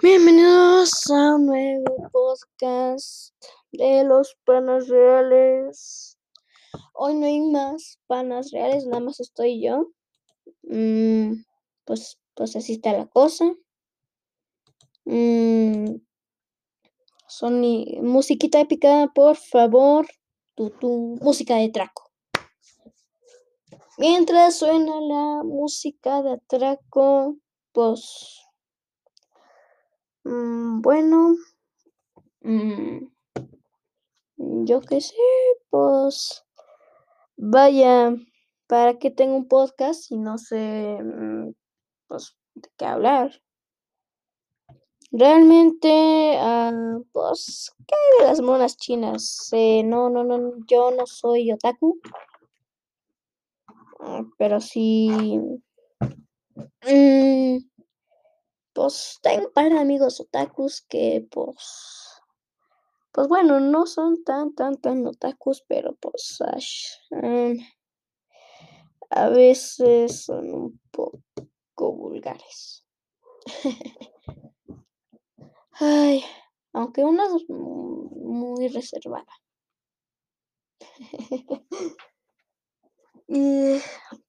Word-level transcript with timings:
Bienvenidos 0.00 1.10
a 1.10 1.34
un 1.34 1.46
nuevo 1.46 2.08
podcast 2.12 3.34
de 3.72 4.04
los 4.04 4.36
panas 4.44 4.86
reales. 4.86 6.16
Hoy 6.94 7.16
no 7.16 7.26
hay 7.26 7.40
más 7.40 7.98
panas 8.06 8.52
reales, 8.52 8.86
nada 8.86 9.00
más 9.00 9.18
estoy 9.18 9.60
yo. 9.60 9.88
Mm, 10.62 11.42
pues, 11.84 12.16
pues 12.34 12.54
así 12.54 12.74
está 12.74 12.92
la 12.92 13.06
cosa. 13.06 13.52
Mm, 15.04 15.96
Sony, 17.26 18.00
musiquita 18.00 18.60
épica, 18.60 19.10
por 19.12 19.36
favor. 19.36 20.06
Tu, 20.54 20.70
tu 20.78 21.18
música 21.20 21.56
de 21.56 21.64
atraco. 21.64 22.04
Mientras 23.96 24.60
suena 24.60 25.00
la 25.00 25.42
música 25.42 26.22
de 26.22 26.34
atraco, 26.34 27.36
pues 27.72 28.47
Mm, 30.28 30.82
bueno, 30.82 31.36
mm, 32.42 33.06
yo 34.36 34.82
qué 34.82 35.00
sé, 35.00 35.16
pues 35.70 36.44
vaya, 37.38 38.14
¿para 38.66 38.98
qué 38.98 39.10
tengo 39.10 39.36
un 39.36 39.48
podcast 39.48 40.02
si 40.02 40.18
no 40.18 40.36
sé, 40.36 40.98
mm, 41.02 41.54
pues, 42.08 42.36
de 42.56 42.68
qué 42.76 42.84
hablar? 42.84 43.40
Realmente, 45.12 46.36
ah, 46.38 46.98
pues, 47.12 47.74
¿qué 47.86 47.94
hay 47.94 48.20
de 48.20 48.28
las 48.28 48.42
monas 48.42 48.76
chinas? 48.76 49.48
Eh, 49.52 49.82
no, 49.82 50.10
no, 50.10 50.24
no, 50.24 50.52
yo 50.66 50.90
no 50.90 51.06
soy 51.06 51.52
otaku, 51.52 51.98
pero 54.36 54.60
sí, 54.60 55.40
pues 58.78 59.18
tengo 59.22 59.48
un 59.48 59.52
par 59.52 59.72
de 59.72 59.78
amigos 59.80 60.20
otakus 60.20 60.82
que 60.82 61.26
pues, 61.32 62.22
pues 63.10 63.26
bueno, 63.26 63.58
no 63.58 63.86
son 63.86 64.22
tan, 64.22 64.54
tan, 64.54 64.76
tan 64.76 65.04
otakus, 65.04 65.64
pero 65.66 65.96
pues 65.96 66.38
mm, 67.10 67.54
a 69.10 69.28
veces 69.30 70.26
son 70.26 70.54
un 70.54 70.80
poco 70.92 71.22
vulgares. 71.78 72.86
Ay, 75.72 76.22
aunque 76.72 77.02
una 77.02 77.24
muy 77.48 78.68
reservada. 78.68 79.32
y 83.26 83.80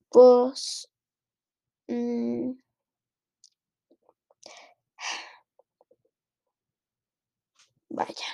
pues... 0.09 0.89
Mm, 1.87 2.53
Vaya. 7.89 8.25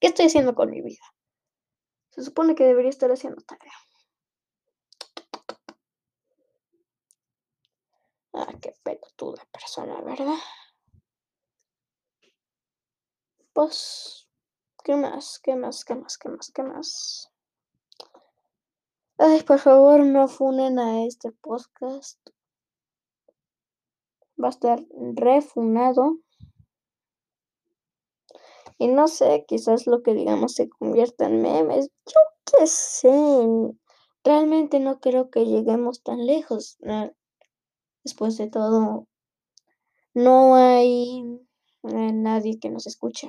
¿Qué 0.00 0.08
estoy 0.08 0.26
haciendo 0.26 0.54
con 0.54 0.70
mi 0.70 0.80
vida? 0.80 1.04
Se 2.10 2.22
supone 2.22 2.54
que 2.54 2.64
debería 2.64 2.90
estar 2.90 3.10
haciendo 3.10 3.40
tarea. 3.42 3.72
Ah, 8.34 8.52
qué 8.60 8.74
pelotuda 8.82 9.44
persona, 9.52 10.00
¿verdad? 10.00 10.38
Pues, 13.52 14.28
¿qué 14.82 14.96
más? 14.96 15.38
¿Qué 15.42 15.54
más? 15.54 15.84
¿Qué 15.84 15.94
más? 15.94 16.16
¿Qué 16.16 16.28
más? 16.30 16.50
¿Qué 16.52 16.62
más? 16.62 17.30
Ay, 19.18 19.42
por 19.42 19.58
favor, 19.58 20.00
no 20.00 20.26
funen 20.26 20.78
a 20.78 21.04
este 21.04 21.30
podcast. 21.32 22.18
Va 24.42 24.48
a 24.48 24.50
estar 24.50 24.80
refunado. 25.14 26.16
Y 28.78 28.88
no 28.88 29.08
sé, 29.08 29.44
quizás 29.46 29.86
lo 29.86 30.02
que 30.02 30.14
digamos 30.14 30.54
se 30.54 30.68
convierta 30.68 31.26
en 31.26 31.42
memes. 31.42 31.90
Yo 32.06 32.20
qué 32.44 32.66
sé. 32.66 33.08
Realmente 34.24 34.80
no 34.80 35.00
creo 35.00 35.30
que 35.30 35.46
lleguemos 35.46 36.02
tan 36.02 36.26
lejos. 36.26 36.78
Después 38.04 38.36
de 38.36 38.48
todo, 38.48 39.06
no 40.14 40.54
hay 40.54 41.40
eh, 41.84 42.12
nadie 42.12 42.58
que 42.60 42.70
nos 42.70 42.86
escuche. 42.86 43.28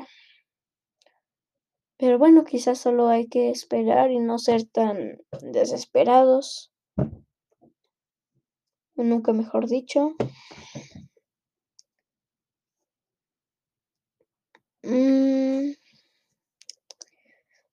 Pero 1.97 2.17
bueno, 2.19 2.43
quizás 2.43 2.79
solo 2.79 3.07
hay 3.07 3.27
que 3.27 3.49
esperar 3.49 4.11
y 4.11 4.19
no 4.19 4.37
ser 4.37 4.65
tan 4.65 5.19
desesperados. 5.41 6.71
Nunca 8.95 9.33
mejor 9.33 9.67
dicho. 9.67 10.15
Mm, 14.83 15.75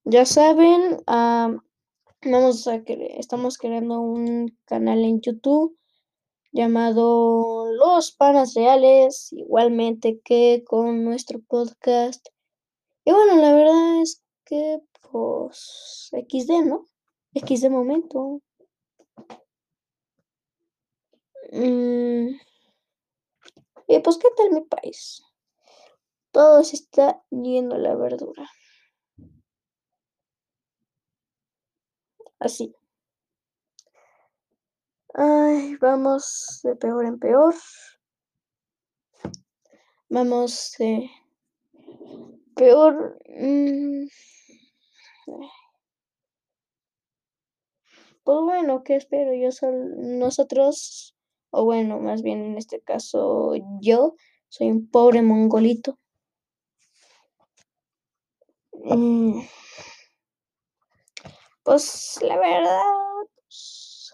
ya 0.05 0.25
saben, 0.25 0.97
vamos 1.05 2.67
a 2.67 2.83
estamos 3.17 3.57
creando 3.57 3.99
un 3.99 4.57
canal 4.65 5.03
en 5.03 5.19
YouTube 5.21 5.77
llamado 6.53 7.73
Los 7.73 8.13
Panas 8.13 8.53
Reales, 8.53 9.33
igualmente 9.33 10.21
que 10.23 10.63
con 10.65 11.03
nuestro 11.03 11.41
podcast. 11.41 12.27
Y 13.05 13.11
bueno, 13.11 13.35
la 13.41 13.53
verdad 13.53 14.01
es 14.01 14.23
que, 14.45 14.79
pues, 15.11 16.11
XD, 16.13 16.65
¿no? 16.65 16.87
XD 17.35 17.69
momento. 17.69 18.41
Mm, 21.51 22.35
y 23.87 23.99
pues, 23.99 24.17
¿qué 24.17 24.29
tal 24.37 24.51
mi 24.51 24.61
país? 24.61 25.21
Todo 26.31 26.63
se 26.63 26.77
está 26.77 27.21
yendo 27.29 27.75
a 27.75 27.77
la 27.77 27.95
verdura. 27.95 28.49
Así. 32.39 32.73
Ay, 35.13 35.75
vamos 35.77 36.61
de 36.63 36.75
peor 36.75 37.05
en 37.05 37.19
peor. 37.19 37.53
Vamos 40.09 40.73
de 40.79 41.09
peor. 42.55 43.17
Mm, 43.27 44.07
pues 48.23 48.37
bueno, 48.43 48.83
¿qué 48.83 48.95
espero? 48.95 49.33
Yo 49.33 49.51
soy 49.51 49.73
nosotros, 49.97 51.15
o 51.51 51.65
bueno, 51.65 51.99
más 51.99 52.21
bien 52.21 52.41
en 52.43 52.57
este 52.57 52.81
caso 52.81 53.53
yo, 53.81 54.15
soy 54.49 54.71
un 54.71 54.89
pobre 54.89 55.21
mongolito. 55.21 56.00
Mm. 58.73 59.41
pues 61.63 62.19
la 62.21 62.37
verdad, 62.37 62.81
pues, 63.35 64.13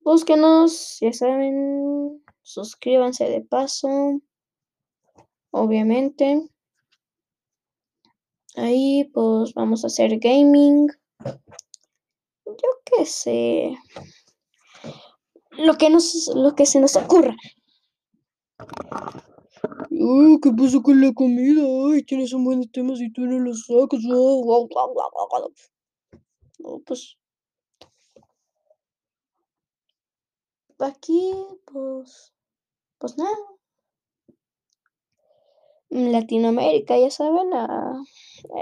búsquenos, 0.00 0.98
ya 1.00 1.12
saben, 1.12 2.24
suscríbanse 2.42 3.24
de 3.24 3.40
paso, 3.42 4.20
obviamente. 5.50 6.48
Ahí 8.56 9.04
pues 9.12 9.52
vamos 9.52 9.84
a 9.84 9.88
hacer 9.88 10.18
gaming. 10.18 10.88
Yo 12.46 12.70
qué 12.84 13.04
sé. 13.04 13.76
Lo 15.50 15.76
que 15.76 15.90
nos 15.90 16.28
lo 16.34 16.54
que 16.54 16.64
se 16.64 16.80
nos 16.80 16.96
ocurra. 16.96 17.36
¿Qué 20.42 20.50
pasó 20.56 20.82
con 20.82 21.00
la 21.00 21.12
comida? 21.12 21.62
Ay, 21.90 22.02
tienes 22.02 22.32
un 22.32 22.44
buen 22.44 22.70
temas 22.70 23.00
y 23.00 23.10
tú 23.12 23.22
no 23.22 23.38
los 23.38 23.66
sacas. 23.66 24.00
No, 24.04 24.42
pues. 26.86 27.16
Aquí, 30.78 31.32
pues. 31.64 32.32
Pues 32.98 33.18
nada. 33.18 33.36
Latinoamérica, 35.88 36.98
ya 36.98 37.10
saben, 37.10 37.50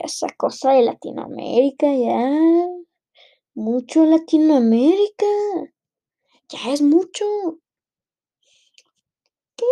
esa 0.04 0.28
cosa 0.36 0.72
de 0.72 0.82
Latinoamérica, 0.82 1.86
ya. 1.94 2.38
Mucho 3.54 4.04
Latinoamérica. 4.04 5.26
Ya 6.48 6.72
es 6.72 6.82
mucho. 6.82 7.24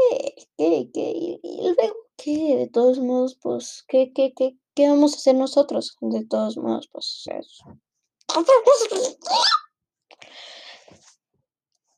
¿Qué? 0.08 0.48
¿Qué? 0.56 0.90
¿Qué? 0.92 1.40
¿Y 1.42 1.62
luego 1.62 1.96
qué? 2.16 2.56
De 2.56 2.68
todos 2.68 2.98
modos, 2.98 3.38
pues, 3.40 3.84
¿qué, 3.88 4.12
qué, 4.14 4.32
qué, 4.34 4.56
qué 4.74 4.88
vamos 4.88 5.14
a 5.14 5.16
hacer 5.16 5.34
nosotros? 5.34 5.96
De 6.00 6.24
todos 6.26 6.56
modos, 6.56 6.88
pues, 6.92 7.24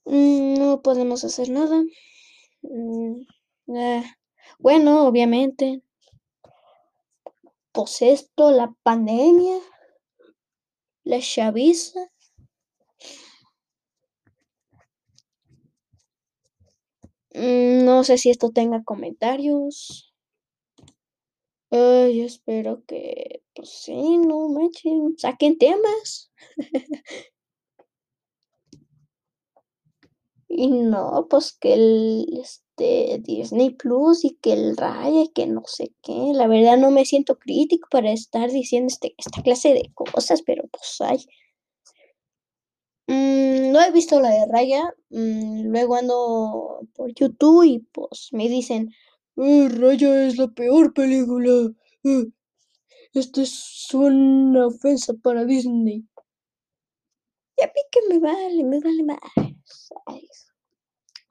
mm, 0.05 0.55
No 0.59 0.83
podemos 0.83 1.25
hacer 1.25 1.51
nada. 1.51 1.83
Mm, 2.63 3.23
eh, 3.77 4.05
bueno, 4.59 5.07
obviamente. 5.07 5.83
Pues 7.73 8.03
esto, 8.03 8.51
la 8.53 8.73
pandemia, 8.83 9.59
la 11.03 11.21
chaviza. 11.21 12.01
No 17.35 17.85
No 17.85 18.05
sé 18.05 18.19
si 18.19 18.31
esto 18.31 18.51
tenga 18.51 18.83
comentarios. 18.85 20.13
Ay, 21.71 22.21
espero 22.23 22.85
que, 22.87 23.43
pues 23.55 23.71
sí, 23.71 24.19
no 24.19 24.49
manchen, 24.49 25.17
saquen 25.19 25.59
temas. 25.59 26.31
Y 30.57 30.69
no, 30.69 31.27
pues 31.29 31.53
que 31.53 31.75
el 31.75 32.27
este 32.41 33.19
Disney 33.21 33.71
Plus 33.71 34.25
y 34.25 34.37
que 34.41 34.53
el 34.53 34.77
Raya 34.77 35.25
que 35.35 35.47
no 35.49 35.63
sé 35.67 35.93
qué. 36.01 36.31
La 36.33 36.47
verdad 36.47 36.77
no 36.79 36.93
me 36.93 37.05
siento 37.05 37.39
crítico 37.39 37.89
para 37.91 38.13
estar 38.13 38.51
diciendo 38.53 38.87
este, 38.87 39.15
esta 39.19 39.43
clase 39.43 39.75
de 39.75 39.91
cosas, 39.95 40.43
pero 40.43 40.63
pues 40.71 41.01
hay. 41.01 41.19
Mm, 43.09 43.73
no 43.73 43.81
he 43.83 43.91
visto 43.93 44.21
la 44.21 44.31
de 44.31 44.47
Raya. 44.51 44.83
mm, 45.11 45.67
luego 45.71 45.97
ando 45.97 46.81
por 46.95 47.13
YouTube 47.15 47.65
y 47.65 47.79
pues 47.93 48.29
me 48.33 48.49
dicen, 48.49 48.93
"Eh, 49.37 49.69
Raya 49.69 50.27
es 50.27 50.37
la 50.39 50.49
peor 50.49 50.93
película. 50.95 51.71
eh, 52.05 52.27
esto 53.15 53.43
es 53.43 53.89
una 53.95 54.67
ofensa 54.69 55.15
para 55.15 55.45
Disney. 55.47 56.07
Y 57.57 57.63
a 57.65 57.67
mí 57.69 57.83
que 57.91 58.01
me 58.09 58.19
vale, 58.19 58.65
me 58.65 58.81
vale 58.81 59.03
más. 59.05 59.19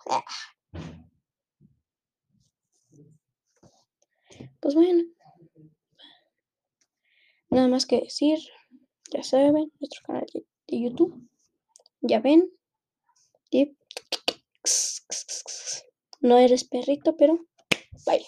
Ah. 0.09 0.23
Pues 4.61 4.75
bueno. 4.75 5.03
Nada 7.49 7.67
más 7.67 7.85
que 7.85 8.01
decir, 8.01 8.39
ya 9.13 9.23
saben, 9.23 9.71
nuestro 9.79 10.01
canal 10.05 10.25
de 10.67 10.79
YouTube. 10.81 11.27
Ya 12.05 12.19
ven. 12.19 12.51
No 16.19 16.37
eres 16.37 16.65
perrito, 16.65 17.15
pero 17.15 17.39
baile. 18.05 18.25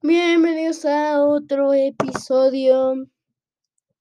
Bienvenidos 0.00 0.86
a 0.86 1.22
otro 1.22 1.74
episodio 1.74 2.94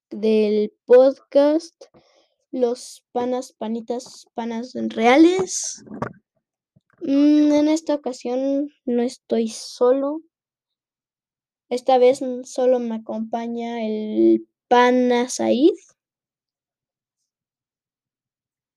del 0.10 0.72
podcast 0.86 1.76
Los 2.52 3.04
panas, 3.12 3.52
panitas, 3.52 4.26
panas 4.34 4.72
reales. 4.76 5.84
Mm, 7.02 7.52
en 7.52 7.68
esta 7.68 7.96
ocasión 7.96 8.70
no 8.86 9.02
estoy 9.04 9.50
solo. 9.50 10.22
Esta 11.68 11.98
vez 11.98 12.22
solo 12.46 12.80
me 12.80 12.96
acompaña 12.96 13.86
el 13.86 14.48
pana 14.70 15.28
Said. 15.28 15.76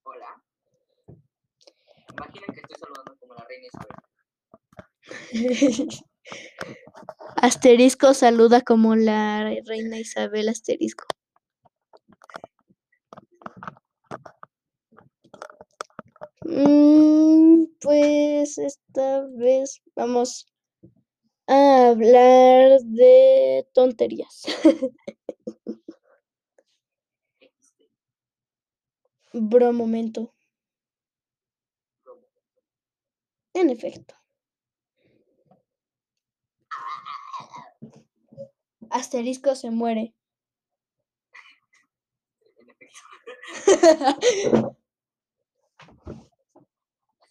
Hola. 0.04 0.42
Imagina 2.16 2.46
que 2.54 2.60
estoy 2.60 2.76
saludando 2.78 3.16
como 3.18 3.34
la 3.34 3.44
reina 3.44 3.66
Isabel. 3.66 3.96
Asterisco 7.36 8.14
saluda 8.14 8.60
como 8.60 8.94
la 8.94 9.50
reina 9.66 9.98
Isabel 9.98 10.48
asterisco. 10.48 11.04
Mm, 16.44 17.64
pues 17.80 18.58
esta 18.58 19.26
vez 19.36 19.82
vamos 19.96 20.46
a 21.46 21.90
hablar 21.90 22.80
de 22.82 23.66
tonterías. 23.74 24.42
Bro 29.34 29.74
momento. 29.74 30.32
En 33.54 33.70
efecto. 33.70 34.14
Asterisco 38.90 39.54
se 39.54 39.70
muere. 39.70 40.14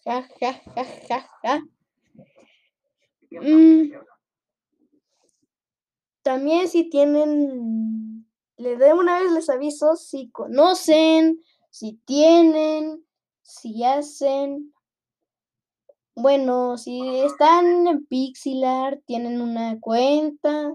Ja, 0.04 0.16
ja, 0.40 0.52
ja, 0.76 0.84
ja, 1.08 1.18
ja. 1.42 1.62
¿Qué 3.28 3.40
Mm. 3.40 3.92
También 6.22 6.68
si 6.68 6.88
tienen, 6.88 8.26
le 8.56 8.76
de 8.76 8.94
una 8.94 9.18
vez 9.20 9.32
les 9.32 9.50
aviso 9.50 9.96
si 9.96 10.30
conocen, 10.30 11.40
si 11.70 11.94
tienen, 12.04 13.04
si 13.42 13.82
hacen. 13.82 14.72
Bueno, 16.14 16.76
si 16.76 17.20
están 17.20 17.86
en 17.86 18.06
Pixilar, 18.06 19.00
tienen 19.06 19.40
una 19.40 19.80
cuenta, 19.80 20.74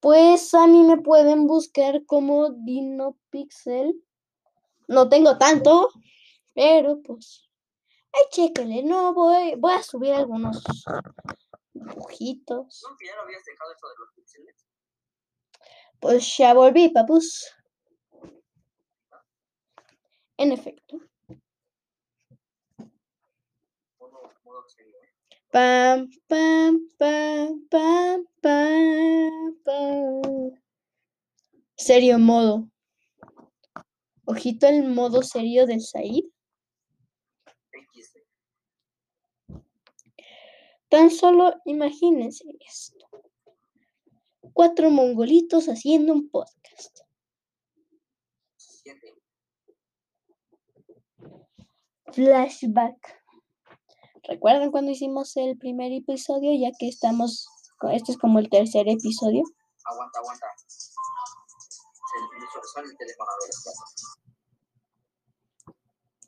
pues 0.00 0.52
a 0.54 0.66
mí 0.66 0.82
me 0.82 0.98
pueden 0.98 1.46
buscar 1.46 2.04
como 2.04 2.50
Dino 2.50 3.16
Pixel. 3.30 4.02
No 4.88 5.08
tengo 5.08 5.38
tanto, 5.38 5.90
pero 6.54 7.00
pues 7.02 7.48
ahí 8.12 8.22
chéquenle, 8.30 8.82
no 8.82 9.14
voy, 9.14 9.54
voy 9.56 9.72
a 9.72 9.82
subir 9.82 10.12
algunos 10.12 10.62
dibujitos. 11.72 12.82
¿No 12.88 12.96
que 12.96 13.06
ya 13.06 13.16
lo 13.16 13.22
habías 13.22 13.44
dejado 13.44 13.72
eso 13.72 13.88
de 13.88 13.94
los 13.98 14.12
píxeles? 14.14 14.66
Pues 16.00 16.36
ya 16.36 16.54
volví, 16.54 16.88
papus. 16.90 17.52
En 20.38 20.52
efecto. 20.52 21.00
Modo, 23.98 24.30
modo 24.44 24.68
serio, 24.68 24.94
¿eh? 25.02 25.08
Pam, 25.56 26.10
pam, 26.28 26.86
pam, 26.98 27.66
pam, 27.70 28.26
pam, 28.42 29.56
pam. 29.64 30.52
Serio 31.78 32.18
modo. 32.18 32.68
Ojito 34.26 34.66
el 34.66 34.82
modo 34.84 35.22
serio 35.22 35.64
del 35.64 35.80
Said. 35.80 36.24
Tan 40.90 41.10
solo 41.10 41.54
imagínense 41.64 42.44
esto. 42.60 43.08
Cuatro 44.52 44.90
mongolitos 44.90 45.70
haciendo 45.70 46.12
un 46.12 46.28
podcast. 46.28 46.98
Flashback. 52.12 53.25
¿Recuerdan 54.28 54.70
cuando 54.70 54.90
hicimos 54.90 55.36
el 55.36 55.56
primer 55.56 55.92
episodio? 55.92 56.50
Ya 56.58 56.72
que 56.76 56.88
estamos, 56.88 57.48
este 57.92 58.12
es 58.12 58.18
como 58.18 58.38
el 58.38 58.50
tercer 58.50 58.88
episodio. 58.88 59.42
Aguanta, 59.84 60.18
aguanta. 60.18 60.46
El 62.82 62.96
teléfono. 62.96 63.30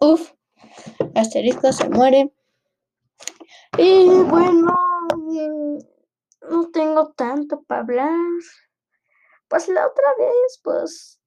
Uf, 0.00 0.32
asterisco 1.14 1.72
se 1.72 1.88
muere. 1.88 2.32
Y 3.78 4.06
bueno, 4.08 4.72
mm, 5.16 5.78
no 6.50 6.70
tengo 6.70 7.12
tanto 7.12 7.62
para 7.62 7.80
hablar. 7.80 8.10
Pues 9.48 9.68
la 9.68 9.86
otra 9.86 10.04
vez, 10.18 10.60
pues, 10.62 11.20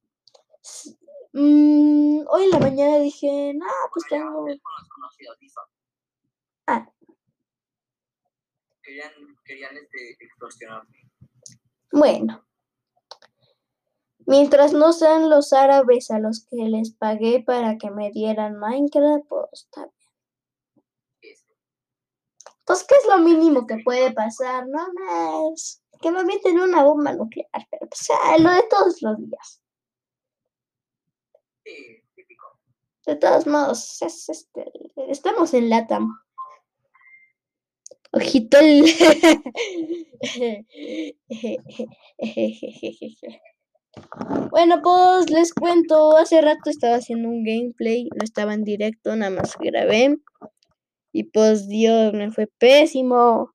s- 0.64 0.96
mm, 1.34 2.22
hoy 2.30 2.44
en 2.44 2.50
la 2.52 2.60
mañana 2.60 2.98
dije, 3.00 3.54
nah, 3.56 3.68
pues 3.94 4.06
tengo... 4.10 4.46
teléfono 4.46 4.76
desconocido, 4.80 5.34
listo. 5.42 5.62
Ah, 6.68 6.88
Querían, 8.92 9.14
querían 9.46 9.78
este, 9.78 10.18
extorsionarme. 10.20 10.98
bueno. 11.94 12.46
Mientras 14.26 14.74
no 14.74 14.92
sean 14.92 15.30
los 15.30 15.54
árabes 15.54 16.12
a 16.12 16.20
los 16.20 16.46
que 16.50 16.58
les 16.58 16.92
pagué 16.92 17.42
para 17.42 17.78
que 17.78 17.90
me 17.90 18.12
dieran 18.12 18.60
Minecraft, 18.60 19.26
pues 19.30 19.46
está 19.54 19.86
bien. 19.86 20.92
Este, 21.22 21.56
Pues, 22.66 22.84
¿qué 22.84 22.96
es 22.96 23.08
lo 23.08 23.20
mínimo 23.20 23.66
que 23.66 23.78
puede 23.82 24.12
pasar? 24.12 24.68
No 24.68 24.92
más. 24.94 25.82
Que 26.02 26.12
me 26.12 26.20
avienten 26.20 26.60
una 26.60 26.84
bomba 26.84 27.14
nuclear, 27.14 27.50
pero 27.70 27.88
pues, 27.88 28.10
ah, 28.24 28.38
lo 28.40 28.52
de 28.52 28.64
todos 28.70 29.02
los 29.02 29.18
días. 29.20 29.62
sí, 31.64 32.04
típico. 32.14 32.60
De 33.06 33.16
todos 33.16 33.48
modos, 33.48 34.02
es 34.02 34.28
este, 34.28 34.70
estamos 35.08 35.54
en 35.54 35.70
LATAM. 35.70 36.10
Ojito 38.12 38.60
el... 38.60 38.86
Bueno, 44.52 44.82
pues 44.82 45.30
les 45.30 45.54
cuento, 45.54 46.16
hace 46.16 46.42
rato 46.42 46.70
estaba 46.70 46.96
haciendo 46.96 47.28
un 47.28 47.44
gameplay, 47.44 48.08
no 48.16 48.24
estaba 48.24 48.54
en 48.54 48.64
directo, 48.64 49.14
nada 49.16 49.32
más 49.32 49.58
grabé. 49.60 50.18
Y 51.12 51.26
pues 51.26 51.68
Dios, 51.68 52.14
me 52.14 52.32
fue 52.32 52.48
pésimo. 52.48 53.54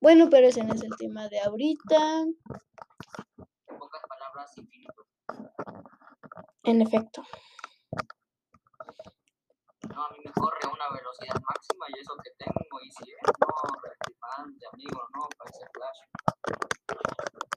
Bueno, 0.00 0.28
pero 0.30 0.48
ese 0.48 0.64
no 0.64 0.74
es 0.74 0.82
el 0.82 0.90
tema 0.98 1.28
de 1.28 1.40
ahorita. 1.40 2.20
En 2.20 2.36
pocas 3.78 4.02
palabras, 4.08 4.58
infinito. 4.58 5.06
En 6.64 6.82
efecto. 6.82 7.22
No, 10.00 10.06
a 10.06 10.10
mí 10.12 10.18
me 10.24 10.32
corre 10.32 10.58
a 10.62 10.68
una 10.72 10.88
velocidad 10.96 11.34
máxima 11.46 11.84
y 11.94 12.00
eso 12.00 12.14
que 12.24 12.30
tengo, 12.38 12.80
y 12.82 12.90
si 12.90 13.10
es, 13.10 13.18
no, 13.38 14.48
de 14.58 14.66
amigo, 14.72 14.98
no, 15.12 15.28
para 15.36 15.50
ese 15.50 15.66
flash. 15.74 15.98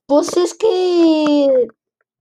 Pues 0.08 0.36
es 0.36 0.54
que 0.54 1.68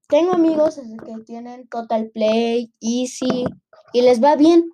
tengo 0.07 0.35
amigos 0.35 0.77
que 0.77 1.25
tienen 1.25 1.67
Total 1.67 2.09
Play, 2.11 2.73
Easy, 2.81 3.47
y 3.93 4.03
les 4.03 4.23
va 4.23 4.37
bien, 4.37 4.73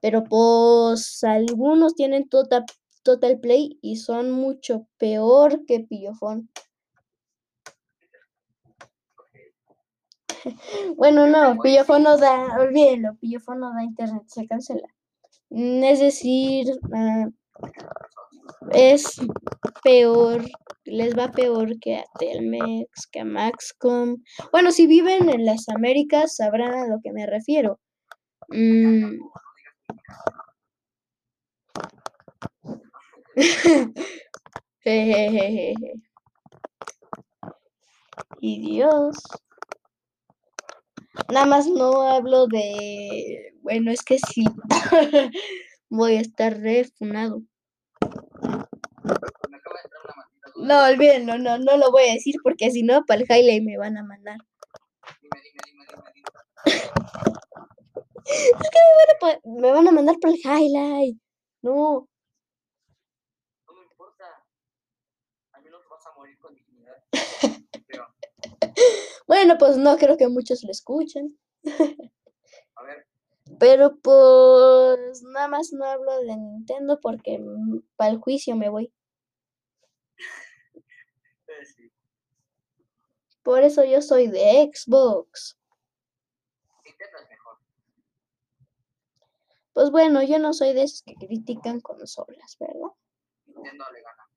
pero 0.00 0.24
pues 0.24 1.24
algunos 1.24 1.94
tienen 1.94 2.28
Total, 2.28 2.66
Total 3.02 3.40
Play 3.40 3.78
y 3.80 3.96
son 3.96 4.30
mucho 4.30 4.88
peor 4.98 5.64
que 5.64 5.80
Pillofón. 5.80 6.50
Bueno, 10.96 11.26
no, 11.26 11.58
Pillofón 11.60 12.02
no 12.02 12.16
da, 12.16 12.56
olvídenlo, 12.58 13.16
Pillofón 13.20 13.60
no 13.60 13.72
da 13.72 13.82
internet, 13.82 14.22
se 14.26 14.46
cancela. 14.46 14.88
Mm, 15.50 15.84
es 15.84 16.00
decir, 16.00 16.66
ah, 16.94 17.26
es 18.72 19.20
peor, 19.82 20.44
les 20.84 21.16
va 21.16 21.30
peor 21.30 21.78
que 21.80 21.96
a 21.96 22.04
Telmex, 22.18 23.06
que 23.10 23.20
a 23.20 23.24
Maxcom. 23.24 24.16
Bueno, 24.52 24.72
si 24.72 24.86
viven 24.86 25.28
en 25.30 25.44
las 25.44 25.68
Américas 25.68 26.36
sabrán 26.36 26.74
a 26.74 26.86
lo 26.86 27.00
que 27.02 27.12
me 27.12 27.26
refiero. 27.26 27.78
Mm. 28.48 29.18
y 38.40 38.60
Dios. 38.60 39.16
Nada 41.30 41.46
más 41.46 41.66
no 41.66 42.02
hablo 42.02 42.46
de. 42.46 43.54
Bueno, 43.62 43.90
es 43.90 44.02
que 44.02 44.18
sí. 44.18 44.44
Voy 45.90 46.16
a 46.16 46.20
estar 46.20 46.58
refunado. 46.58 47.42
No, 50.56 50.84
olvídenlo, 50.84 51.38
no, 51.38 51.58
no 51.58 51.76
lo 51.76 51.90
voy 51.90 52.04
a 52.04 52.12
decir 52.12 52.36
porque 52.42 52.70
si 52.70 52.82
no, 52.82 53.04
para 53.04 53.20
el 53.20 53.26
highlight 53.28 53.64
me 53.64 53.76
van 53.76 53.96
a 53.98 54.04
mandar. 54.04 54.38
es 58.24 58.70
que 58.70 58.78
me 58.78 58.92
van, 59.20 59.34
a, 59.34 59.40
me 59.44 59.72
van 59.72 59.88
a 59.88 59.90
mandar 59.90 60.16
para 60.20 60.34
el 60.34 60.40
highlight. 60.40 61.18
No. 61.62 62.08
No 63.66 63.74
me 63.74 63.82
importa. 63.82 64.24
Al 65.52 65.62
menos 65.64 65.82
vas 65.90 66.06
a 66.06 66.14
morir 66.16 66.38
con 66.38 66.54
dignidad. 66.54 66.96
Bueno, 69.26 69.56
pues 69.58 69.76
no 69.76 69.96
creo 69.96 70.16
que 70.16 70.28
muchos 70.28 70.62
lo 70.64 70.70
escuchen. 70.70 71.38
A 72.74 72.82
ver. 72.82 73.06
Pero 73.58 73.96
pues 74.02 75.22
nada 75.22 75.48
más 75.48 75.72
no 75.72 75.84
hablo 75.84 76.20
de 76.22 76.36
Nintendo 76.36 76.98
porque 77.00 77.40
para 77.96 78.10
el 78.10 78.18
juicio 78.18 78.56
me 78.56 78.68
voy. 78.68 78.92
Por 83.42 83.62
eso 83.62 83.84
yo 83.84 84.00
soy 84.02 84.28
de 84.28 84.70
Xbox. 84.72 85.58
Nintendo 86.84 87.18
es 87.18 87.28
mejor. 87.28 87.58
Pues 89.72 89.90
bueno, 89.90 90.22
yo 90.22 90.38
no 90.38 90.52
soy 90.52 90.72
de 90.72 90.82
esos 90.84 91.02
que 91.02 91.14
critican 91.14 91.80
consolas, 91.80 92.56
¿verdad? 92.58 92.90
Nintendo 93.46 93.84
le 93.92 94.02
gana. 94.02 94.28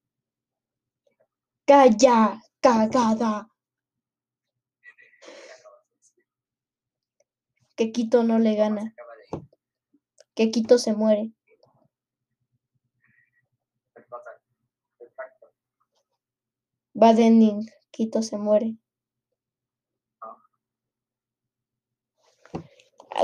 Calla, 1.68 2.42
cagada. 2.62 3.48
Que 7.76 7.92
Quito 7.92 8.24
no 8.24 8.40
le 8.40 8.56
gana, 8.56 8.96
que 10.36 10.52
Quito 10.52 10.78
se 10.78 10.94
muere. 10.94 11.32
Bad 16.94 17.20
ending, 17.20 17.70
Quito 17.92 18.22
se 18.22 18.38
muere. 18.38 18.78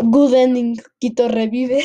Good 0.04 0.34
ending, 0.34 0.78
Quito 1.00 1.28
revive. 1.28 1.84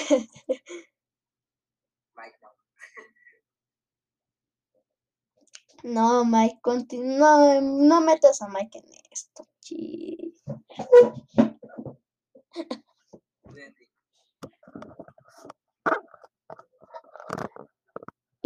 No, 5.82 6.24
Mike, 6.24 6.58
no, 6.98 7.60
no 7.60 8.00
metas 8.00 8.42
a 8.42 8.48
Mike 8.48 8.78
en 8.78 8.84
esto. 9.12 9.46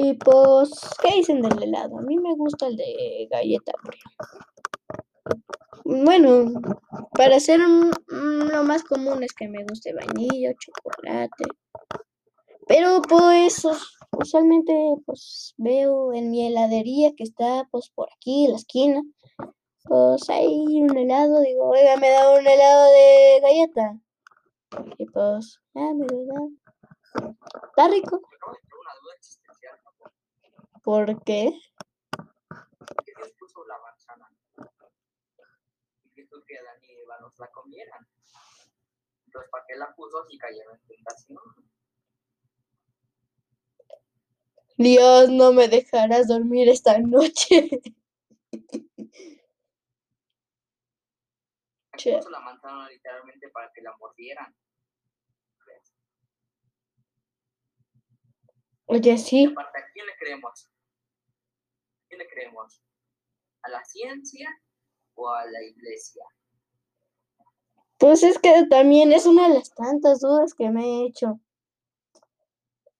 Y 0.02 0.14
pues, 0.14 0.70
¿qué 1.02 1.16
dicen 1.16 1.42
del 1.42 1.62
helado? 1.62 1.98
A 1.98 2.02
mí 2.02 2.16
me 2.16 2.34
gusta 2.34 2.68
el 2.68 2.76
de 2.76 3.28
galleta 3.30 3.72
Bueno, 5.84 6.52
para 7.12 7.38
ser 7.38 7.60
lo 7.60 8.64
más 8.64 8.82
común 8.82 9.22
es 9.22 9.34
que 9.34 9.46
me 9.48 9.62
guste 9.64 9.92
vainilla, 9.92 10.54
chocolate. 10.54 11.44
Pero 12.66 13.02
pues 13.02 13.66
usualmente 14.12 14.72
pues 15.04 15.54
veo 15.58 16.14
en 16.14 16.30
mi 16.30 16.46
heladería 16.46 17.12
que 17.14 17.24
está 17.24 17.68
pues 17.70 17.90
por 17.94 18.08
aquí 18.16 18.46
en 18.46 18.52
la 18.52 18.56
esquina. 18.56 19.02
Pues 19.84 20.28
hay 20.28 20.46
un 20.82 20.96
helado, 20.96 21.40
digo, 21.40 21.68
oiga, 21.68 21.96
me 21.96 22.10
da 22.10 22.38
un 22.38 22.46
helado 22.46 22.90
de 22.92 23.40
galleta. 23.42 24.00
Y 24.98 25.06
pues, 25.06 25.58
ah, 25.74 25.92
me 25.94 26.06
lo 26.06 26.24
da. 26.26 26.60
Está 27.68 27.88
rico. 27.88 28.20
¿Por 30.82 31.22
qué? 31.24 31.52
Porque 32.10 33.12
Dios 33.16 33.32
puso 33.38 33.64
la 33.66 33.78
manzana. 33.78 34.28
Y 36.04 36.10
que 36.10 36.24
que 36.24 36.58
Adán 36.58 36.82
y 36.82 36.92
Eva 37.02 37.18
nos 37.20 37.38
la 37.38 37.48
comieran. 37.48 38.06
Entonces, 39.26 39.50
¿para 39.50 39.64
qué 39.66 39.76
la 39.76 39.94
puso 39.94 40.24
si 40.28 40.38
cayeron 40.38 40.74
en 40.76 40.86
tentación? 40.86 41.38
Dios, 44.76 45.30
no 45.30 45.52
me 45.52 45.68
dejarás 45.68 46.28
dormir 46.28 46.68
esta 46.68 46.98
noche. 46.98 47.68
Aquí 52.00 52.16
puso 52.16 52.30
la 52.30 52.40
manzana 52.40 52.88
literalmente 52.88 53.48
para 53.50 53.70
que 53.72 53.82
la 53.82 53.96
mordieran. 53.96 54.54
Oye, 58.86 59.18
sí. 59.18 59.44
¿a 59.46 59.92
quién 59.92 60.06
le 60.06 60.16
creemos? 60.18 60.68
¿A 60.68 62.08
quién 62.08 62.18
le 62.18 62.28
creemos? 62.28 62.82
¿A 63.62 63.68
la 63.70 63.84
ciencia 63.84 64.48
o 65.14 65.28
a 65.32 65.44
la 65.46 65.62
iglesia? 65.62 66.24
Pues 67.98 68.22
es 68.24 68.38
que 68.38 68.66
también 68.68 69.12
es 69.12 69.26
una 69.26 69.46
de 69.46 69.54
las 69.54 69.72
tantas 69.74 70.20
dudas 70.20 70.54
que 70.54 70.70
me 70.70 70.84
he 70.84 71.06
hecho. 71.06 71.38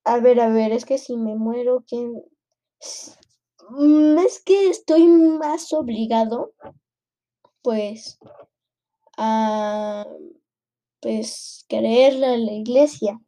A 0.05 0.19
ver, 0.19 0.39
a 0.41 0.49
ver, 0.49 0.73
es 0.73 0.85
que 0.85 0.99
si 0.99 1.17
me 1.17 1.35
muero, 1.35 1.85
¿quién? 1.89 2.23
Mm, 3.71 4.19
es 4.19 4.43
que 4.45 4.69
estoy 4.69 5.07
más 5.09 5.73
obligado, 5.73 6.55
pues, 7.63 8.19
a, 9.23 10.07
pues, 11.01 11.67
creerle 11.69 12.27
a 12.27 12.39
la 12.39 12.53
iglesia. 12.53 13.21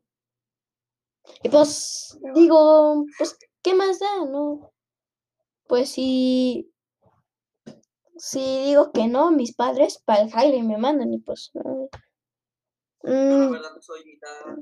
Y 1.42 1.50
pues 1.50 2.18
digo, 2.34 3.04
pues, 3.18 3.38
¿qué 3.62 3.74
más 3.74 3.98
da? 4.00 4.24
No. 4.24 4.72
Pues 5.68 5.90
si, 5.90 6.72
si 8.16 8.40
digo 8.64 8.90
que 8.92 9.06
no, 9.06 9.30
mis 9.30 9.54
padres 9.54 10.02
para 10.04 10.22
el 10.22 10.32
Jaime 10.32 10.62
me 10.62 10.78
mandan 10.78 11.12
y 11.12 11.18
pues... 11.18 11.50
No. 11.54 11.88
la 13.02 13.46
mm. 13.48 13.52
verdad, 13.52 13.80
soy 13.80 14.04
mitad... 14.04 14.56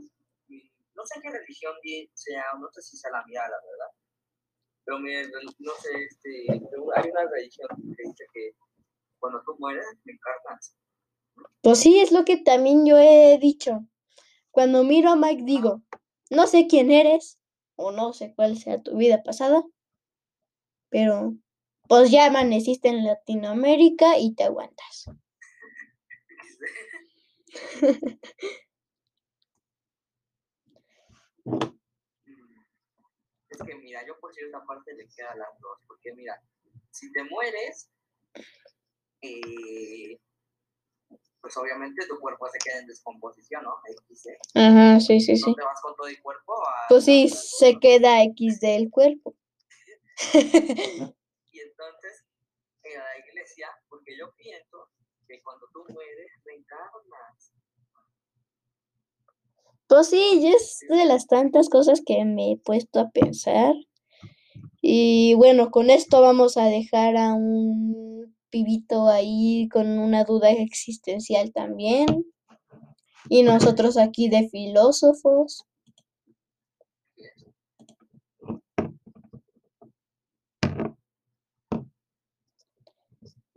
No 0.94 1.06
sé 1.06 1.20
qué 1.22 1.30
religión 1.30 1.74
sea, 2.12 2.44
no 2.60 2.68
sé 2.72 2.82
si 2.82 2.96
sea 2.96 3.10
la 3.12 3.24
mía, 3.24 3.40
la 3.42 3.56
verdad. 3.56 3.90
Pero 4.84 4.98
no 4.98 5.72
sé, 5.80 5.88
este, 6.04 6.52
hay 6.52 7.10
una 7.10 7.30
religión 7.30 7.68
que 7.96 8.02
dice 8.02 8.24
que 8.34 8.50
cuando 9.18 9.40
tú 9.44 9.56
mueres, 9.58 9.86
me 10.04 10.12
encarnas. 10.12 10.74
Pues 11.62 11.78
sí, 11.78 12.00
es 12.00 12.12
lo 12.12 12.24
que 12.24 12.36
también 12.36 12.86
yo 12.86 12.98
he 12.98 13.38
dicho. 13.38 13.84
Cuando 14.50 14.82
miro 14.84 15.10
a 15.10 15.16
Mike 15.16 15.44
digo, 15.44 15.82
no 16.30 16.46
sé 16.46 16.66
quién 16.66 16.90
eres 16.90 17.38
o 17.76 17.92
no 17.92 18.12
sé 18.12 18.34
cuál 18.34 18.56
sea 18.56 18.82
tu 18.82 18.96
vida 18.96 19.22
pasada, 19.22 19.64
pero 20.88 21.34
pues 21.88 22.10
ya 22.10 22.26
amaneciste 22.26 22.88
en 22.88 23.04
Latinoamérica 23.04 24.18
y 24.18 24.34
te 24.34 24.44
aguantas. 24.44 25.06
Es 33.50 33.60
que 33.66 33.74
mira, 33.74 34.06
yo 34.06 34.18
por 34.20 34.32
cierta 34.32 34.64
parte 34.64 34.94
le 34.94 35.08
queda 35.08 35.34
las 35.34 35.48
dos, 35.60 35.78
porque 35.88 36.14
mira, 36.14 36.40
si 36.92 37.12
te 37.12 37.24
mueres, 37.24 37.90
eh, 39.22 40.20
pues 41.40 41.56
obviamente 41.56 42.06
tu 42.06 42.18
cuerpo 42.18 42.48
se 42.48 42.58
queda 42.58 42.78
en 42.78 42.86
descomposición, 42.86 43.62
¿no? 43.64 43.76
XD. 43.86 44.28
Ajá, 44.54 45.00
sí, 45.00 45.20
sí, 45.20 45.36
sí. 45.36 45.50
No 45.50 45.54
te 45.54 45.64
vas 45.64 45.80
con 45.80 45.96
todo 45.96 46.06
el 46.06 46.20
cuerpo 46.22 46.54
a... 46.66 46.88
Pues 46.88 47.04
sí, 47.04 47.28
se 47.28 47.78
queda 47.78 48.22
XD 48.24 48.64
el 48.64 48.90
cuerpo. 48.90 49.34
Y 51.52 51.58
entonces, 51.58 52.24
en 52.84 52.98
la 52.98 53.18
iglesia, 53.26 53.68
porque 53.88 54.16
yo 54.16 54.32
pienso 54.36 54.88
que 55.26 55.42
cuando 55.42 55.66
tú 55.72 55.84
mueres, 55.88 56.30
reencarnas. 56.44 57.52
Pues 59.88 60.08
sí, 60.08 60.38
y 60.40 60.46
es 60.48 60.80
de 60.88 61.04
las 61.04 61.26
tantas 61.26 61.68
cosas 61.68 62.02
que 62.06 62.24
me 62.24 62.52
he 62.52 62.56
puesto 62.56 63.00
a 63.00 63.10
pensar. 63.10 63.74
Y 64.80 65.34
bueno, 65.34 65.70
con 65.70 65.90
esto 65.90 66.20
vamos 66.20 66.56
a 66.56 66.66
dejar 66.66 67.16
a 67.16 67.34
un 67.34 68.36
pibito 68.50 69.08
ahí 69.08 69.68
con 69.68 69.98
una 69.98 70.24
duda 70.24 70.50
existencial 70.50 71.52
también. 71.52 72.26
Y 73.28 73.42
nosotros 73.42 73.96
aquí 73.96 74.28
de 74.28 74.48
filósofos. 74.48 75.64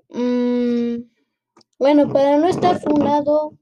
Mm, 0.09 1.09
bueno, 1.79 2.07
para 2.13 2.37
no 2.37 2.47
estar 2.47 2.79
funado, 2.79 3.57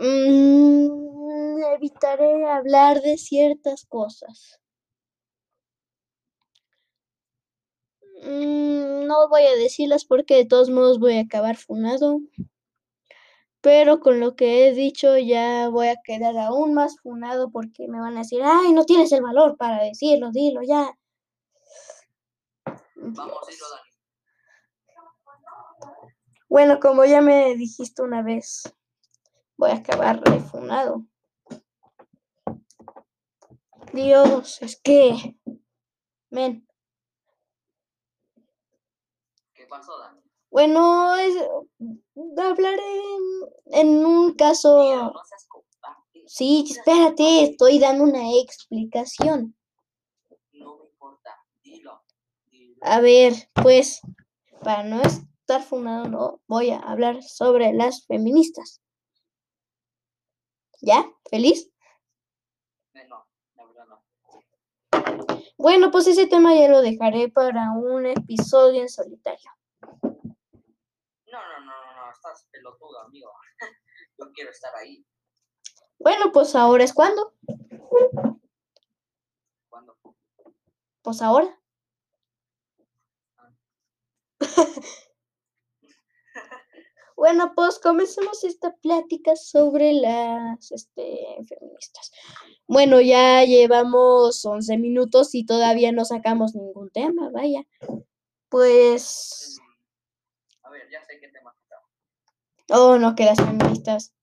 mm, 0.00 1.62
evitaré 1.76 2.44
hablar 2.46 3.00
de 3.02 3.16
ciertas 3.18 3.84
cosas. 3.86 4.60
Mm, 8.24 9.06
no 9.06 9.28
voy 9.28 9.42
a 9.42 9.54
decirlas 9.54 10.06
porque 10.06 10.36
de 10.36 10.46
todos 10.46 10.70
modos 10.70 10.98
voy 10.98 11.18
a 11.18 11.22
acabar 11.22 11.56
funado. 11.56 12.20
Pero 13.60 14.00
con 14.00 14.20
lo 14.20 14.34
que 14.34 14.66
he 14.66 14.72
dicho 14.74 15.18
ya 15.18 15.68
voy 15.68 15.88
a 15.88 15.96
quedar 16.02 16.36
aún 16.38 16.74
más 16.74 16.96
funado 17.02 17.50
porque 17.50 17.86
me 17.86 18.00
van 18.00 18.16
a 18.16 18.20
decir, 18.20 18.40
ay, 18.42 18.72
no 18.72 18.84
tienes 18.84 19.12
el 19.12 19.22
valor 19.22 19.56
para 19.56 19.82
decirlo, 19.84 20.30
dilo 20.32 20.62
ya. 20.62 20.96
Vamos, 22.96 23.46
dilo, 23.46 23.66
Dani. 23.70 23.94
Bueno, 26.48 26.78
como 26.80 27.04
ya 27.04 27.20
me 27.20 27.54
dijiste 27.56 28.02
una 28.02 28.22
vez, 28.22 28.62
voy 29.56 29.70
a 29.70 29.76
acabar 29.76 30.20
refunado. 30.24 31.04
Dios, 33.92 34.62
es 34.62 34.80
que, 34.80 35.36
men, 36.30 36.66
¿Qué 39.54 39.63
pasó, 39.78 39.98
Dani? 39.98 40.20
bueno, 40.50 41.16
es, 41.16 41.34
hablaré 42.38 42.96
en, 43.72 43.88
en 43.88 44.06
un 44.06 44.34
caso. 44.34 44.78
no 45.12 45.24
seas 45.24 45.46
cobarde. 45.48 46.22
Sí, 46.26 46.64
espérate, 46.70 47.42
estoy 47.42 47.78
dando 47.78 48.04
una 48.04 48.32
explicación. 48.40 49.56
No 50.52 50.76
me 50.78 50.84
importa. 50.84 51.30
Dilo. 51.62 52.02
Dilo. 52.50 52.80
A 52.82 53.00
ver, 53.00 53.34
pues, 53.52 54.00
para 54.62 54.84
no 54.84 55.02
estar 55.02 55.62
funado, 55.62 56.08
no 56.08 56.40
voy 56.46 56.70
a 56.70 56.78
hablar 56.78 57.22
sobre 57.22 57.72
las 57.72 58.06
feministas. 58.06 58.80
¿Ya? 60.80 61.04
¿Feliz? 61.30 61.70
Eh, 62.94 63.06
No, 63.08 63.26
la 63.56 63.64
verdad 63.66 63.86
no. 63.86 64.04
Bueno, 65.58 65.90
pues 65.90 66.06
ese 66.06 66.26
tema 66.26 66.54
ya 66.54 66.68
lo 66.68 66.80
dejaré 66.82 67.28
para 67.28 67.72
un 67.72 68.06
episodio 68.06 68.82
en 68.82 68.88
solitario. 68.88 69.50
No, 71.34 71.40
no, 71.40 71.58
no, 71.66 71.66
no, 71.66 72.06
no, 72.06 72.12
estás 72.12 72.46
pelotudo, 72.52 73.00
amigo. 73.00 73.30
Yo 74.18 74.30
quiero 74.32 74.50
estar 74.50 74.74
ahí. 74.76 75.04
Bueno, 75.98 76.30
pues 76.32 76.54
ahora 76.54 76.84
es 76.84 76.92
cuando. 76.92 77.34
Cuando 79.68 79.96
Pues 81.02 81.22
ahora. 81.22 81.60
Bueno, 87.16 87.52
pues 87.54 87.78
comencemos 87.78 88.44
esta 88.44 88.74
plática 88.82 89.36
sobre 89.36 89.94
las 89.94 90.70
este, 90.72 91.38
feministas. 91.48 92.12
Bueno, 92.66 93.00
ya 93.00 93.44
llevamos 93.44 94.44
11 94.44 94.76
minutos 94.78 95.34
y 95.34 95.46
todavía 95.46 95.92
no 95.92 96.04
sacamos 96.04 96.54
ningún 96.54 96.90
tema, 96.90 97.30
vaya. 97.30 97.62
Pues, 98.48 99.58
A 100.62 100.70
ver, 100.70 100.90
ya 100.90 101.02
sé 101.04 101.18
qué 101.20 101.28
tema 101.28 101.54
tocar. 101.54 101.78
Oh, 102.70 102.98
no, 102.98 103.14
que 103.14 103.24
las 103.24 103.38
feministas. 103.38 104.14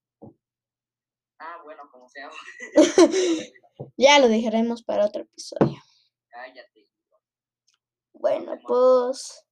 Ah, 1.40 1.58
bueno, 1.64 1.84
como 1.92 2.08
sea. 2.10 2.30
Ya 3.98 4.20
lo 4.20 4.28
dejaremos 4.28 4.84
para 4.84 5.06
otro 5.06 5.24
episodio. 5.24 5.82
Cállate. 6.30 6.88
Bueno, 8.14 8.54
pues, 8.68 9.44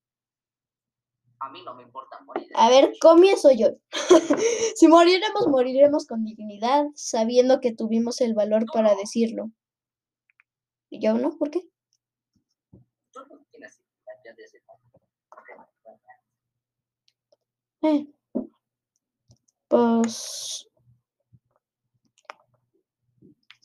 A 1.39 1.49
mí 1.49 1.63
no 1.63 1.73
me 1.73 1.83
importa 1.83 2.19
morir. 2.21 2.47
a 2.53 2.69
ver, 2.69 2.93
comienzo 3.01 3.49
yo. 3.51 3.69
si 4.75 4.87
moriremos, 4.87 5.47
moriremos 5.47 6.05
con 6.05 6.23
dignidad, 6.25 6.85
sabiendo 6.93 7.59
que 7.59 7.73
tuvimos 7.73 8.21
el 8.21 8.35
valor 8.35 8.65
para 8.71 8.93
decirlo. 8.95 9.49
¿Y 10.91 11.01
yo 11.01 11.13
no? 11.13 11.37
¿Por 11.37 11.49
qué? 11.49 11.61
Tú 13.11 13.19
no 13.29 13.43
tienes 13.51 13.79
ya 14.23 14.35
Eh, 17.81 18.07
Pues 19.69 20.67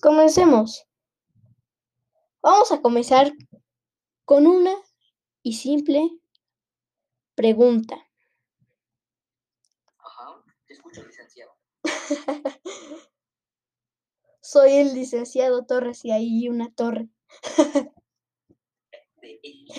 comencemos. 0.02 0.86
Vamos 2.42 2.70
a 2.72 2.82
comenzar 2.82 3.32
con 4.26 4.46
una 4.46 4.74
y 5.42 5.54
simple 5.54 6.10
pregunta. 7.34 7.96
Ajá, 9.98 10.44
te 10.66 10.74
escucho, 10.74 11.02
licenciado. 11.04 11.52
Soy 14.42 14.72
el 14.72 14.92
licenciado 14.92 15.64
Torres 15.64 16.04
y 16.04 16.10
hay 16.10 16.48
una 16.50 16.70
torre. 16.70 17.08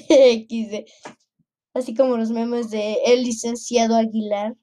XD. 0.09 0.85
Así 1.75 1.93
como 1.93 2.17
los 2.17 2.31
memes 2.31 2.71
de 2.71 2.95
el 3.05 3.21
licenciado 3.23 3.95
Aguilar. 3.95 4.55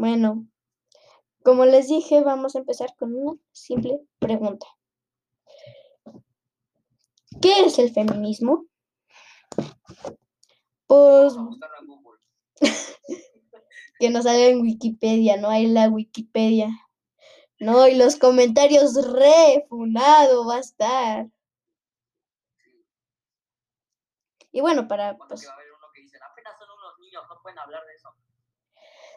Bueno, 0.00 0.48
como 1.44 1.66
les 1.66 1.88
dije, 1.88 2.22
vamos 2.22 2.56
a 2.56 2.60
empezar 2.60 2.96
con 2.96 3.14
una 3.14 3.38
simple 3.52 4.00
pregunta. 4.18 4.66
¿Qué 7.42 7.66
es 7.66 7.78
el 7.78 7.92
feminismo? 7.92 8.64
Pues 10.86 11.34
que 14.00 14.08
nos 14.08 14.24
salga 14.24 14.46
en 14.46 14.62
Wikipedia, 14.62 15.36
no 15.36 15.50
hay 15.50 15.66
la 15.66 15.90
Wikipedia. 15.90 16.70
No, 17.58 17.86
y 17.86 17.94
los 17.94 18.16
comentarios 18.16 18.94
refunado 19.04 20.46
va 20.46 20.56
a 20.56 20.60
estar. 20.60 21.26
Y 24.50 24.62
bueno, 24.62 24.88
para 24.88 25.18
pues 25.18 25.42
que 25.42 25.46
va 25.46 25.52
a 25.52 25.56
haber 25.56 25.72
uno 25.72 25.88
que 25.92 26.00
dicen, 26.00 26.22
apenas 26.22 26.54
son 26.58 26.70
unos 26.70 26.98
niños, 27.00 27.22
no 27.28 27.42
pueden 27.42 27.58
hablar 27.58 27.84
de 27.84 27.94
eso. 27.96 28.08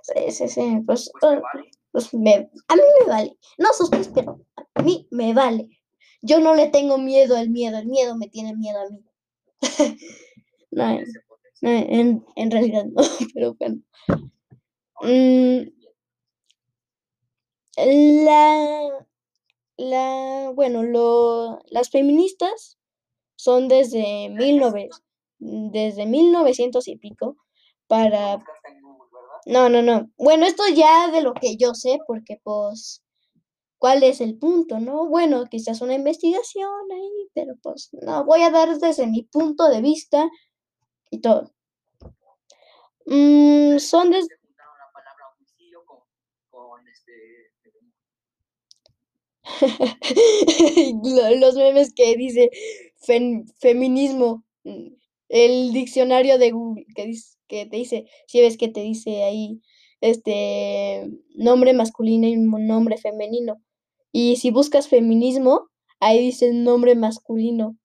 Sí, 0.03 0.31
sí, 0.31 0.49
sí, 0.49 0.81
pues, 0.85 1.11
Pues 1.19 1.41
vale. 1.41 1.71
pues 1.91 2.13
me- 2.13 2.49
a 2.67 2.75
mí 2.75 2.81
me 3.01 3.07
vale. 3.11 3.37
No 3.57 3.69
ustedes, 3.79 4.09
pero 4.13 4.41
a 4.75 4.81
mí 4.83 5.07
me 5.11 5.33
vale. 5.33 5.69
Yo 6.21 6.39
no 6.39 6.55
le 6.55 6.69
tengo 6.69 6.97
miedo 6.97 7.35
al 7.37 7.49
miedo, 7.49 7.77
el 7.79 7.87
miedo 7.87 8.15
me 8.17 8.29
tiene 8.29 8.55
miedo 8.55 8.79
a 8.81 8.89
mí. 8.89 9.05
no, 10.71 10.89
en, 10.91 11.93
en- 11.99 12.25
en 12.35 12.51
realidad 12.51 12.85
no, 12.85 13.03
pero 13.35 13.55
bueno. 13.59 13.77
Mm. 15.03 15.69
La, 17.77 18.89
la, 19.77 20.51
bueno, 20.55 20.83
lo, 20.83 21.59
las 21.67 21.89
feministas 21.89 22.77
son 23.37 23.67
desde, 23.69 24.33
19, 24.37 24.89
desde 25.39 26.05
1900 26.07 26.87
y 26.87 26.97
pico 26.97 27.37
para... 27.87 28.37
buscaste 28.37 28.69
en 28.71 28.81
Google, 28.83 29.09
¿verdad? 29.13 29.32
No, 29.45 29.69
no, 29.69 29.81
no. 29.81 30.09
Bueno, 30.17 30.45
esto 30.45 30.63
ya 30.73 31.09
de 31.11 31.21
lo 31.21 31.33
que 31.33 31.57
yo 31.57 31.73
sé, 31.75 31.99
porque 32.07 32.39
pues, 32.43 33.03
¿cuál 33.79 34.03
es 34.03 34.21
el 34.21 34.37
punto, 34.39 34.79
no? 34.79 35.07
Bueno, 35.07 35.45
quizás 35.49 35.81
una 35.81 35.95
investigación 35.95 36.69
ahí, 36.93 37.29
pero 37.35 37.55
pues, 37.63 37.89
no, 37.93 38.25
voy 38.25 38.43
a 38.43 38.51
dar 38.51 38.77
desde 38.79 39.07
mi 39.07 39.23
punto 39.23 39.69
de 39.69 39.81
vista 39.81 40.29
y 41.11 41.21
todo. 41.21 41.51
Mm, 43.07 43.79
son. 43.79 44.11
Lo- 51.03 51.35
los 51.39 51.55
memes 51.55 51.93
que 51.93 52.15
dice 52.15 52.49
feminismo, 53.59 54.43
mm, 54.63 54.87
el 55.33 55.73
diccionario 55.73 56.37
de 56.37 56.51
Google 56.51 56.85
que, 56.95 57.07
dice, 57.07 57.37
que 57.47 57.65
te 57.65 57.77
dice, 57.77 58.05
si 58.27 58.39
ves 58.39 58.55
que 58.55 58.67
te 58.67 58.81
dice 58.81 59.23
ahí 59.23 59.59
este 59.99 61.09
nombre 61.33 61.73
masculino 61.73 62.27
y 62.27 62.35
nombre 62.35 62.97
femenino. 62.97 63.59
Y 64.11 64.35
si 64.35 64.51
buscas 64.51 64.87
feminismo, 64.87 65.71
ahí 65.99 66.19
dice 66.19 66.53
nombre 66.53 66.93
masculino. 66.93 67.75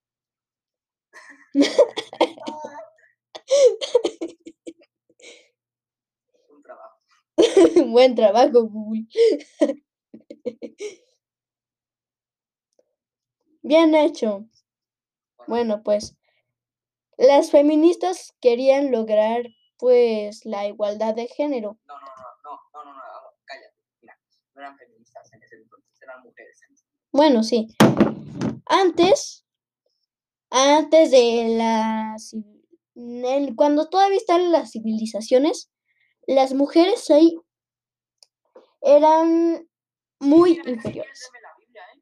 Un 1.55 1.63
trabajo. 6.61 6.99
Buen 7.87 8.13
trabajo, 8.13 8.67
Google. 8.67 9.07
Bien 13.63 13.95
hecho. 13.95 14.45
Bueno, 15.47 15.81
pues 15.83 16.18
las 17.19 17.51
feministas 17.51 18.33
querían 18.39 18.91
lograr 18.91 19.43
pues 19.77 20.45
la 20.45 20.67
igualdad 20.67 21.13
de 21.13 21.27
género. 21.27 21.77
No, 21.85 21.93
no, 21.93 22.05
no, 22.05 22.13
no, 22.43 22.59
no, 22.73 22.83
no, 22.83 22.95
no, 22.95 23.01
cállate. 23.43 23.75
Mira, 24.01 24.17
no 24.53 24.61
eran 24.61 24.77
feministas 24.77 25.31
en 25.33 25.43
ese 25.43 25.55
entonces, 25.57 26.01
eran 26.01 26.23
mujeres. 26.23 26.59
Bueno, 27.11 27.43
sí. 27.43 27.67
Antes, 28.65 29.45
antes 30.49 31.11
de 31.11 31.55
las... 31.57 32.35
Cuando 33.55 33.89
todavía 33.89 34.17
están 34.17 34.51
las 34.51 34.71
civilizaciones, 34.71 35.71
las 36.27 36.53
mujeres 36.53 37.09
ahí 37.09 37.37
eran 38.81 39.67
muy 40.19 40.61
inferiores. 40.65 41.29
¿eh? 41.33 42.01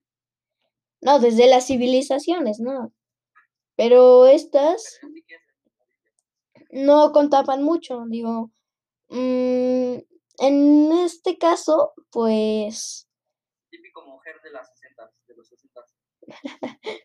No, 1.01 1.19
desde 1.19 1.47
las 1.47 1.67
civilizaciones, 1.67 2.59
no. 2.59 2.91
Pero 3.77 4.25
estas 4.25 4.99
no 6.71 7.11
contaban 7.11 7.63
mucho, 7.63 8.03
digo. 8.07 8.51
mm, 9.09 9.97
en 10.39 10.91
este 10.91 11.37
caso, 11.37 11.93
pues, 12.11 13.07
Típico 13.69 14.03
mujer 14.05 14.35
de 14.43 14.51
las 14.51 14.69
60, 14.69 15.11
de 15.27 15.35
los 15.35 15.47
60. 15.47 15.85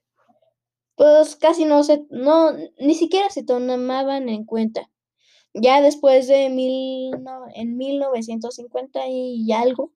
pues 0.96 1.36
casi 1.36 1.66
no 1.66 1.84
se, 1.84 2.06
no, 2.10 2.52
ni 2.78 2.94
siquiera 2.94 3.28
se 3.30 3.44
tomaban 3.44 4.28
en 4.30 4.44
cuenta. 4.44 4.90
Ya 5.54 5.82
después 5.82 6.26
de 6.26 6.48
mil, 6.48 7.10
no, 7.22 7.44
en 7.54 7.76
1950 7.76 9.06
y 9.08 9.52
algo, 9.52 9.92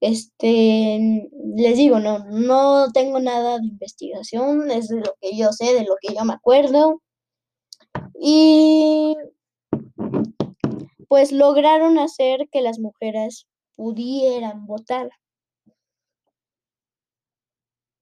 este, 0.00 1.30
les 1.56 1.76
digo, 1.76 1.98
no, 2.00 2.20
no 2.30 2.90
tengo 2.92 3.20
nada 3.20 3.58
de 3.58 3.66
investigación, 3.66 4.70
es 4.70 4.88
de 4.88 5.00
lo 5.00 5.14
que 5.20 5.36
yo 5.36 5.52
sé, 5.52 5.74
de 5.74 5.84
lo 5.84 5.96
que 6.00 6.14
yo 6.14 6.24
me 6.24 6.34
acuerdo. 6.34 7.02
Y 8.14 9.16
pues 11.08 11.32
lograron 11.32 11.98
hacer 11.98 12.48
que 12.52 12.60
las 12.62 12.78
mujeres 12.78 13.48
pudieran 13.76 14.66
votar. 14.66 15.10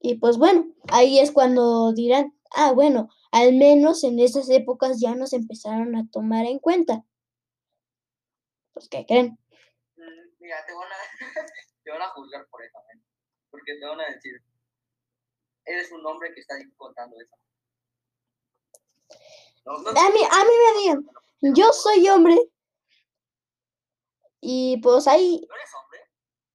Y 0.01 0.17
pues 0.17 0.39
bueno, 0.39 0.67
ahí 0.93 1.19
es 1.19 1.33
cuando 1.33 1.93
dirán, 1.93 2.35
ah, 2.53 2.73
bueno, 2.73 3.09
al 3.33 3.55
menos 3.55 4.05
en 4.05 4.19
esas 4.19 4.49
épocas 4.51 5.01
ya 5.01 5.15
nos 5.15 5.33
empezaron 5.33 5.97
a 5.97 6.09
tomar 6.11 6.47
en 6.47 6.59
cuenta. 6.59 7.05
Pues, 8.75 8.89
¿qué 8.89 9.05
creen? 9.07 9.39
Mm, 9.97 10.03
te 11.89 11.93
van 11.93 12.03
a 12.03 12.11
juzgar 12.11 12.47
por 12.51 12.63
eso, 12.63 12.79
¿eh? 12.79 13.01
porque 13.51 13.77
te 13.77 13.87
van 13.87 13.99
a 13.99 14.11
decir, 14.11 14.35
eres 15.65 15.91
un 15.91 16.05
hombre 16.05 16.35
que 16.35 16.41
está 16.41 16.55
contando 16.77 17.17
eso. 17.19 17.35
No, 19.65 19.79
no, 19.79 19.89
A 19.89 20.11
mí, 20.11 20.21
a 20.31 20.45
mí 20.45 20.51
me 20.67 20.81
digan, 20.83 21.09
yo 21.55 21.73
soy 21.73 22.07
hombre. 22.11 22.37
Y 24.43 24.77
pues 24.83 25.09
ahí, 25.09 25.47
¿No 25.49 25.57
eres 25.57 25.71
hombre? 25.83 26.01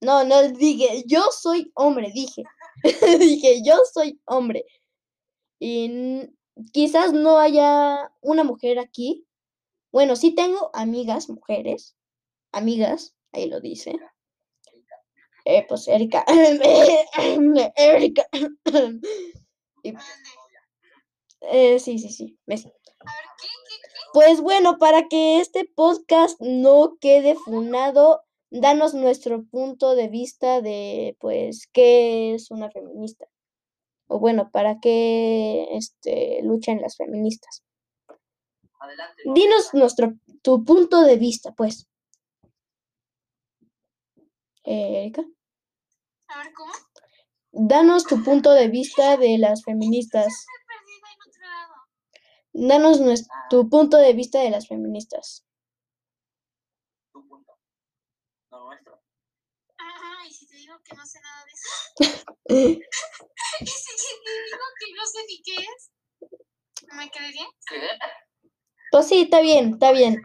no, 0.02 0.24
no 0.24 0.56
dije, 0.56 1.04
yo 1.08 1.24
soy 1.32 1.72
hombre, 1.74 2.12
dije. 2.14 2.44
dije, 3.20 3.64
yo 3.66 3.78
soy 3.92 4.22
hombre. 4.26 4.66
Y 5.58 6.30
quizás 6.72 7.12
no 7.12 7.40
haya 7.40 8.14
una 8.22 8.44
mujer 8.44 8.78
aquí. 8.78 9.26
Bueno, 9.92 10.16
sí 10.16 10.36
tengo 10.36 10.70
amigas, 10.74 11.28
mujeres, 11.28 11.96
amigas, 12.52 13.16
ahí 13.32 13.48
lo 13.48 13.60
dice. 13.60 14.00
Eh, 15.46 15.66
pues 15.68 15.88
Erika, 15.88 16.24
Erika. 17.76 18.28
Y, 19.84 19.94
eh, 21.42 21.80
sí, 21.80 22.00
sí, 22.00 22.10
sí, 22.10 22.40
ves. 22.46 22.70
Pues 24.14 24.42
bueno, 24.42 24.78
para 24.78 25.08
que 25.10 25.40
este 25.40 25.66
podcast 25.66 26.40
no 26.40 26.98
quede 27.02 27.36
funado, 27.36 28.22
danos 28.52 28.94
nuestro 28.94 29.44
punto 29.44 29.96
de 29.96 30.08
vista 30.08 30.62
de, 30.62 31.18
pues, 31.20 31.68
qué 31.74 32.36
es 32.36 32.52
una 32.52 32.72
feminista. 32.72 33.26
O 34.08 34.20
bueno, 34.20 34.50
para 34.52 34.80
qué 34.80 35.68
este, 35.72 36.42
luchan 36.44 36.80
las 36.80 36.96
feministas. 36.96 37.64
Adelante. 38.80 39.24
no, 39.26 39.34
Dinos 39.34 39.74
nuestro, 39.74 40.14
tu 40.42 40.64
punto 40.64 41.02
de 41.02 41.18
vista, 41.18 41.54
pues. 41.54 41.88
Eh, 44.66 45.00
Erika, 45.00 45.24
A 46.28 46.38
ver, 46.38 46.54
¿cómo? 46.54 46.72
danos 47.52 48.06
tu 48.06 48.24
punto 48.24 48.52
de 48.52 48.68
vista 48.70 49.18
de 49.18 49.38
las 49.38 49.64
feministas. 49.64 50.28
Estoy 50.28 50.56
perdida 50.68 51.08
en 51.12 51.30
otro 51.30 51.42
lado. 51.42 53.00
Danos 53.02 53.28
tu 53.50 53.70
punto 53.70 53.98
de 53.98 54.14
vista 54.14 54.40
de 54.40 54.50
las 54.50 54.68
feministas. 54.68 55.46
Tu 57.12 57.28
punto. 57.28 57.54
No 58.52 58.66
nuestro. 58.66 59.02
Ajá, 59.78 60.28
y 60.28 60.34
si 60.34 60.48
te 60.48 60.56
digo 60.56 60.76
que 60.84 60.96
no 60.96 61.06
sé 61.06 61.20
nada 61.22 61.46
de 61.46 61.52
eso. 61.52 62.26
y 63.60 63.68
si 63.68 64.10
te 64.24 64.32
digo 64.46 64.66
que 64.80 64.94
no 64.96 65.06
sé 65.06 65.20
ni 65.28 65.42
qué 65.44 65.56
es. 65.56 65.92
¿Me 66.96 67.10
creería? 67.12 67.46
¿Qué? 67.68 67.82
Pues 68.92 69.08
sí, 69.08 69.24
está 69.24 69.42
bien, 69.42 69.74
está 69.74 69.92
bien. 69.92 70.22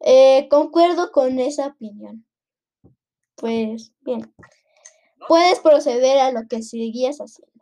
Eh, 0.00 0.48
concuerdo 0.50 1.12
con 1.12 1.38
esa 1.38 1.68
opinión. 1.68 2.25
Pues 3.36 3.92
bien, 4.00 4.34
puedes 5.28 5.60
proceder 5.60 6.18
a 6.18 6.32
lo 6.32 6.48
que 6.48 6.62
seguías 6.62 7.18
haciendo. 7.18 7.52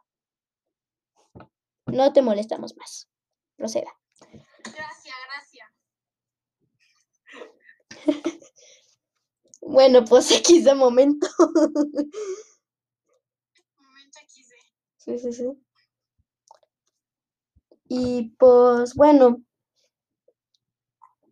No 1.86 2.12
te 2.12 2.22
molestamos 2.22 2.76
más. 2.76 3.08
Proceda. 3.56 3.92
Gracias, 4.64 5.14
gracias. 5.26 5.68
Bueno, 9.66 10.04
pues 10.04 10.30
X 10.30 10.64
de 10.64 10.74
momento. 10.74 11.26
Momento 11.38 12.10
XD. 14.28 14.52
Sí, 14.98 15.18
sí, 15.18 15.32
sí. 15.32 15.46
Y 17.88 18.34
pues 18.38 18.94
bueno, 18.94 19.42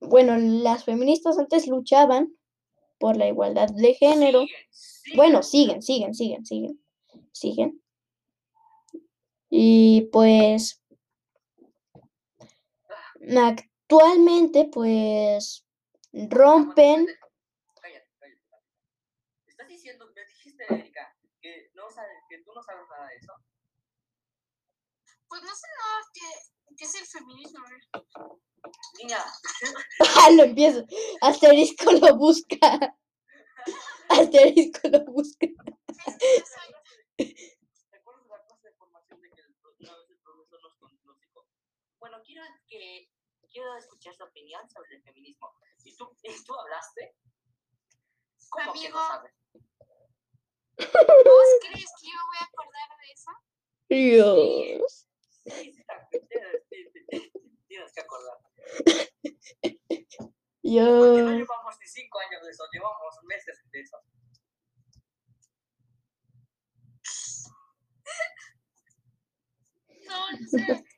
bueno, 0.01 0.37
las 0.37 0.85
feministas 0.85 1.39
antes 1.39 1.67
luchaban 1.67 2.37
por 3.03 3.17
la 3.17 3.27
igualdad 3.27 3.69
de 3.75 3.95
género. 3.95 4.45
Bueno, 5.17 5.43
siguen, 5.43 5.83
siguen, 5.83 6.15
siguen, 6.15 6.47
siguen, 6.47 6.81
siguen. 7.33 7.83
Y 9.51 10.03
pues 10.13 10.81
actualmente 13.37 14.71
pues 14.73 15.67
rompen. 16.13 17.09
¿Estás 19.49 19.67
diciendo, 19.67 20.07
me 20.15 20.25
dijiste, 20.25 20.65
Erika, 20.73 21.13
que, 21.41 21.73
no 21.75 21.91
sabes, 21.91 22.19
que 22.31 22.39
tú 22.45 22.53
no 22.55 22.63
sabes 22.63 22.85
nada 22.89 23.09
de 23.09 23.17
eso? 23.17 23.33
Pues 25.27 25.43
no 25.43 25.53
sé 25.53 25.67
nada 25.77 26.03
qué, 26.15 26.77
qué 26.77 26.85
es 26.85 26.95
el 26.95 27.07
feminismo. 27.07 27.59
Niña, 28.99 29.19
ah, 30.19 30.31
lo 30.37 30.45
empiezo, 30.45 30.85
asterisco 31.21 31.91
lo 31.93 32.17
busca, 32.17 32.97
asterisco 34.09 34.89
lo 34.89 35.05
busca. 35.07 35.47
Que 37.17 37.35
¿te 37.91 37.97
acuerdas 37.97 38.23
de 38.25 38.29
la 38.31 38.45
clase 38.47 38.69
de 38.69 38.75
formación 38.75 39.21
de 39.21 39.31
que 39.31 39.43
una 39.81 39.97
vez 39.97 40.11
el 40.11 40.19
profesor 40.23 40.61
nos, 40.61 41.19
dijo, 41.21 41.47
bueno, 41.99 42.23
quiero 42.25 42.43
que 42.69 43.11
quiero 43.51 43.77
escuchar 43.77 44.15
su 44.15 44.25
opinión 44.25 44.69
sobre 44.71 44.97
el 44.97 45.03
feminismo? 45.03 45.51
¿Y 45.85 45.97
tú, 45.97 46.17
y 46.23 46.45
tú 46.45 46.55
hablaste? 46.55 47.17
¿Cómo 48.51 48.73
que 48.73 48.79
Amigo. 48.81 48.99
no 48.99 49.07
sabes? 49.09 49.33
¿Vos 50.79 51.49
crees 51.63 51.91
que 52.01 52.07
yo 52.07 52.13
me 52.13 52.25
voy 52.29 52.39
a 52.41 52.45
acordar 52.45 52.89
de 53.01 53.13
eso? 53.13 53.31
Dios. 53.89 55.07
Sí, 55.45 55.73
sí, 55.75 55.85
tienes, 56.29 56.69
tienes- 56.69 57.33
tienes 57.67 57.93
que 57.95 58.01
Porque 59.63 60.23
no 60.23 60.33
Yo, 60.63 61.15
llevamos 61.15 61.77
ni 61.81 61.87
cinco 61.87 62.19
años 62.21 62.43
de 62.45 62.51
eso, 62.51 62.65
llevamos 62.73 63.15
meses 63.25 63.59
de 63.71 63.81
eso. 63.81 63.97
No, 70.09 70.31
no 70.31 70.49
sé. 70.49 70.85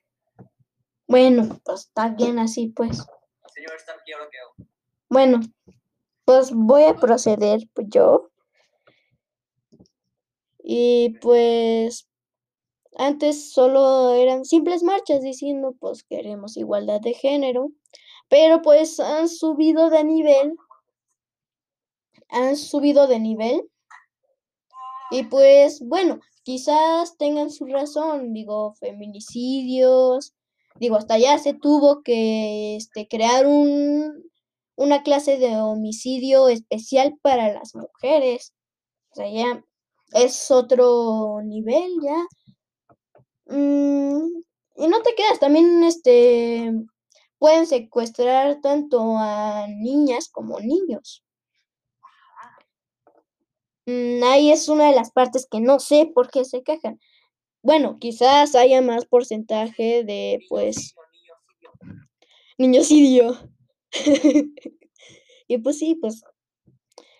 Bueno, 1.06 1.60
pues 1.64 1.82
está 1.82 2.08
bien 2.08 2.38
así, 2.38 2.68
pues. 2.68 3.06
Señor 3.52 3.76
Stark, 3.76 4.02
¿y 4.06 4.12
ahora 4.12 4.28
qué 4.30 4.38
hago? 4.38 4.54
Bueno, 5.10 5.40
pues 6.24 6.50
voy 6.50 6.84
a 6.84 6.94
proceder 6.94 7.60
pues, 7.74 7.86
yo. 7.90 8.30
Y 10.58 11.18
pues 11.20 12.08
antes 12.96 13.52
solo 13.52 14.14
eran 14.14 14.44
simples 14.44 14.82
marchas 14.82 15.22
diciendo 15.22 15.74
pues 15.78 16.04
queremos 16.04 16.56
igualdad 16.56 17.00
de 17.00 17.14
género, 17.14 17.70
pero 18.28 18.62
pues 18.62 19.00
han 19.00 19.28
subido 19.28 19.90
de 19.90 20.04
nivel, 20.04 20.56
han 22.28 22.56
subido 22.56 23.06
de 23.06 23.20
nivel 23.20 23.70
y 25.10 25.24
pues 25.24 25.80
bueno, 25.86 26.20
quizás 26.42 27.16
tengan 27.16 27.50
su 27.50 27.66
razón, 27.66 28.32
digo, 28.32 28.74
feminicidios, 28.74 30.34
digo, 30.76 30.96
hasta 30.96 31.18
ya 31.18 31.38
se 31.38 31.54
tuvo 31.54 32.02
que 32.02 32.76
este, 32.76 33.06
crear 33.08 33.46
un, 33.46 34.24
una 34.76 35.02
clase 35.02 35.38
de 35.38 35.56
homicidio 35.56 36.48
especial 36.48 37.16
para 37.22 37.52
las 37.52 37.74
mujeres. 37.74 38.54
O 39.12 39.16
sea, 39.16 39.30
ya 39.30 39.64
es 40.12 40.50
otro 40.50 41.40
nivel 41.44 41.90
ya. 42.02 42.26
Mm, 43.46 44.42
y 44.76 44.88
no 44.88 45.02
te 45.02 45.14
quedas, 45.14 45.40
también 45.40 45.84
este 45.84 46.72
pueden 47.38 47.66
secuestrar 47.66 48.60
tanto 48.62 49.18
a 49.18 49.66
niñas 49.68 50.28
como 50.30 50.60
niños. 50.60 51.22
Mm, 53.86 54.22
ahí 54.24 54.50
es 54.50 54.68
una 54.68 54.86
de 54.88 54.96
las 54.96 55.10
partes 55.12 55.46
que 55.50 55.60
no 55.60 55.78
sé 55.78 56.10
por 56.14 56.30
qué 56.30 56.44
se 56.44 56.62
quejan. 56.62 56.98
Bueno, 57.62 57.98
quizás 58.00 58.54
haya 58.54 58.80
más 58.82 59.06
porcentaje 59.06 60.04
de, 60.04 60.40
pues, 60.48 60.94
niñocidio. 62.58 63.36
y 65.48 65.58
pues 65.58 65.78
sí, 65.78 65.96
pues, 65.96 66.22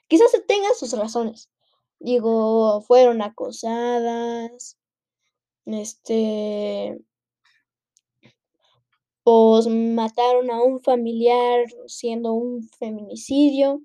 quizás 0.09 0.31
se 0.31 0.41
tengan 0.41 0.75
sus 0.75 0.93
razones. 0.93 1.51
Digo, 2.01 2.83
fueron 2.83 3.23
acosadas, 3.23 4.79
este, 5.66 6.98
pues 9.22 9.66
mataron 9.66 10.50
a 10.50 10.62
un 10.62 10.81
familiar 10.81 11.64
siendo 11.87 12.33
un 12.33 12.68
feminicidio. 12.79 13.81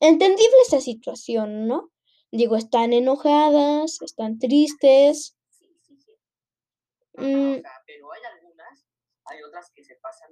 Entendible 0.00 0.56
esa 0.66 0.80
situación, 0.80 1.66
¿no? 1.66 1.90
Digo, 2.30 2.56
están 2.56 2.92
enojadas, 2.92 4.02
están 4.02 4.38
tristes. 4.38 5.36
Sí, 5.48 5.66
sí, 5.82 5.96
sí. 5.96 6.12
Ajá, 7.16 7.26
Mm. 7.26 7.52
o 7.58 7.60
sea, 7.60 7.82
pero 7.86 8.12
hay 8.12 8.20
algunas, 8.34 8.86
hay 9.26 9.42
otras 9.42 9.70
que 9.72 9.84
se 9.84 9.94
pasan 9.96 10.30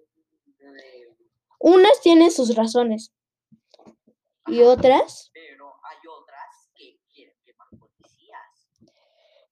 de... 0.59 1.17
Unas 1.61 2.01
tienen 2.01 2.31
sus 2.33 2.57
razones 2.57 3.15
y 4.49 4.63
otras, 4.63 5.31
Pero 5.33 5.73
hay 5.85 5.99
otras 6.09 6.71
que 6.75 6.99
quieren 7.15 7.37
quemar 7.45 7.69
policías. 7.79 8.69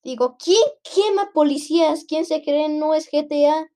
Digo, 0.03 0.37
¿quién 0.39 0.63
quema 0.83 1.33
policías? 1.33 2.05
¿Quién 2.07 2.25
se 2.25 2.43
cree 2.43 2.69
no 2.69 2.95
es 2.95 3.09
GTA? 3.11 3.71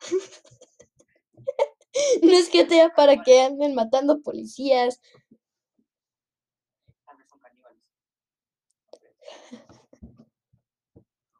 no 2.22 2.32
es 2.32 2.50
GTA 2.50 2.94
para 2.94 3.22
que 3.22 3.42
anden 3.42 3.74
matando 3.74 4.20
policías. 4.22 5.00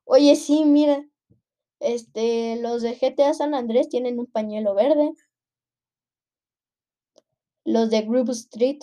Oye, 0.05 0.35
sí, 0.37 0.64
mira, 0.64 1.07
este, 1.81 2.57
los 2.57 2.83
de 2.83 2.97
GTA 2.97 3.35
San 3.35 3.55
Andrés 3.55 3.88
tienen 3.88 4.19
un 4.19 4.27
pañuelo 4.27 4.75
verde. 4.75 5.12
Los 7.64 7.88
de 7.88 8.03
Group 8.03 8.29
Street, 8.33 8.81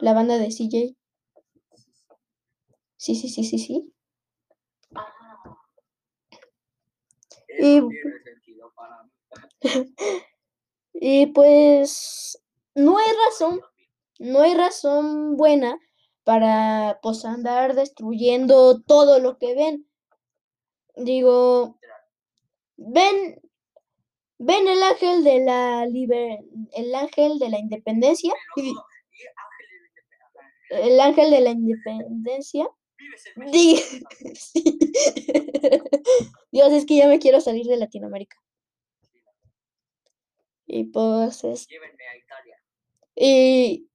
la 0.00 0.12
banda 0.12 0.36
de 0.38 0.50
CJ. 0.50 0.96
Sí, 3.04 3.16
sí, 3.16 3.28
sí, 3.28 3.42
sí, 3.42 3.58
sí. 3.58 3.92
Y-. 7.60 7.82
Y 10.94 11.26
pues 11.28 12.40
no 12.76 12.98
hay 12.98 13.08
razón, 13.26 13.60
no 14.20 14.42
hay 14.42 14.54
razón 14.54 15.36
buena 15.36 15.78
para 16.24 17.00
pues 17.02 17.24
andar 17.24 17.74
destruyendo 17.74 18.80
todo 18.82 19.18
lo 19.20 19.38
que 19.38 19.54
ven. 19.56 19.86
Digo, 21.06 21.34
ven, 22.78 23.16
ven 24.38 24.66
el 24.66 24.82
ángel 24.82 25.22
de 25.22 25.38
la 25.44 25.86
liber- 25.86 26.40
el 26.72 26.94
ángel 26.96 27.38
de 27.38 27.48
la 27.48 27.58
independencia, 27.60 28.32
el 30.70 30.98
ángel 31.00 31.30
de 31.30 31.40
la 31.42 31.50
independencia. 31.50 32.66
Vives 33.00 33.26
en 33.26 33.50
Di- 33.50 33.74
México. 33.74 34.08
Sí. 34.34 34.62
Dios, 36.52 36.72
es 36.72 36.86
que 36.86 36.96
ya 36.96 37.08
me 37.08 37.18
quiero 37.18 37.40
salir 37.40 37.66
de 37.66 37.76
Latinoamérica. 37.76 38.36
Y 40.66 40.84
pues 40.84 41.42
es 41.44 41.66
Llévenme 41.66 42.06
a 42.06 42.16
Italia. 42.16 42.56
y 43.16 43.88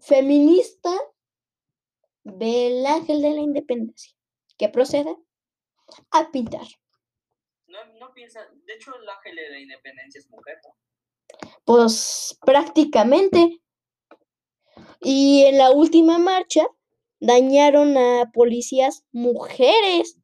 feminista 0.00 0.90
del 2.22 2.86
ángel 2.86 3.20
de 3.22 3.30
la 3.30 3.40
independencia 3.40 4.12
que 4.56 4.68
procede 4.68 5.16
a 6.12 6.30
pintar. 6.30 6.66
No, 7.66 7.84
no 7.98 8.12
piensa, 8.14 8.40
de 8.64 8.74
hecho 8.74 8.94
el 8.96 9.08
ángel 9.08 9.36
de 9.36 9.50
la 9.50 9.58
independencia 9.58 10.18
es 10.20 10.30
mujer, 10.30 10.58
¿no? 10.64 10.76
Pues 11.64 12.38
prácticamente. 12.44 13.60
Y 15.00 15.42
en 15.44 15.58
la 15.58 15.70
última 15.72 16.18
marcha 16.18 16.66
dañaron 17.20 17.96
a 17.96 18.30
policías 18.32 19.04
mujeres. 19.12 20.18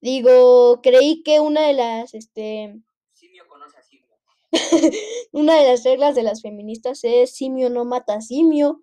Digo, 0.00 0.80
creí 0.82 1.22
que 1.22 1.40
una 1.40 1.66
de 1.66 1.72
las, 1.72 2.14
este, 2.14 2.80
Simio 3.12 3.46
conoce 3.48 3.78
a 3.78 3.82
Simio. 3.82 4.16
una 5.32 5.56
de 5.56 5.68
las 5.68 5.84
reglas 5.84 6.14
de 6.14 6.22
las 6.22 6.42
feministas 6.42 7.00
es 7.04 7.34
simio 7.34 7.70
no 7.70 7.84
mata 7.84 8.20
simio. 8.20 8.82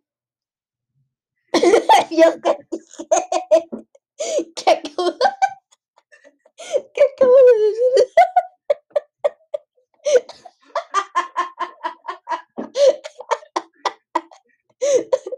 Dios, 2.09 2.35
¿qué? 2.43 2.57
¿Qué 4.55 4.71
acabo, 4.71 5.11
¿Qué 6.93 7.01
acabo 7.13 7.33
de 7.35 7.53
decir? 7.59 8.07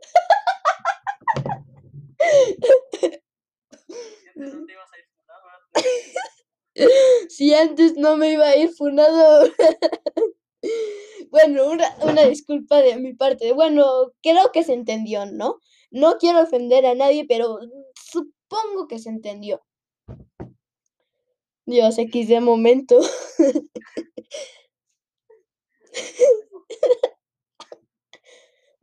Si 7.29 7.53
antes 7.55 7.95
no 7.97 8.17
me 8.17 8.31
iba 8.31 8.47
a 8.47 8.57
ir 8.57 8.69
funado. 8.69 9.49
Bueno, 11.29 11.71
una, 11.71 11.85
una 12.03 12.25
disculpa 12.25 12.77
de 12.83 12.95
mi 12.97 13.15
parte. 13.15 13.53
Bueno, 13.53 14.13
creo 14.21 14.51
que 14.53 14.63
se 14.63 14.73
entendió, 14.73 15.25
¿no? 15.25 15.59
No 15.89 16.17
quiero 16.19 16.41
ofender 16.43 16.85
a 16.85 16.93
nadie, 16.93 17.25
pero 17.27 17.57
supongo 17.95 18.87
que 18.87 18.99
se 18.99 19.09
entendió. 19.09 19.63
Dios, 21.65 21.97
X 21.97 22.27
de 22.27 22.39
momento. 22.39 22.99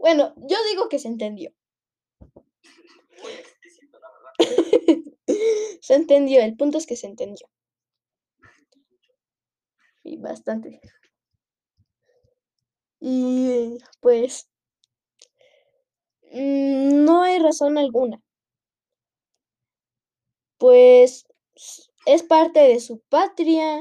Bueno, 0.00 0.32
yo 0.38 0.56
digo 0.70 0.88
que 0.88 0.98
se 0.98 1.08
entendió. 1.08 1.52
Muy 3.22 3.32
explícito, 3.32 3.98
la 4.00 4.08
verdad. 4.10 5.02
Se 5.80 5.94
entendió, 5.94 6.40
el 6.42 6.56
punto 6.56 6.78
es 6.78 6.86
que 6.86 6.96
se 6.96 7.06
entendió. 7.06 7.46
Y 10.04 10.18
bastante. 10.18 10.78
Y 13.00 13.78
pues 14.00 14.48
mm, 16.32 17.04
no 17.04 17.22
hay 17.22 17.38
razón 17.40 17.76
alguna. 17.76 18.22
Pues 20.58 21.26
es 22.06 22.22
parte 22.22 22.60
de 22.60 22.78
su 22.78 23.00
patria. 23.08 23.80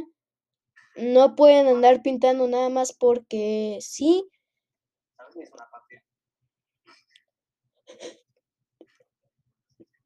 No 0.95 1.35
pueden 1.35 1.67
andar 1.67 2.03
pintando 2.03 2.47
nada 2.47 2.69
más 2.69 2.93
porque 2.93 3.79
sí. 3.81 4.29
¿Sabes 5.17 5.33
qué 5.35 5.41
es 5.43 5.51
una 5.51 5.69
patria? 5.71 6.03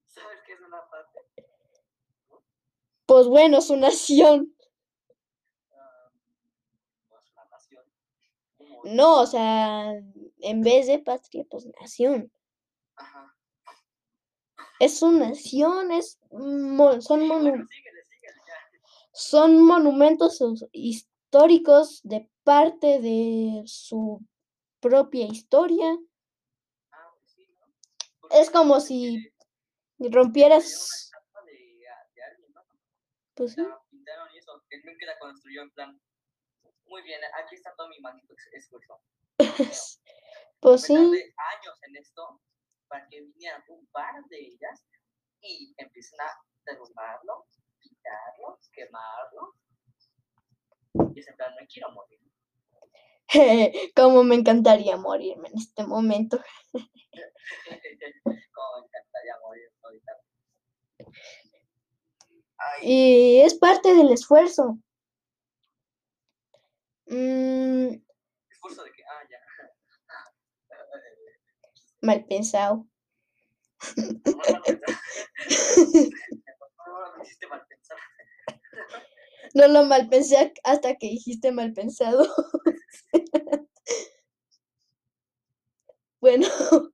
¿Sabes 0.07 0.39
qué 0.45 0.53
es 0.53 0.61
una 0.61 0.81
patria? 0.89 1.23
Pues 3.05 3.27
bueno, 3.27 3.61
su 3.61 3.75
nación. 3.77 4.53
Ah, 5.71 6.09
no 7.09 7.17
es 7.19 7.31
una 7.31 7.45
nación. 7.51 7.83
Como- 8.57 8.81
No, 8.95 9.21
o 9.21 9.25
sea, 9.27 9.93
en 10.39 10.61
vez 10.61 10.87
de 10.87 10.99
patria, 10.99 11.45
pues 11.49 11.65
nación. 11.79 12.31
Ajá. 12.95 13.35
Es 14.79 14.99
su 14.99 15.11
nación, 15.11 15.91
es 15.91 16.19
son 16.29 17.21
Sí, 17.21 17.27
monu- 17.27 17.27
bueno, 17.27 17.65
síguele, 17.67 18.03
síguele, 18.05 18.41
ya. 18.47 18.53
son 19.13 19.63
monumentos 19.65 20.39
históricos 20.71 22.01
de 22.03 22.29
parte 22.43 22.99
de 22.99 23.63
su 23.65 24.21
propia 24.81 25.25
historia. 25.27 25.97
Ah, 26.91 27.09
pues 27.19 27.31
sí, 27.33 27.47
¿no? 27.59 27.67
Porque 28.21 28.41
Es 28.41 28.49
como 28.51 28.79
si 28.79 29.31
rompieras, 29.99 30.65
estatua 31.05 31.41
de, 31.45 31.53
de 31.53 32.23
alguien, 32.23 32.53
¿no? 32.53 32.61
Pues 33.35 33.53
sí, 33.53 33.63
pintaron 33.89 34.27
y 34.33 34.37
eso, 34.37 34.63
que 34.69 34.77
nunca 34.83 35.05
la 35.05 35.19
construyó 35.19 35.61
en 35.63 35.71
plan. 35.71 36.01
Muy 36.85 37.01
bien, 37.03 37.21
aquí 37.41 37.55
está 37.55 37.73
todo 37.75 37.87
mi 37.89 37.99
maldito 37.99 38.33
esfuerzo. 38.51 39.01
pues 40.59 40.81
sí, 40.81 40.93
años 40.93 41.79
en 41.83 41.95
esto 41.97 42.41
para 42.87 43.07
que 43.09 43.21
vinieran 43.21 43.63
un 43.67 43.85
par 43.87 44.23
de 44.29 44.37
ellas 44.37 44.85
y 45.41 45.73
empiecen 45.77 46.19
a 46.21 46.31
derrumbarlo, 46.65 47.47
pintarlo, 47.79 48.59
quemarlo. 48.71 49.55
Y 51.15 51.19
es 51.19 51.27
en 51.27 51.35
plan, 51.35 51.55
no 51.59 51.65
quiero 51.67 51.91
morir. 51.91 52.19
como 53.95 54.23
me 54.23 54.35
encantaría 54.35 54.97
morirme 54.97 55.49
en 55.49 55.57
este 55.57 55.83
momento. 55.83 56.39
Como 58.53 58.79
me 58.79 58.85
encantaría 58.85 59.39
morir 59.41 59.71
ahorita. 59.81 60.11
Y 62.81 63.41
es 63.41 63.55
parte 63.55 63.95
del 63.95 64.11
esfuerzo. 64.11 64.77
Mm, 67.07 67.95
esfuerzo 68.49 68.83
de 68.83 68.89
ah, 68.89 69.23
ya. 69.29 69.37
mal 72.01 72.25
pensado. 72.25 72.87
No, 79.53 79.67
lo 79.67 79.83
mal 79.83 80.09
pensé 80.09 80.53
hasta 80.63 80.95
que 80.95 81.07
dijiste 81.07 81.51
mal 81.51 81.73
pensado. 81.73 82.27
Bueno. 86.21 86.47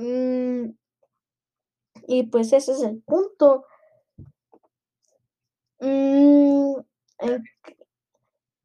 mm, 0.00 0.70
y 2.10 2.22
pues 2.22 2.54
ese 2.54 2.72
es 2.72 2.82
el 2.82 3.02
punto. 3.02 3.66
Mm, 5.78 6.80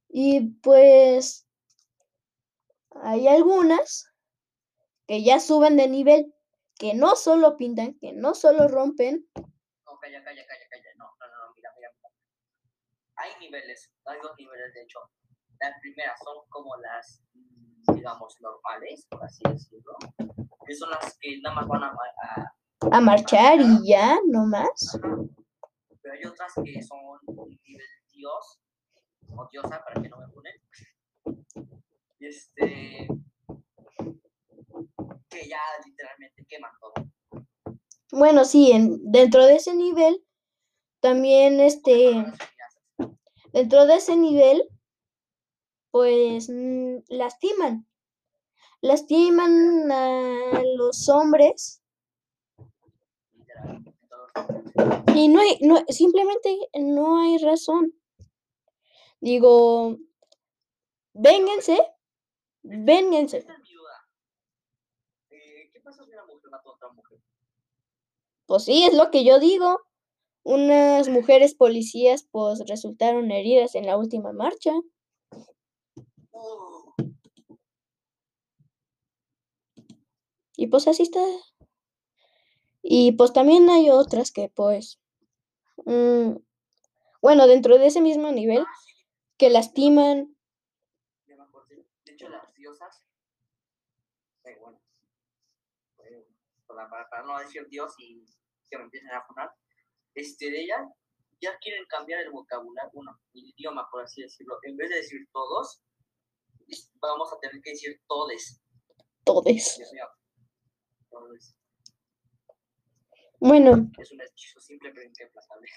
y 0.07 0.49
pues 0.61 1.45
hay 3.01 3.27
algunas 3.27 4.09
que 5.07 5.23
ya 5.23 5.41
suben 5.41 5.75
de 5.75 5.89
nivel, 5.89 6.33
que 6.79 6.93
no 6.93 7.17
solo 7.17 7.57
pintan, 7.57 7.99
que 7.99 8.13
no 8.13 8.33
solo 8.33 8.69
rompen, 8.69 9.27
No, 9.35 9.99
calla, 9.99 10.23
calla, 10.23 10.45
calla, 10.47 10.65
calla. 10.71 10.89
No, 10.97 11.05
no, 11.19 11.27
no, 11.27 11.53
mira, 11.57 11.69
mira. 11.75 11.89
mira. 11.97 12.09
Hay 13.17 13.31
niveles, 13.41 13.91
hay 14.05 14.19
dos 14.21 14.31
niveles 14.37 14.73
de 14.73 14.83
hecho. 14.83 14.99
Las 15.59 15.77
primeras 15.81 16.17
son 16.23 16.37
como 16.47 16.77
las, 16.77 17.21
digamos, 17.93 18.37
normales, 18.39 19.05
por 19.09 19.21
así 19.25 19.43
decirlo. 19.49 19.97
Que 20.65 20.73
son 20.75 20.91
las 20.91 21.17
que 21.19 21.41
nada 21.41 21.55
más 21.55 21.67
van 21.67 21.83
a- 21.83 22.53
a 22.91 23.01
marchar 23.01 23.59
y 23.59 23.87
ya, 23.89 24.19
no 24.27 24.45
más. 24.45 24.97
Pero 26.01 26.13
hay 26.13 26.25
otras 26.25 26.53
que 26.63 26.81
son 26.83 26.99
un 27.25 27.49
nivel 27.67 27.85
dios 28.11 28.59
o 29.29 29.47
diosa 29.51 29.83
para 29.83 30.01
que 30.01 30.09
no 30.09 30.17
me 30.17 30.27
ponen. 30.29 30.53
Este. 32.19 33.07
Que 35.29 35.47
ya 35.47 35.59
literalmente 35.85 36.45
queman 36.47 36.71
todo. 36.79 36.93
Bueno, 38.11 38.45
sí, 38.45 38.71
en, 38.71 39.11
dentro 39.11 39.45
de 39.45 39.55
ese 39.55 39.73
nivel, 39.75 40.23
también 40.99 41.59
este, 41.59 42.25
dentro 43.51 43.85
de 43.87 43.95
ese 43.95 44.15
nivel, 44.15 44.63
pues 45.91 46.49
mm, 46.49 46.97
lastiman. 47.09 47.87
Lastiman 48.81 49.91
a 49.91 50.61
los 50.77 51.07
hombres 51.09 51.81
Literal. 52.57 52.67
en 52.67 53.37
todos 53.37 53.47
los- 53.47 53.52
y 55.15 55.27
no 55.27 55.39
hay, 55.39 55.57
no, 55.61 55.83
simplemente 55.89 56.57
no 56.79 57.19
hay 57.19 57.37
razón. 57.37 57.93
Digo, 59.21 59.97
vénganse, 61.13 61.79
vénganse. 62.63 63.45
Pues 68.45 68.65
sí, 68.65 68.83
es 68.83 68.93
lo 68.93 69.11
que 69.11 69.23
yo 69.23 69.39
digo. 69.39 69.79
Unas 70.43 71.07
mujeres 71.07 71.55
policías 71.55 72.27
pues 72.29 72.59
resultaron 72.67 73.31
heridas 73.31 73.75
en 73.75 73.85
la 73.85 73.97
última 73.97 74.33
marcha. 74.33 74.73
Y 80.57 80.67
pues 80.67 80.87
así 80.87 81.03
está. 81.03 81.21
Y 82.83 83.13
pues 83.13 83.31
también 83.31 83.69
hay 83.69 83.89
otras 83.89 84.31
que 84.31 84.49
pues, 84.53 84.99
mm, 85.85 86.33
bueno, 87.21 87.47
dentro 87.47 87.77
de 87.77 87.87
ese 87.87 88.01
mismo 88.01 88.31
nivel, 88.33 88.65
que 89.37 89.49
lastiman. 89.49 90.35
De 92.05 92.11
hecho, 92.11 92.27
las 92.27 92.53
diosas. 92.53 93.01
eh, 94.43 94.57
bueno. 94.59 94.81
eh, 96.05 96.27
para, 96.67 97.23
no 97.23 97.39
decir 97.39 97.65
dios 97.69 97.93
y 97.97 98.25
que 98.69 98.77
me 98.77 98.83
empiecen 98.83 99.11
a 99.11 99.25
poner. 99.25 99.49
Este, 100.13 100.51
de 100.51 100.63
ellas 100.63 100.81
ya 101.41 101.57
quieren 101.59 101.85
cambiar 101.85 102.19
el 102.19 102.31
vocabulario, 102.31 102.91
bueno, 102.93 103.17
el 103.33 103.45
idioma, 103.57 103.87
por 103.89 104.03
así 104.03 104.21
decirlo. 104.21 104.59
En 104.63 104.75
vez 104.75 104.89
de 104.89 104.97
decir 104.97 105.27
todos, 105.31 105.81
vamos 106.95 107.31
a 107.31 107.39
tener 107.39 107.61
que 107.61 107.71
decir 107.71 108.01
todes. 108.07 108.61
Todes. 109.23 109.75
Dios 109.77 109.93
mío. 109.93 110.07
Todes. 111.09 111.55
Bueno, 113.45 113.91
Es 113.99 114.09
un 114.13 114.21
hechizo 114.21 114.61
simple 114.61 114.93
pero 114.93 115.05
implacable. 115.05 115.67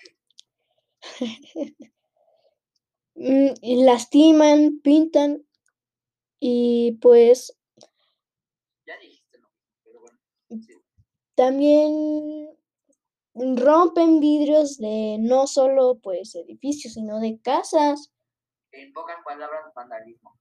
mm, 3.16 3.84
lastiman, 3.84 4.80
pintan 4.84 5.44
y 6.38 6.92
pues 7.02 7.58
Ya 8.86 8.96
dijiste 9.00 9.38
mismo, 9.38 9.50
pero 9.82 10.00
bueno. 10.00 10.16
Sí. 10.64 10.74
también 11.34 12.56
rompen 13.34 14.20
vidrios 14.20 14.78
de 14.78 15.16
no 15.18 15.48
solo 15.48 15.98
pues 16.00 16.36
edificios, 16.36 16.94
sino 16.94 17.18
de 17.18 17.40
casas. 17.40 18.12
En 18.70 18.92
pocas 18.92 19.16
palabras, 19.24 19.74
vandalismo. 19.74 20.38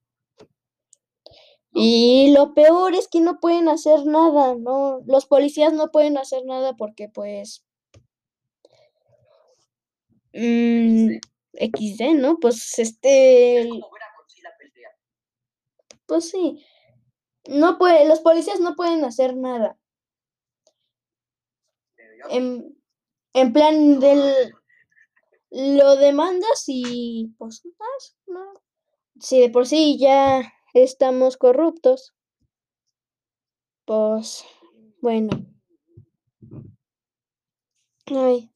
Y 1.78 2.32
lo 2.32 2.54
peor 2.54 2.94
es 2.94 3.06
que 3.06 3.20
no 3.20 3.38
pueden 3.38 3.68
hacer 3.68 4.06
nada, 4.06 4.54
¿no? 4.54 5.02
Los 5.06 5.26
policías 5.26 5.74
no 5.74 5.90
pueden 5.90 6.16
hacer 6.16 6.42
nada 6.46 6.74
porque 6.74 7.10
pues 7.10 7.66
mm, 10.32 11.18
XD, 11.52 12.14
¿no? 12.14 12.38
Pues 12.40 12.78
este, 12.78 13.68
pues 16.06 16.30
sí. 16.30 16.64
No 17.46 17.76
puede, 17.76 18.08
los 18.08 18.20
policías 18.20 18.58
no 18.58 18.74
pueden 18.74 19.04
hacer 19.04 19.36
nada. 19.36 19.78
En, 22.30 22.74
en 23.34 23.52
plan 23.52 24.00
del 24.00 24.54
lo 25.50 25.96
demandas 25.96 26.64
y 26.68 27.34
pues 27.36 27.62
haz, 27.78 28.16
no. 28.26 28.62
Si 29.20 29.40
de 29.40 29.50
por 29.50 29.66
sí 29.66 29.98
ya 29.98 30.55
estamos 30.82 31.36
corruptos, 31.38 32.14
pues 33.86 34.44
bueno. 35.00 35.30
Ay. 38.06 38.50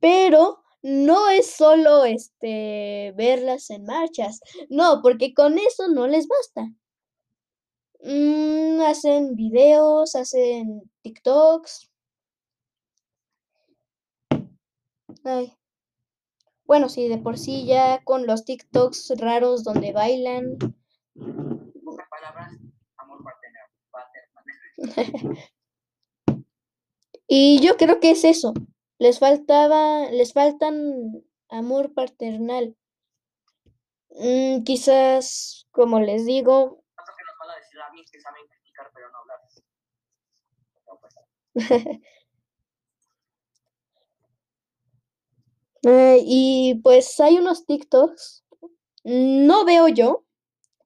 Pero 0.00 0.62
no 0.82 1.28
es 1.30 1.50
solo 1.50 2.04
este 2.04 3.12
verlas 3.16 3.70
en 3.70 3.84
marchas, 3.84 4.40
no, 4.68 5.00
porque 5.02 5.34
con 5.34 5.58
eso 5.58 5.88
no 5.88 6.06
les 6.08 6.26
basta. 6.28 6.72
Mm, 8.02 8.80
hacen 8.82 9.34
videos, 9.36 10.14
hacen 10.16 10.82
TikToks. 11.02 11.88
Ay. 15.24 15.57
Bueno, 16.68 16.90
sí, 16.90 17.08
de 17.08 17.16
por 17.16 17.38
sí 17.38 17.64
ya 17.64 18.04
con 18.04 18.26
los 18.26 18.44
TikToks 18.44 19.14
raros 19.18 19.64
donde 19.64 19.92
bailan. 19.92 20.58
palabras, 22.10 22.52
amor. 22.98 23.24
Y 27.26 27.60
yo 27.60 27.76
creo 27.76 28.00
que 28.00 28.10
es 28.10 28.24
eso. 28.24 28.52
Les 28.98 29.18
faltaba, 29.18 30.10
les 30.10 30.32
faltan 30.34 31.24
amor 31.48 31.94
paternal. 31.94 32.76
Mm, 34.10 34.62
quizás, 34.64 35.66
como 35.70 36.00
les 36.00 36.24
digo, 36.26 36.82
que 36.96 37.24
nos 37.24 37.38
van 37.38 37.50
a 37.50 37.56
decir 37.60 37.80
a 37.80 37.92
mí 37.92 38.04
que 38.10 38.20
saben 38.20 38.46
criticar 38.46 38.90
pero 38.94 39.10
no 39.10 39.18
hablar. 39.18 39.40
No, 40.86 41.00
pues, 41.00 41.14
Eh, 45.88 46.18
y 46.22 46.80
pues 46.82 47.18
hay 47.20 47.38
unos 47.38 47.64
TikToks. 47.64 48.44
No 49.04 49.64
veo 49.64 49.88
yo. 49.88 50.26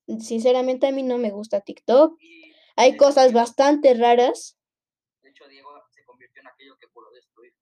Sinceramente 0.06 0.86
a 0.86 0.92
mí 0.92 1.02
no 1.02 1.18
me 1.18 1.30
gusta 1.30 1.60
TikTok. 1.60 2.16
Hay 2.76 2.96
cosas 2.96 3.32
bastante 3.32 3.94
raras. 3.94 4.56
De 5.22 5.30
hecho, 5.30 5.48
Diego 5.48 5.70
se 5.90 6.04
convirtió 6.04 6.40
en 6.42 6.48
aquello 6.48 6.76
que 6.78 6.86
pudo 6.88 7.10
destruir. 7.12 7.52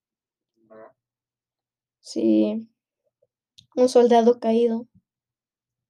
¿Verdad? 0.57 0.93
Sí. 2.01 2.69
Un 3.77 3.89
soldado 3.89 4.39
caído. 4.39 4.87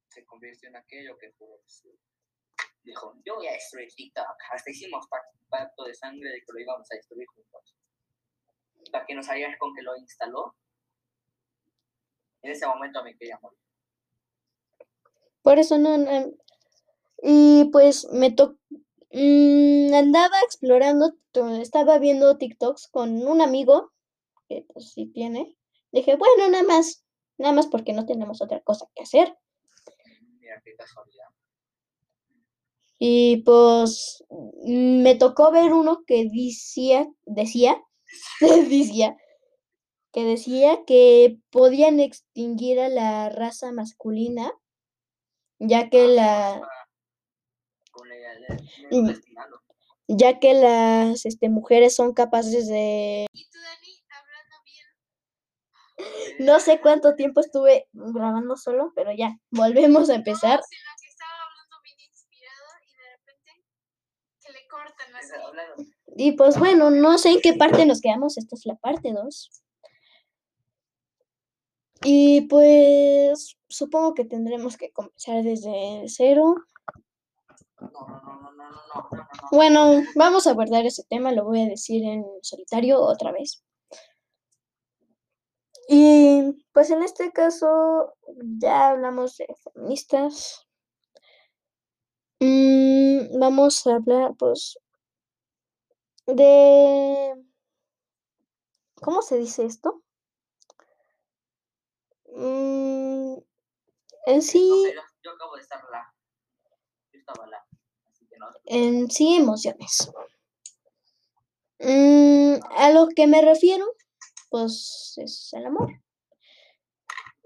Se 0.07 0.25
convirtió 0.25 0.69
en 0.69 0.77
aquello 0.77 1.17
que 1.17 1.31
pudo 1.31 1.57
destruir. 1.63 1.99
Dijo, 2.83 3.13
yo 3.25 3.35
voy 3.35 3.47
a 3.47 3.53
destruir 3.53 3.89
TikTok. 3.93 4.25
Hasta 4.53 4.71
hicimos 4.71 5.05
pac- 5.09 5.37
pacto 5.49 5.83
de 5.83 5.93
sangre 5.95 6.29
de 6.29 6.39
que 6.39 6.53
lo 6.53 6.59
íbamos 6.59 6.87
a 6.91 6.95
destruir 6.95 7.27
juntos. 7.27 7.75
Para 8.91 9.05
que 9.05 9.15
no 9.15 9.21
sabías 9.21 9.57
con 9.59 9.73
que 9.75 9.81
lo 9.81 9.97
instaló. 9.97 10.55
En 12.43 12.51
ese 12.51 12.67
momento 12.67 13.03
me 13.03 13.15
quería 13.15 13.39
morir. 13.41 13.57
Por 15.43 15.59
eso 15.59 15.77
no. 15.77 15.97
no- 15.97 16.33
Y 17.23 17.65
pues 17.71 18.07
me 18.11 18.31
tocó. 18.31 18.57
andaba 19.13 20.35
explorando, 20.45 21.13
estaba 21.61 21.99
viendo 21.99 22.37
TikToks 22.37 22.87
con 22.89 23.25
un 23.27 23.41
amigo 23.41 23.91
que 24.49 24.65
pues 24.73 24.91
sí 24.93 25.07
tiene. 25.07 25.55
Dije, 25.91 26.15
bueno, 26.17 26.49
nada 26.49 26.63
más, 26.63 27.03
nada 27.37 27.53
más 27.53 27.67
porque 27.67 27.93
no 27.93 28.05
tenemos 28.05 28.41
otra 28.41 28.61
cosa 28.61 28.87
que 28.95 29.03
hacer. 29.03 29.37
Mira 30.39 30.61
qué 30.63 30.75
casualidad. 30.75 31.25
Y 32.99 33.37
pues 33.43 34.23
mm, 34.29 35.01
me 35.01 35.15
tocó 35.15 35.51
ver 35.51 35.73
uno 35.73 36.03
que 36.05 36.25
decía, 36.31 37.07
decía, 37.25 37.81
decía, 38.69 39.17
que 40.11 40.23
decía 40.23 40.79
que 40.85 41.37
podían 41.49 41.99
extinguir 41.99 42.79
a 42.79 42.89
la 42.89 43.29
raza 43.29 43.71
masculina, 43.71 44.51
ya 45.59 45.89
que 45.89 46.07
la, 46.07 46.61
Con 47.91 48.09
la 48.09 48.15
Mm. 48.91 49.11
ya 50.07 50.39
que 50.39 50.53
las 50.53 51.25
este, 51.25 51.49
mujeres 51.49 51.95
son 51.95 52.13
capaces 52.13 52.67
de, 52.67 53.27
Y 53.31 53.45
tú, 53.49 53.59
Dani, 53.59 54.03
hablando 54.09 54.55
bien. 54.65 56.45
no 56.45 56.59
sé 56.59 56.81
cuánto 56.81 57.15
tiempo 57.15 57.39
estuve 57.39 57.87
grabando 57.93 58.57
solo, 58.57 58.91
pero 58.95 59.11
ya, 59.13 59.37
volvemos 59.51 60.09
a 60.09 60.15
empezar. 60.15 60.59
No, 60.59 60.65
sino 60.65 60.91
que 60.99 61.07
estaba 61.07 61.31
hablando 61.47 61.77
bien 61.83 61.97
inspirado 61.99 62.67
y 62.85 62.91
de 62.97 63.17
repente 63.17 63.51
que 64.41 64.51
le 64.51 64.67
cortan 64.67 65.15
así. 65.15 65.93
Y 66.17 66.33
pues 66.33 66.59
bueno, 66.59 66.89
no 66.91 67.17
sé 67.17 67.29
en 67.29 67.41
qué 67.41 67.53
parte 67.53 67.85
nos 67.85 68.01
quedamos, 68.01 68.37
esta 68.37 68.55
es 68.55 68.65
la 68.65 68.75
parte 68.75 69.13
2. 69.13 69.60
Y 72.03 72.41
pues 72.41 73.57
supongo 73.67 74.13
que 74.13 74.25
tendremos 74.25 74.77
que 74.77 74.91
comenzar 74.91 75.43
desde 75.43 76.05
cero. 76.07 76.55
Bueno, 79.51 80.03
vamos 80.15 80.47
a 80.47 80.53
guardar 80.53 80.85
ese 80.85 81.03
tema, 81.03 81.31
lo 81.31 81.45
voy 81.45 81.61
a 81.61 81.69
decir 81.69 82.03
en 82.03 82.25
solitario 82.41 83.01
otra 83.01 83.31
vez. 83.31 83.63
Y 85.87 86.65
pues 86.71 86.89
en 86.89 87.03
este 87.03 87.31
caso 87.31 88.13
ya 88.59 88.89
hablamos 88.89 89.37
de 89.37 89.47
feministas. 89.63 90.67
Mm, 92.39 93.39
vamos 93.39 93.85
a 93.85 93.95
hablar 93.95 94.33
pues 94.37 94.79
de... 96.25 97.35
¿Cómo 98.95 99.21
se 99.21 99.37
dice 99.37 99.65
esto? 99.65 100.01
Mm, 102.31 103.35
en 104.27 104.35
No 104.35 104.41
sí, 104.41 104.83
sé, 104.85 104.93
yo, 104.95 105.01
yo 105.23 105.31
acabo 105.31 105.55
de 105.55 105.61
estar 105.61 105.81
la. 105.91 106.13
Yo 107.11 107.19
estaba 107.19 107.47
la. 107.47 107.57
Así 108.09 108.25
que 108.27 108.37
no. 108.37 108.47
en 108.65 109.09
sí 109.11 109.35
emociones. 109.35 110.11
Mm, 111.79 112.59
a 112.77 112.91
lo 112.91 113.07
que 113.15 113.27
me 113.27 113.41
refiero, 113.41 113.85
pues 114.49 115.13
es 115.17 115.49
el 115.53 115.65
amor. 115.65 115.89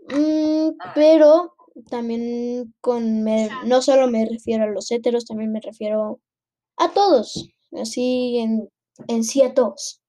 Mm, 0.10 0.76
Ah. 0.80 0.92
pero 0.94 1.56
también 1.90 2.74
con 2.82 3.24
me- 3.24 3.50
no 3.66 3.82
solo 3.82 4.08
me 4.08 4.26
refiero 4.26 4.66
a 4.66 4.68
los 4.68 4.92
heteros, 4.92 5.26
también 5.26 5.52
me 5.52 5.62
refiero 5.62 6.20
a 6.78 6.92
todos, 6.94 7.50
así 7.74 8.38
en, 8.40 8.70
en 9.08 9.24
sí 9.24 9.42
a 9.42 9.54
todos. 9.54 10.02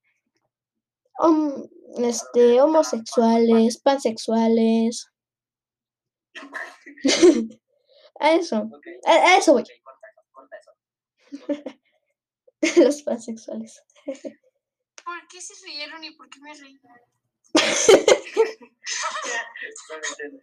Hom- 1.19 1.69
este, 1.99 2.61
homosexuales, 2.61 3.79
pansexuales. 3.79 5.07
a 8.21 8.33
eso, 8.33 8.59
Ok, 8.59 8.87
a, 9.07 9.13
a 9.13 9.39
eso 9.39 9.53
voy, 9.55 9.63
ok, 9.63 9.69
corta 9.83 10.09
corta 10.33 10.57
eso. 10.61 10.73
los 12.85 13.03
pansexuales. 13.03 13.83
¿Por 15.05 15.29
qué 15.29 15.41
se 15.41 15.55
rieron 15.65 16.03
y 16.05 16.11
por 16.13 16.29
qué 16.29 16.41
me 16.41 16.55
reí? 16.55 16.79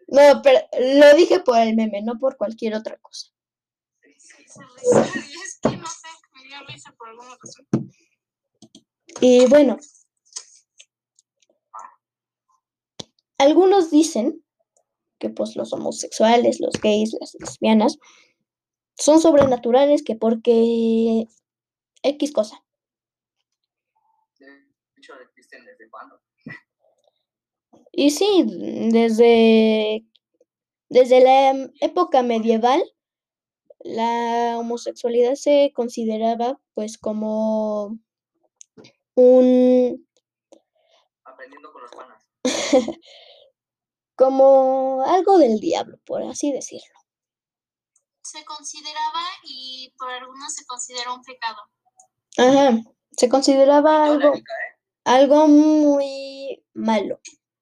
No 0.07 0.41
pero 0.43 0.59
lo 0.79 1.13
dije 1.15 1.39
por 1.39 1.57
el 1.57 1.75
meme, 1.75 2.01
no 2.01 2.17
por 2.19 2.37
cualquier 2.37 2.75
otra 2.75 2.97
cosa. 2.97 3.27
Y 4.05 4.11
es 4.11 5.59
que 5.61 5.77
no 5.77 5.87
sé, 5.87 6.07
me 6.33 6.43
dio 6.47 6.57
risa 6.67 6.91
por 6.97 7.09
alguna 7.09 7.35
razón. 7.41 7.67
Y 9.21 9.45
bueno, 9.47 9.77
algunos 13.43 13.91
dicen 13.91 14.43
que 15.19 15.29
pues 15.29 15.55
los 15.55 15.73
homosexuales, 15.73 16.59
los 16.59 16.73
gays, 16.81 17.15
las 17.19 17.35
lesbianas 17.39 17.97
son 18.95 19.19
sobrenaturales 19.19 20.03
que 20.03 20.15
porque 20.15 21.27
X 22.03 22.31
cosa. 22.31 22.63
De 24.39 24.47
hecho, 24.97 25.13
existen 25.19 25.65
desde 25.65 25.89
cuándo. 25.89 26.21
Y 27.91 28.09
sí, 28.11 28.45
desde, 28.91 30.05
desde 30.89 31.21
la 31.21 31.69
época 31.81 32.23
medieval, 32.23 32.81
la 33.79 34.55
homosexualidad 34.57 35.35
se 35.35 35.71
consideraba 35.75 36.59
pues 36.73 36.97
como 36.97 37.99
un 39.15 40.07
Aprendiendo 41.23 41.71
con 41.71 41.81
los 41.81 41.91
panas. 41.91 42.27
como 44.15 45.03
algo 45.05 45.37
del 45.37 45.59
diablo, 45.59 45.99
por 46.05 46.23
así 46.23 46.51
decirlo. 46.51 46.99
Se 48.23 48.43
consideraba 48.45 49.21
y 49.43 49.93
por 49.97 50.09
algunos 50.09 50.53
se 50.53 50.65
considera 50.65 51.13
un 51.13 51.23
pecado. 51.23 51.57
Ajá, 52.37 52.81
se 53.11 53.29
consideraba 53.29 54.05
algo, 54.05 54.35
¿eh? 54.35 54.43
algo 55.03 55.47
muy 55.47 56.63
malo, 56.73 57.19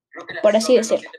Creo 0.09 0.27
que 0.27 0.33
la 0.35 0.41
por 0.41 0.55
así 0.55 0.77
decirlo. 0.77 1.09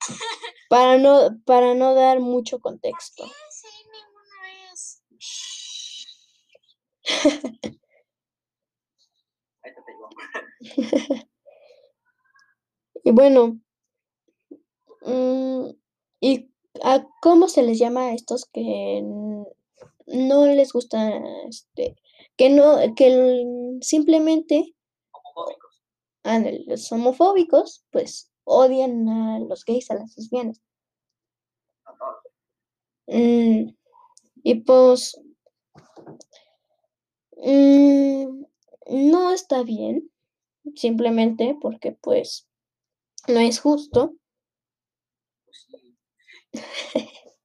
para 0.70 0.98
no, 0.98 1.40
para 1.44 1.74
no 1.74 1.94
dar 1.94 2.20
mucho 2.20 2.60
contexto. 2.60 3.24
¿Qué? 3.24 3.32
Sí. 3.50 3.66
Y 13.02 13.12
bueno, 13.12 13.58
¿y 16.20 16.50
a 16.82 17.06
cómo 17.20 17.48
se 17.48 17.62
les 17.62 17.78
llama 17.78 18.08
a 18.08 18.14
estos 18.14 18.46
que 18.46 19.02
no 20.06 20.46
les 20.46 20.72
gusta, 20.72 21.20
este, 21.48 21.96
que 22.36 22.50
no, 22.50 22.76
que 22.94 23.78
simplemente 23.80 24.74
Homofóbicos. 25.12 25.82
ándale, 26.24 26.64
los 26.66 26.90
homofóbicos, 26.92 27.84
pues 27.90 28.30
odian 28.44 29.08
a 29.08 29.38
los 29.40 29.64
gays, 29.64 29.90
a 29.90 29.94
las 29.94 30.16
lesbianas. 30.16 30.60
Mm, 33.06 33.74
y 34.42 34.54
pues 34.62 35.20
mm, 37.36 38.44
no 38.88 39.32
está 39.32 39.62
bien, 39.62 40.10
simplemente 40.76 41.56
porque 41.60 41.92
pues 41.92 42.48
no 43.28 43.40
es 43.40 43.60
justo. 43.60 44.14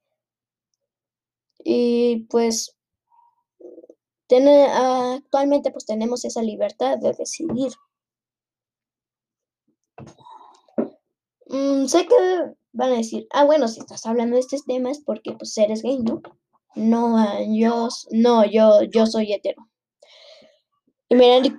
y 1.64 2.26
pues 2.30 2.76
tiene, 4.28 4.66
actualmente 4.68 5.72
pues 5.72 5.86
tenemos 5.86 6.26
esa 6.26 6.42
libertad 6.44 6.98
de 7.00 7.14
decidir. 7.14 7.72
Mm, 11.48 11.88
sé 11.94 12.02
que 12.10 12.18
van 12.74 12.92
a 12.94 12.98
decir, 12.98 13.28
ah, 13.32 13.46
bueno, 13.46 13.68
si 13.68 13.80
estás 13.80 14.06
hablando 14.06 14.36
de 14.36 14.42
estos 14.42 14.64
temas 14.66 15.00
porque 15.06 15.32
pues 15.34 15.58
eres 15.58 15.82
gay, 15.82 15.98
¿no? 16.00 16.22
No, 16.76 17.18
ah, 17.18 17.40
yo, 17.48 17.88
no, 18.12 18.46
yo, 18.46 18.84
yo 18.84 19.08
soy 19.08 19.34
hetero. 19.34 19.68
Y 21.10 21.16
"¿Y 21.16 21.54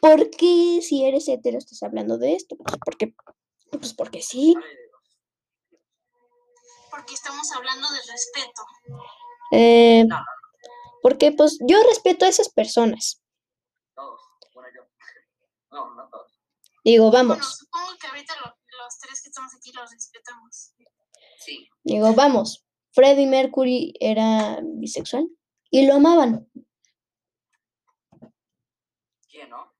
¿por 0.00 0.30
qué 0.30 0.80
si 0.82 1.04
eres 1.04 1.28
hetero 1.28 1.58
estás 1.58 1.82
hablando 1.84 2.18
de 2.18 2.34
esto? 2.34 2.56
Pues 2.56 2.76
porque 2.84 3.14
Pues 3.72 3.94
porque 3.94 4.22
sí. 4.22 4.54
De. 6.98 7.02
Porque 7.02 7.14
estamos 7.14 7.50
hablando 7.52 7.88
del 7.90 8.02
respeto. 8.08 8.62
Eh, 9.52 10.04
No, 10.08 10.16
no, 10.18 10.24
porque 11.02 11.32
pues 11.32 11.58
yo 11.66 11.78
respeto 11.88 12.24
a 12.24 12.28
esas 12.28 12.48
personas. 12.48 13.22
todos. 13.94 14.20
Bueno, 14.54 14.68
yo. 14.74 14.82
No, 15.70 15.94
no 15.94 16.08
todos. 16.10 16.40
Digo, 16.84 17.10
Bueno, 17.10 17.28
vamos, 17.30 17.56
supongo 17.58 17.96
que 18.00 18.06
ahorita 18.08 18.34
lo- 18.44 18.56
los 18.84 18.98
tres 18.98 19.22
que 19.22 19.28
estamos 19.28 19.54
aquí 19.54 19.72
los 19.72 19.90
respetamos. 19.90 20.72
Sí. 21.40 21.68
digo, 21.84 22.12
vamos. 22.14 22.64
Freddie 22.92 23.26
Mercury 23.26 23.94
era 24.00 24.58
bisexual 24.62 25.28
y 25.70 25.86
lo 25.86 25.94
amaban. 25.94 26.48
¿Quién, 29.30 29.50
no? 29.50 29.72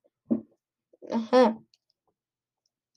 Ajá. 1.11 1.59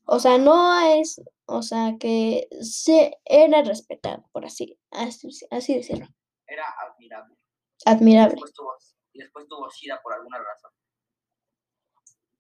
O 0.06 0.20
sea, 0.20 0.38
no 0.38 0.80
es, 0.82 1.22
o 1.52 1.62
sea, 1.62 1.96
que 2.00 2.48
se 2.62 3.20
era 3.26 3.62
respetado, 3.64 4.24
por 4.32 4.46
así, 4.46 4.80
así, 4.92 5.30
así 5.50 5.76
decirlo. 5.76 6.08
Era 6.48 6.66
admirable. 6.88 7.36
Admirable. 7.86 8.36
Después 8.36 8.54
tuvo, 8.54 8.74
y 9.14 9.20
después 9.20 9.48
tuvo 9.48 9.70
SIDA 9.70 10.00
por 10.02 10.14
alguna 10.14 10.38
razón. 10.40 10.72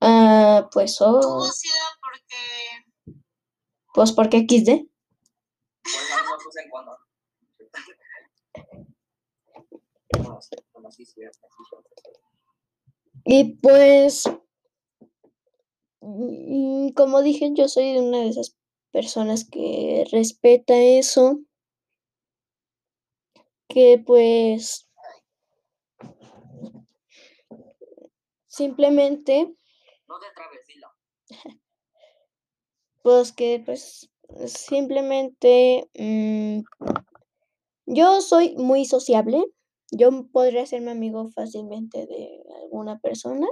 Ah, 0.01 0.69
pues, 0.71 0.97
Tuvo 0.97 1.19
oh, 1.19 1.43
SIDA 1.43 1.99
porque 2.01 2.81
pues 3.93 4.11
porque 4.13 4.39
XD. 4.39 4.87
Sí, 5.83 5.99
sí, 10.91 11.05
sí, 11.05 11.05
sí. 11.05 11.21
Y 13.23 13.55
pues, 13.57 14.23
mm, 16.01 16.89
como 16.89 17.21
dije, 17.21 17.51
yo 17.53 17.67
soy 17.67 17.97
una 17.97 18.19
de 18.19 18.29
esas 18.29 18.57
personas 18.91 19.47
que 19.49 20.05
respeta 20.11 20.75
eso, 20.75 21.39
que 23.67 24.03
pues 24.05 24.87
simplemente, 28.47 29.55
No 30.07 30.19
te 30.19 30.27
trabes, 30.35 30.67
dilo. 30.67 30.87
pues 33.03 33.31
que 33.31 33.61
pues 33.65 34.09
simplemente 34.45 35.89
mm, 35.97 36.61
yo 37.85 38.21
soy 38.21 38.55
muy 38.57 38.85
sociable, 38.85 39.43
yo 39.91 40.09
podría 40.31 40.63
hacerme 40.63 40.91
amigo 40.91 41.29
fácilmente 41.31 42.05
de 42.05 42.43
alguna 42.61 42.99
persona. 42.99 43.47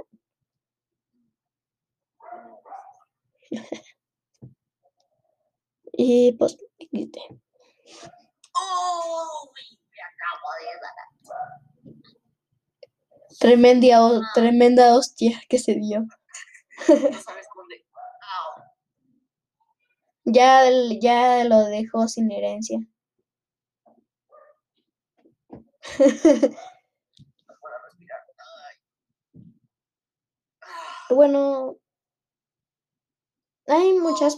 Y 5.92 6.32
pues, 6.32 6.58
XD. 6.78 7.20
¡Oh! 8.54 9.50
Me 9.56 10.02
acabo 10.02 10.48
de 10.60 10.80
dar. 10.80 10.94
Tremenda, 13.40 14.04
ho- 14.04 14.22
tremenda 14.36 14.94
hostia 14.96 15.42
que 15.48 15.58
se 15.58 15.74
dio. 15.74 15.98
No 16.88 17.22
sabes 17.26 17.46
dónde. 17.56 17.84
Ya, 20.24 20.64
ya 20.98 21.44
lo 21.44 21.64
dejó 21.66 22.08
sin 22.08 22.32
herencia. 22.32 22.78
Ah, 31.10 31.14
Bueno, 31.14 31.76
hay 33.68 33.94
muchas 33.98 34.36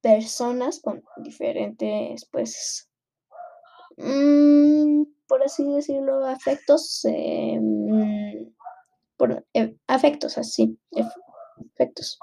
personas 0.00 0.80
con 0.80 1.02
diferentes, 1.18 2.26
pues, 2.30 2.90
mm, 3.96 5.04
por 5.28 5.42
así 5.42 5.64
decirlo, 5.72 6.26
afectos, 6.26 7.04
eh, 7.04 7.58
mm, 7.60 8.54
por, 9.16 9.46
eh, 9.54 9.76
afectos, 9.86 10.38
así, 10.38 10.78
afectos. 11.74 12.18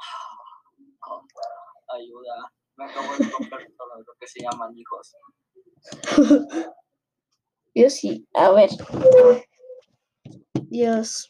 Ayuda. 1.90 2.52
Me 2.76 2.86
acabo 2.86 3.08
de 3.18 3.32
comprar 3.32 3.62
todo 3.78 3.98
lo 4.06 4.14
que 4.20 4.28
se 4.28 4.42
llaman 4.42 4.78
hijos. 4.78 5.16
Yo 7.74 7.90
sí, 7.90 8.28
a 8.34 8.50
ver. 8.52 8.70
Dios. 10.70 11.30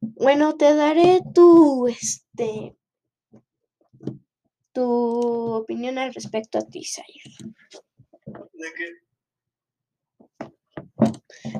Bueno, 0.00 0.56
te 0.56 0.74
daré 0.74 1.20
tu, 1.32 1.86
este, 1.86 2.76
tu 4.72 5.54
opinión 5.54 5.98
al 5.98 6.14
respecto 6.14 6.58
a 6.58 6.62
ti, 6.62 6.84
Sayer. 6.84 7.22
¿De 8.52 8.72
qué? 8.76 9.12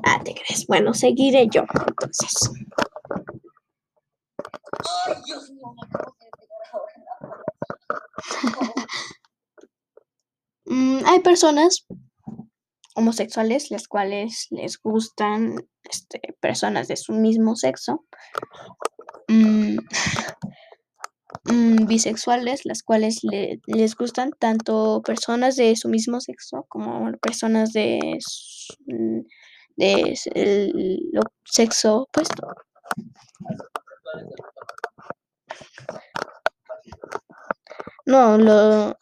Ah, 0.03 0.21
te 0.23 0.33
crees. 0.33 0.65
Bueno, 0.67 0.93
seguiré 0.93 1.47
yo, 1.51 1.65
entonces. 1.87 2.51
Ay, 5.05 5.15
Dios 5.25 5.49
mío, 5.51 5.73
me 5.75 5.81
acabo 5.87 6.15
de 6.19 6.29
pegar 6.37 6.59
ahora 6.71 6.93
en 6.95 7.03
la 7.05 7.11
cabeza. 7.19 8.83
Mm, 10.65 11.05
hay 11.05 11.19
personas 11.19 11.85
homosexuales, 12.95 13.71
las 13.71 13.87
cuales 13.87 14.47
les 14.49 14.79
gustan 14.81 15.55
este, 15.83 16.21
personas 16.39 16.87
de 16.87 16.95
su 16.95 17.13
mismo 17.13 17.55
sexo. 17.55 18.05
Mm, 19.27 19.77
mm, 21.45 21.85
bisexuales, 21.87 22.65
las 22.65 22.83
cuales 22.83 23.19
le- 23.23 23.59
les 23.67 23.95
gustan 23.95 24.31
tanto 24.39 25.01
personas 25.05 25.55
de 25.55 25.75
su 25.75 25.89
mismo 25.89 26.19
sexo 26.21 26.65
como 26.69 27.11
personas 27.21 27.73
de, 27.73 28.17
mm, 28.87 29.19
el 30.35 31.19
sexo 31.45 32.03
opuesto. 32.03 32.47
No, 38.05 38.37
lo 38.37 38.95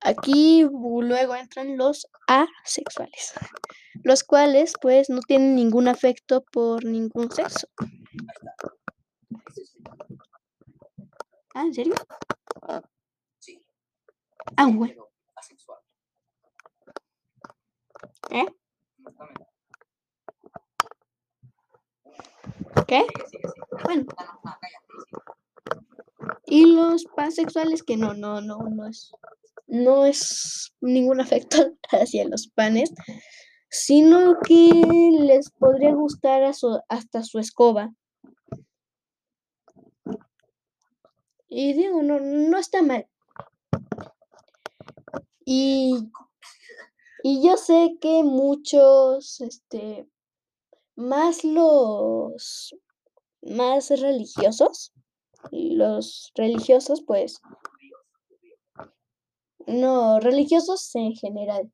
aquí 0.00 0.64
luego 0.72 1.34
entran 1.34 1.76
los 1.76 2.06
asexuales, 2.26 3.32
los 4.02 4.24
cuales 4.24 4.74
pues 4.80 5.10
no 5.10 5.20
tienen 5.20 5.54
ningún 5.54 5.88
afecto 5.88 6.44
por 6.52 6.84
ningún 6.84 7.30
sexo. 7.30 7.68
Ah, 11.54 11.62
¿en 11.62 11.74
serio? 11.74 11.94
Sí. 13.38 13.60
Ah, 14.56 14.66
sí, 14.66 14.76
bueno. 14.76 14.92
pero 14.94 15.10
asexual. 15.36 15.78
¿Eh? 18.30 18.46
¿Qué? 22.86 23.04
Bueno, 23.84 24.04
No, 24.06 24.24
no, 24.24 24.40
no, 24.44 24.56
cállate, 24.60 24.92
sigue. 25.06 25.22
y 26.46 26.66
los 26.74 27.04
pansexuales 27.16 27.82
que 27.82 27.96
no, 27.96 28.14
no, 28.14 28.40
no, 28.40 28.58
no 28.58 28.86
es, 28.86 29.10
no 29.66 30.04
es 30.06 30.74
ningún 30.80 31.20
afecto 31.20 31.56
hacia 31.90 32.26
los 32.28 32.48
panes, 32.48 32.92
sino 33.70 34.36
que 34.46 34.70
les 35.20 35.50
podría 35.50 35.92
gustar 35.94 36.44
a 36.44 36.52
su- 36.52 36.80
hasta 36.88 37.22
su 37.22 37.38
escoba. 37.38 37.92
Y 41.56 41.72
digo, 41.72 42.02
no, 42.02 42.18
no 42.18 42.58
está 42.58 42.82
mal. 42.82 43.08
Y, 45.44 46.10
y 47.22 47.46
yo 47.46 47.56
sé 47.56 47.96
que 48.00 48.24
muchos, 48.24 49.40
este, 49.40 50.08
más 50.96 51.44
los 51.44 52.74
más 53.40 53.88
religiosos, 53.90 54.92
los 55.52 56.32
religiosos, 56.34 57.04
pues, 57.06 57.40
no, 59.68 60.18
religiosos 60.18 60.92
en 60.96 61.12
general, 61.14 61.72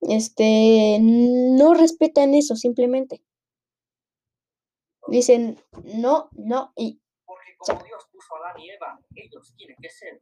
este, 0.00 0.98
no 1.02 1.74
respetan 1.74 2.32
eso 2.32 2.56
simplemente. 2.56 3.22
Dicen 5.08 5.58
no, 5.84 6.30
no 6.32 6.72
y 6.74 7.01
Dios 7.66 8.08
puso 8.12 8.36
a 8.36 8.38
Adán 8.38 8.60
y 8.60 8.70
Eva, 8.70 9.00
ellos 9.14 9.54
tienen 9.56 9.76
que 9.80 9.90
ser 9.90 10.18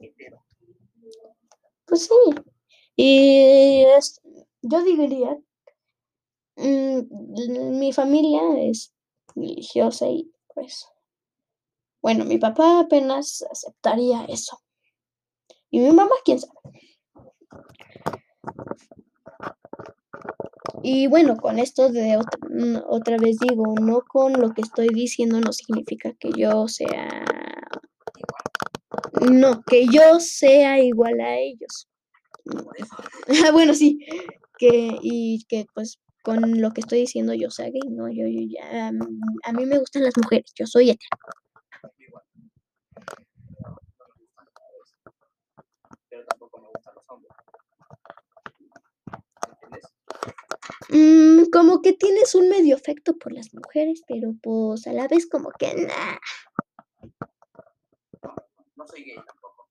pues 1.90 2.06
sí. 2.06 2.14
Y 2.96 3.84
yo 4.62 4.82
diría, 4.84 5.36
mm, 6.56 7.78
mi 7.78 7.92
familia 7.92 8.42
es 8.58 8.94
religiosa 9.34 10.06
y 10.06 10.32
pues, 10.54 10.86
bueno, 12.00 12.24
mi 12.24 12.38
papá 12.38 12.80
apenas 12.80 13.42
aceptaría 13.50 14.24
eso. 14.26 14.60
Y 15.70 15.80
mi 15.80 15.90
mamá, 15.90 16.14
quién 16.24 16.38
sabe. 16.38 16.52
Y 20.82 21.06
bueno, 21.06 21.36
con 21.36 21.58
esto 21.58 21.90
de 21.90 22.18
ot- 22.18 22.38
mm, 22.50 22.82
otra 22.88 23.16
vez 23.18 23.38
digo, 23.38 23.74
no 23.80 24.00
con 24.02 24.32
lo 24.34 24.50
que 24.52 24.62
estoy 24.62 24.88
diciendo 24.88 25.40
no 25.40 25.52
significa 25.52 26.12
que 26.18 26.30
yo 26.36 26.68
sea 26.68 27.24
No, 29.30 29.62
que 29.62 29.86
yo 29.86 30.18
sea 30.20 30.80
igual 30.80 31.20
a 31.20 31.38
ellos. 31.38 31.88
Ah, 33.46 33.50
bueno, 33.52 33.74
sí, 33.74 33.98
que 34.58 34.90
y 35.02 35.44
que 35.48 35.66
pues 35.74 35.98
con 36.22 36.60
lo 36.60 36.72
que 36.72 36.80
estoy 36.82 37.00
diciendo 37.00 37.34
yo 37.34 37.50
sea 37.50 37.66
gay, 37.70 37.80
no, 37.90 38.08
yo, 38.08 38.26
yo 38.26 38.40
ya, 38.48 38.92
mm, 38.92 39.22
a 39.44 39.52
mí 39.52 39.66
me 39.66 39.78
gustan 39.78 40.04
las 40.04 40.14
mujeres, 40.22 40.52
yo 40.56 40.66
soy 40.66 40.90
hetero. 40.90 41.16
Igual. 41.98 42.24
No, 43.58 43.68
no 43.68 44.06
me 44.18 44.24
gustan 44.26 44.46
los 44.78 45.14
Pero 46.10 46.24
tampoco 46.26 46.60
me 46.60 46.68
gustan 46.68 46.94
los 46.94 47.04
hombres. 47.08 47.32
¿Entiendes? 49.62 49.84
Mm, 50.92 51.50
como 51.52 51.82
que 51.82 51.92
tienes 51.92 52.34
un 52.34 52.48
medio 52.48 52.74
afecto 52.74 53.16
por 53.16 53.32
las 53.32 53.54
mujeres, 53.54 54.02
pero 54.08 54.34
pues 54.42 54.86
a 54.88 54.92
la 54.92 55.06
vez 55.06 55.28
como 55.28 55.50
que 55.52 55.72
nah. 55.74 56.18
No, 58.74 58.86
soy 58.88 59.04
gay 59.04 59.16
tampoco. 59.16 59.68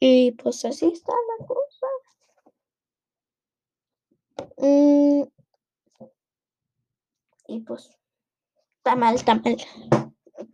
Y 0.00 0.32
pues 0.32 0.64
así 0.66 0.86
está 0.86 1.12
la 1.38 1.46
cosa. 1.46 1.86
Mm, 4.58 5.22
y 7.48 7.60
pues 7.60 7.90
está 8.78 8.96
mal, 8.96 9.14
está 9.14 9.34
mal. 9.36 9.56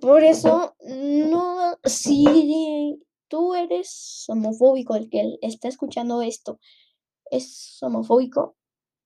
Por 0.01 0.23
eso, 0.23 0.77
no, 0.85 1.79
si 1.85 3.03
tú 3.31 3.55
eres 3.55 4.25
homofóbico, 4.29 4.97
el 4.97 5.09
que 5.09 5.39
está 5.41 5.69
escuchando 5.69 6.21
esto 6.21 6.61
es 7.31 7.79
homofóbico, 7.81 8.57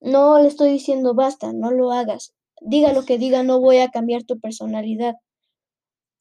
no 0.01 0.41
le 0.41 0.49
estoy 0.49 0.71
diciendo 0.71 1.15
basta, 1.15 1.53
no 1.53 1.71
lo 1.71 1.93
hagas. 1.93 2.35
Diga 2.61 2.93
lo 2.93 3.05
que 3.05 3.19
diga, 3.19 3.43
no 3.43 3.61
voy 3.61 3.79
a 3.79 3.91
cambiar 3.91 4.25
tu 4.25 4.41
personalidad. 4.41 5.15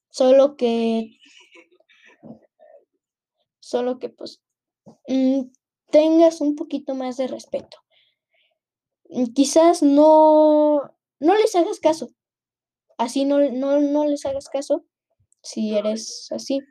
Solo 0.10 0.58
que 0.58 1.18
solo 3.60 3.98
que 3.98 4.10
pues 4.10 4.42
mm, 5.08 5.44
tengas 5.90 6.42
un 6.42 6.56
poquito 6.56 6.96
más 6.96 7.18
de 7.18 7.28
respeto. 7.28 7.78
Mm, 9.10 9.34
Quizás 9.34 9.82
no, 9.82 10.82
no 11.20 11.36
les 11.36 11.56
hagas 11.56 11.80
caso. 11.80 12.10
Así 12.98 13.24
no, 13.26 13.40
no, 13.50 13.80
no 13.80 14.06
les 14.06 14.26
hagas 14.26 14.50
caso 14.50 14.86
si 15.42 15.76
eres 15.76 16.28
así, 16.32 16.62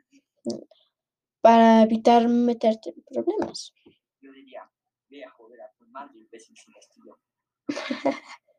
para 1.43 1.81
evitar 1.81 2.25
meterte 2.29 2.91
en 2.91 3.03
problemas. 3.03 3.73
Yo 4.21 4.31
diría, 4.31 4.71
ve 5.09 5.25
a 5.25 5.29
joder 5.31 5.59
a 5.59 5.69
tu 5.77 5.85
madre, 5.87 6.17
imbécil 6.17 6.55
sin 6.55 6.73
estilo. 6.77 7.19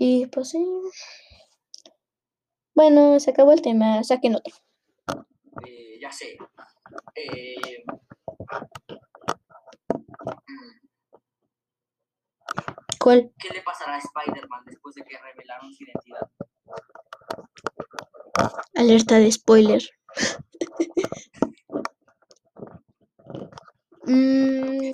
Y 0.00 0.26
pues 0.26 0.50
sí. 0.50 0.64
Bueno, 2.72 3.18
se 3.18 3.32
acabó 3.32 3.50
el 3.50 3.62
tema, 3.62 4.04
saquen 4.04 4.36
otro. 4.36 4.54
Eh, 5.66 5.98
ya 6.00 6.12
sé. 6.12 6.38
Eh, 7.16 7.84
¿Cuál? 13.00 13.32
¿Qué 13.40 13.48
le 13.48 13.62
pasará 13.62 13.96
a 13.96 13.98
Spider-Man 13.98 14.66
después 14.66 14.94
de 14.94 15.02
que 15.02 15.18
revelaron 15.18 15.74
su 15.74 15.82
identidad? 15.82 16.30
Alerta 18.74 19.18
de 19.18 19.30
spoiler. 19.32 19.82
Mm, 24.08 24.90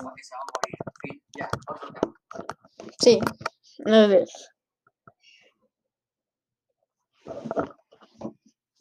sí, 2.99 3.21
a 3.87 4.07
ver. 4.09 4.29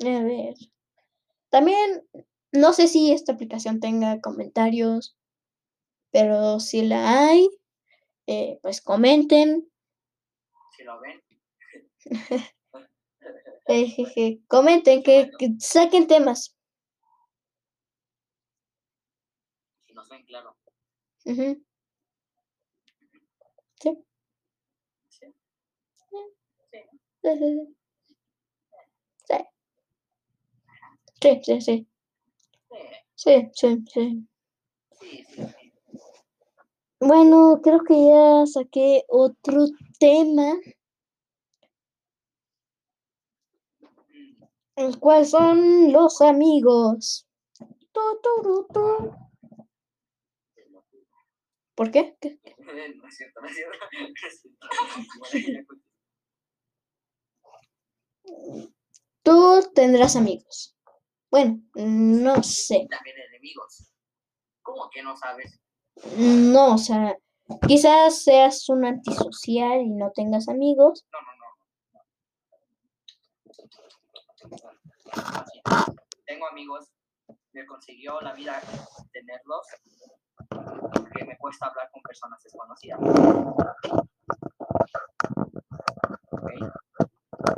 A 0.06 0.24
ver. 0.24 0.56
También, 1.50 2.04
no 2.52 2.74
sé 2.74 2.88
si 2.88 3.12
esta 3.12 3.34
aplicación 3.34 3.80
tenga 3.80 4.22
comentarios, 4.22 5.16
pero 6.12 6.60
si 6.60 6.84
la 6.84 7.28
hay, 7.28 7.50
eh, 8.28 8.60
pues 8.62 8.82
comenten. 8.82 9.70
Si 10.76 10.84
lo 10.84 11.00
ven, 11.02 11.22
comenten, 14.54 14.98
que, 15.06 15.16
que 15.40 15.48
saquen 15.74 16.06
temas. 16.14 16.42
si 19.86 19.94
nos 19.94 20.10
ven, 20.10 20.24
claro. 20.26 20.58
Sí, 23.82 23.92
sí. 25.10 25.34
Sí, 29.28 29.36
Sí, 31.22 31.40
sí, 31.44 31.62
sí. 31.62 31.88
sí, 33.16 33.50
sí, 33.54 33.84
sí. 33.94 34.28
Bueno, 37.00 37.60
creo 37.64 37.84
que 37.84 37.94
ya 37.94 38.48
saqué 38.48 39.04
otro 39.08 39.66
tema, 40.00 40.54
El 44.76 45.00
cual 45.00 45.26
son 45.26 45.92
los 45.92 46.22
amigos. 46.22 47.28
¿Por 51.76 51.92
qué? 51.92 52.16
¿Qué? 52.20 52.40
No 52.58 53.08
es 53.08 53.16
cierto, 53.18 53.42
no 53.42 53.48
es 53.48 53.56
cierto. 53.56 53.78
No 55.20 55.26
es. 55.34 55.68
Tú 59.24 59.72
tendrás 59.74 60.16
amigos. 60.16 60.76
Bueno, 61.32 61.62
no 61.76 62.44
sé. 62.44 62.88
También 62.90 63.18
enemigos. 63.30 63.92
¿Cómo 64.62 64.90
que 64.90 65.02
no 65.02 65.16
sabes? 65.18 65.60
No, 66.18 66.76
o 66.76 66.78
sea, 66.78 67.18
quizás 67.68 68.24
seas 68.24 68.68
un 68.70 68.86
antisocial 68.86 69.82
y 69.82 69.90
no 69.90 70.12
tengas 70.12 70.48
amigos. 70.48 71.06
No, 71.12 71.20
no, 71.22 71.28
no. 71.38 71.44
Así. 73.56 74.33
Tengo 76.26 76.48
amigos, 76.48 76.90
me 77.54 77.66
consiguió 77.66 78.20
la 78.22 78.34
vida 78.34 78.62
tenerlos 79.12 79.68
porque 80.50 81.26
me 81.26 81.38
cuesta 81.38 81.68
hablar 81.68 81.90
con 81.92 82.02
personas 82.02 82.42
desconocidas. 82.44 83.00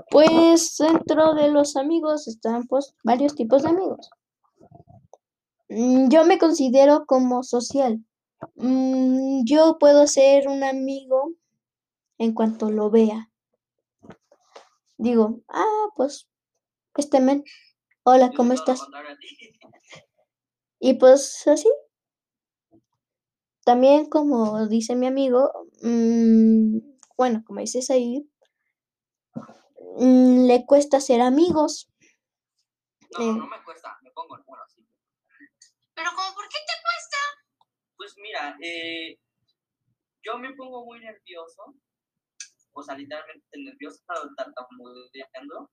Pues 0.09 0.75
dentro 0.77 1.33
de 1.33 1.49
los 1.49 1.75
amigos 1.75 2.27
están 2.27 2.67
pues 2.67 2.95
varios 3.03 3.35
tipos 3.35 3.63
de 3.63 3.69
amigos. 3.69 4.09
Mm, 5.69 6.09
Yo 6.09 6.25
me 6.25 6.37
considero 6.37 7.05
como 7.05 7.43
social. 7.43 8.03
Mm, 8.55 9.43
Yo 9.45 9.77
puedo 9.79 10.07
ser 10.07 10.47
un 10.47 10.63
amigo 10.63 11.31
en 12.17 12.33
cuanto 12.33 12.71
lo 12.71 12.89
vea. 12.89 13.29
Digo, 14.97 15.41
ah, 15.49 15.87
pues, 15.95 16.29
este 17.01 17.19
men, 17.19 17.43
hola, 18.03 18.31
¿cómo 18.35 18.53
estás? 18.53 18.81
Y 20.79 20.93
pues 20.95 21.47
así. 21.47 21.69
También 23.65 24.07
como 24.09 24.67
dice 24.67 24.95
mi 24.95 25.07
amigo, 25.07 25.51
mm, 25.81 26.77
bueno, 27.17 27.43
como 27.45 27.59
dices 27.61 27.89
ahí, 27.89 28.29
mm, 29.97 30.45
le 30.45 30.65
cuesta 30.65 30.99
ser 30.99 31.21
amigos. 31.21 31.89
No, 33.17 33.19
no, 33.19 33.31
Eh, 33.31 33.35
no 33.37 33.47
me 33.47 33.63
cuesta, 33.63 33.97
me 34.03 34.11
pongo, 34.11 34.37
bueno, 34.45 34.63
sí. 34.67 34.85
Pero 35.95 36.09
como, 36.15 36.35
¿por 36.35 36.47
qué 36.49 36.57
te 36.67 36.73
cuesta? 36.83 37.17
Pues 37.97 38.13
mira, 38.17 38.57
eh, 38.61 39.17
yo 40.21 40.37
me 40.37 40.53
pongo 40.53 40.85
muy 40.85 40.99
nervioso, 40.99 41.63
o 42.73 42.83
sea, 42.83 42.95
literalmente 42.95 43.57
nervioso, 43.57 44.03
tartamudeando, 44.35 45.71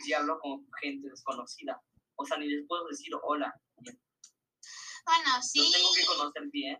si 0.00 0.12
hablo 0.12 0.38
con 0.40 0.66
gente 0.80 1.08
desconocida. 1.08 1.80
O 2.16 2.24
sea, 2.24 2.36
ni 2.38 2.48
les 2.48 2.66
puedo 2.66 2.86
decir 2.86 3.12
hola. 3.22 3.54
Bueno, 3.76 5.36
Los 5.36 5.50
sí. 5.50 5.70
tengo 5.72 5.88
que 5.94 6.06
conocer 6.06 6.42
bien. 6.50 6.78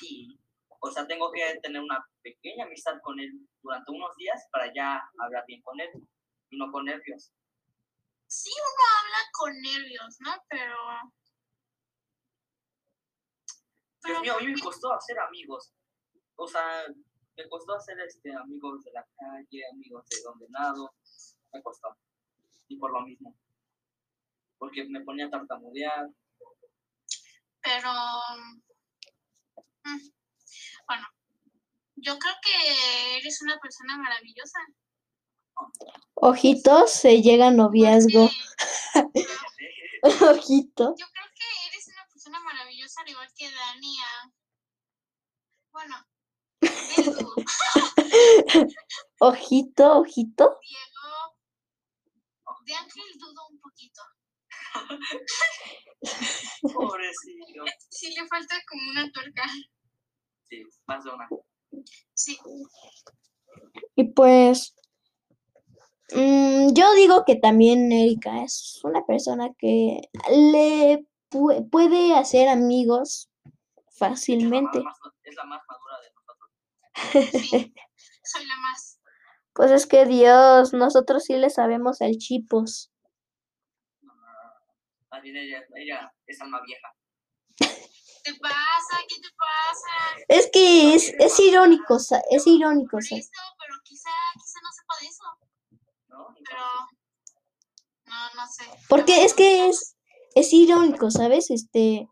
Y, 0.00 0.38
o 0.80 0.90
sea, 0.90 1.06
tengo 1.06 1.30
que 1.32 1.58
tener 1.62 1.82
una 1.82 2.06
pequeña 2.22 2.64
amistad 2.64 2.94
con 3.02 3.18
él 3.18 3.32
durante 3.62 3.90
unos 3.90 4.16
días 4.16 4.46
para 4.52 4.72
ya 4.72 5.02
hablar 5.18 5.44
bien 5.46 5.60
con 5.62 5.78
él 5.80 5.90
y 6.50 6.56
no 6.56 6.70
con 6.70 6.84
nervios. 6.84 7.32
Sí, 8.26 8.50
uno 8.50 8.84
habla 8.98 9.18
con 9.32 9.60
nervios, 9.60 10.16
¿no? 10.20 10.30
Pero. 10.48 10.76
Dios 14.04 14.18
Pero. 14.18 14.20
mío, 14.20 14.34
a 14.36 14.40
mí 14.40 14.46
me 14.52 14.60
costó 14.60 14.92
hacer 14.92 15.18
amigos. 15.18 15.72
O 16.36 16.46
sea, 16.46 16.84
me 17.36 17.48
costó 17.48 17.74
hacer 17.74 17.98
este, 18.00 18.34
amigos 18.34 18.84
de 18.84 18.92
la 18.92 19.06
calle, 19.18 19.62
amigos 19.72 20.06
de 20.08 20.22
donde 20.22 20.46
nado. 20.50 20.94
Me 21.52 21.62
costó. 21.62 21.96
Y 22.68 22.76
por 22.76 22.92
lo 22.92 23.00
mismo. 23.02 23.34
Porque 24.58 24.84
me 24.84 25.00
ponía 25.02 25.26
a 25.26 25.30
tartamudear. 25.30 26.08
Pero. 27.62 27.90
mm, 29.84 29.98
Bueno, 30.86 31.06
Yo 31.96 32.18
creo 32.18 32.34
que 32.42 33.16
eres 33.18 33.42
una 33.42 33.58
persona 33.58 33.96
maravillosa. 33.98 34.58
Ojitos, 36.14 36.92
se 36.92 37.20
llega 37.22 37.48
a 37.48 37.50
noviazgo. 37.50 38.30
Porque, 38.94 39.26
Ojito. 40.02 40.94
yo 40.96 41.06
creo 41.12 41.26
que 41.34 41.44
eres 41.68 41.88
una 41.88 42.06
persona 42.08 42.40
maravillosa, 42.40 43.00
al 43.02 43.08
igual 43.10 43.28
que 43.36 43.50
Dania. 43.50 44.32
Bueno, 45.72 46.06
Ojito, 49.20 49.98
ojito. 49.98 50.58
Diego. 50.62 50.87
De 52.68 52.74
Ángel 52.74 53.02
dudo 53.18 53.48
un 53.50 53.58
poquito. 53.60 54.02
Pobrecito. 56.74 57.64
Sí 57.88 58.14
le 58.14 58.26
falta 58.26 58.56
como 58.68 58.90
una 58.90 59.10
tuerca. 59.10 59.42
Sí, 60.44 60.62
más 60.86 61.02
de 61.02 61.10
una. 61.10 61.26
Sí. 62.12 62.38
Y 63.96 64.04
pues, 64.12 64.74
mm, 66.14 66.74
yo 66.74 66.92
digo 66.94 67.24
que 67.26 67.36
también 67.36 67.90
Erika 67.90 68.42
es 68.44 68.80
una 68.84 69.06
persona 69.06 69.48
que 69.58 70.02
le 70.30 71.06
pu- 71.30 71.70
puede 71.70 72.14
hacer 72.14 72.48
amigos 72.48 73.30
Es 73.46 73.54
la, 74.00 74.08
fácilmente. 74.10 74.80
más, 74.82 74.98
es 75.22 75.34
la 75.36 75.44
más 75.44 75.62
madura 75.66 76.00
de 76.02 76.12
nosotros. 76.12 76.50
Sí, 77.50 77.72
soy 78.24 78.44
la 78.46 78.56
más. 78.58 78.97
Pues 79.58 79.72
es 79.72 79.86
que 79.88 80.06
Dios, 80.06 80.72
nosotros 80.72 81.24
sí 81.24 81.34
le 81.36 81.50
sabemos 81.50 82.00
al 82.00 82.16
chipos. 82.16 82.92
No, 84.02 84.14
no, 84.14 84.20
no. 84.22 84.28
Más 85.10 85.20
bien 85.20 85.36
ella, 85.36 85.64
ella 85.74 86.14
es 86.28 86.40
alma 86.40 86.60
vieja. 86.64 86.94
¿Qué 87.58 88.32
te 88.32 88.38
pasa? 88.38 88.98
¿Qué 89.08 89.16
te 89.16 89.28
pasa? 89.36 90.24
Es 90.28 90.48
que 90.52 90.94
es, 90.94 91.12
es 91.18 91.40
irónico, 91.40 91.96
es 91.96 92.46
irónico. 92.46 92.92
Por 92.98 93.04
sa- 93.04 93.16
eso, 93.16 93.30
pero 93.58 93.74
quizá, 93.82 94.10
quizá 94.34 94.60
no 94.62 94.70
sepa 94.72 94.94
de 95.00 95.06
eso. 95.08 95.24
¿no? 96.06 96.34
Pero. 96.48 96.64
No, 98.06 98.34
no 98.36 98.46
sé. 98.46 98.62
Porque 98.88 99.24
es 99.24 99.34
que 99.34 99.66
es, 99.68 99.96
es 100.36 100.52
irónico, 100.52 101.10
¿sabes? 101.10 101.50
Este, 101.50 102.08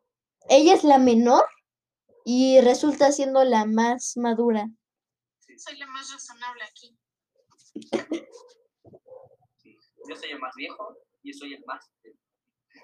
ella 0.48 0.74
es 0.74 0.82
la 0.82 0.98
menor 0.98 1.44
y 2.24 2.60
resulta 2.60 3.12
siendo 3.12 3.44
la 3.44 3.66
más 3.66 4.14
madura. 4.16 4.66
Soy 5.58 5.78
la 5.78 5.86
más 5.86 6.12
razonable 6.12 6.64
aquí. 6.64 6.75
Sí. 9.56 9.76
Yo 10.08 10.16
soy 10.16 10.30
el 10.30 10.38
más 10.38 10.54
viejo 10.56 10.96
y 11.22 11.32
soy 11.32 11.54
el 11.54 11.64
más. 11.66 11.90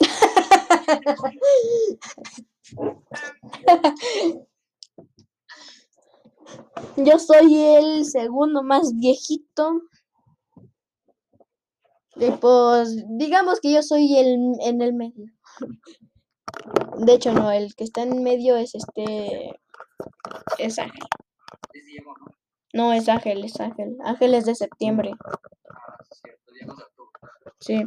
Yo 6.96 7.18
soy 7.18 7.56
el 7.56 8.04
segundo 8.04 8.62
más 8.62 8.94
viejito. 8.96 9.82
Y 12.16 12.30
pues, 12.32 13.02
digamos 13.08 13.60
que 13.60 13.72
yo 13.72 13.82
soy 13.82 14.18
el 14.18 14.56
en 14.60 14.82
el 14.82 14.92
medio. 14.92 15.32
De 16.98 17.14
hecho, 17.14 17.32
no, 17.32 17.50
el 17.50 17.74
que 17.74 17.84
está 17.84 18.02
en 18.02 18.22
medio 18.22 18.56
es 18.56 18.74
este. 18.74 19.58
Es 20.58 20.78
Ángel. 20.78 21.00
¿No? 22.72 22.92
Es 22.92 23.08
Ángel, 23.08 23.44
es 23.44 23.58
Ángel. 23.60 23.96
Ángel 24.04 24.34
es 24.34 24.46
de 24.46 24.54
septiembre. 24.54 25.12
Ah, 25.24 25.38
sí. 27.60 27.84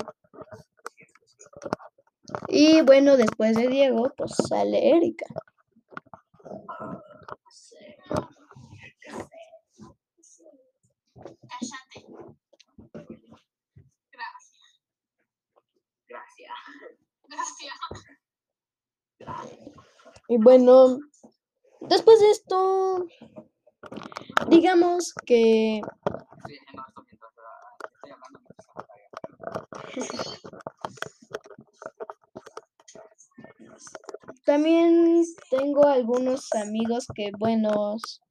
Y 2.48 2.82
bueno, 2.82 3.18
después 3.18 3.56
de 3.56 3.68
Diego, 3.68 4.12
pues 4.16 4.34
sale 4.50 4.96
Erika. 4.96 5.26
Cállate. 11.48 12.06
Gracias. 14.12 14.60
Gracias. 17.28 17.74
Gracias. 19.20 19.76
Y 20.28 20.38
bueno, 20.38 21.00
después 21.82 22.20
de 22.20 22.32
esto, 22.32 23.06
digamos 24.50 25.14
que 25.26 25.82
también 34.46 35.24
tengo 35.50 35.88
algunos 35.88 36.52
amigos 36.54 37.08
que, 37.14 37.32
buenos, 37.38 38.22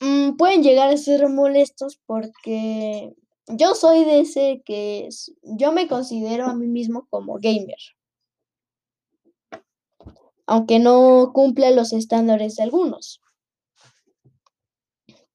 mm, 0.00 0.36
pueden 0.36 0.62
llegar 0.62 0.90
a 0.90 0.96
ser 0.96 1.28
molestos 1.28 1.98
porque 2.06 3.14
yo 3.48 3.74
soy 3.74 4.04
de 4.04 4.20
ese 4.20 4.62
que 4.64 5.08
yo 5.42 5.72
me 5.72 5.88
considero 5.88 6.46
a 6.46 6.54
mí 6.54 6.66
mismo 6.66 7.06
como 7.08 7.38
gamer. 7.40 7.78
Aunque 10.46 10.78
no 10.78 11.32
cumpla 11.34 11.70
los 11.70 11.92
estándares 11.92 12.56
de 12.56 12.64
algunos. 12.64 13.20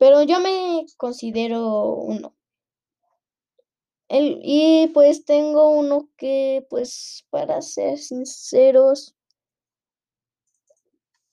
Pero 0.03 0.21
yo 0.21 0.41
me 0.41 0.85
considero 0.97 1.93
uno. 1.95 2.35
El, 4.09 4.37
y 4.43 4.87
pues 4.93 5.23
tengo 5.23 5.69
uno 5.69 6.09
que, 6.17 6.67
pues, 6.69 7.25
para 7.29 7.61
ser 7.61 7.97
sinceros, 7.97 9.15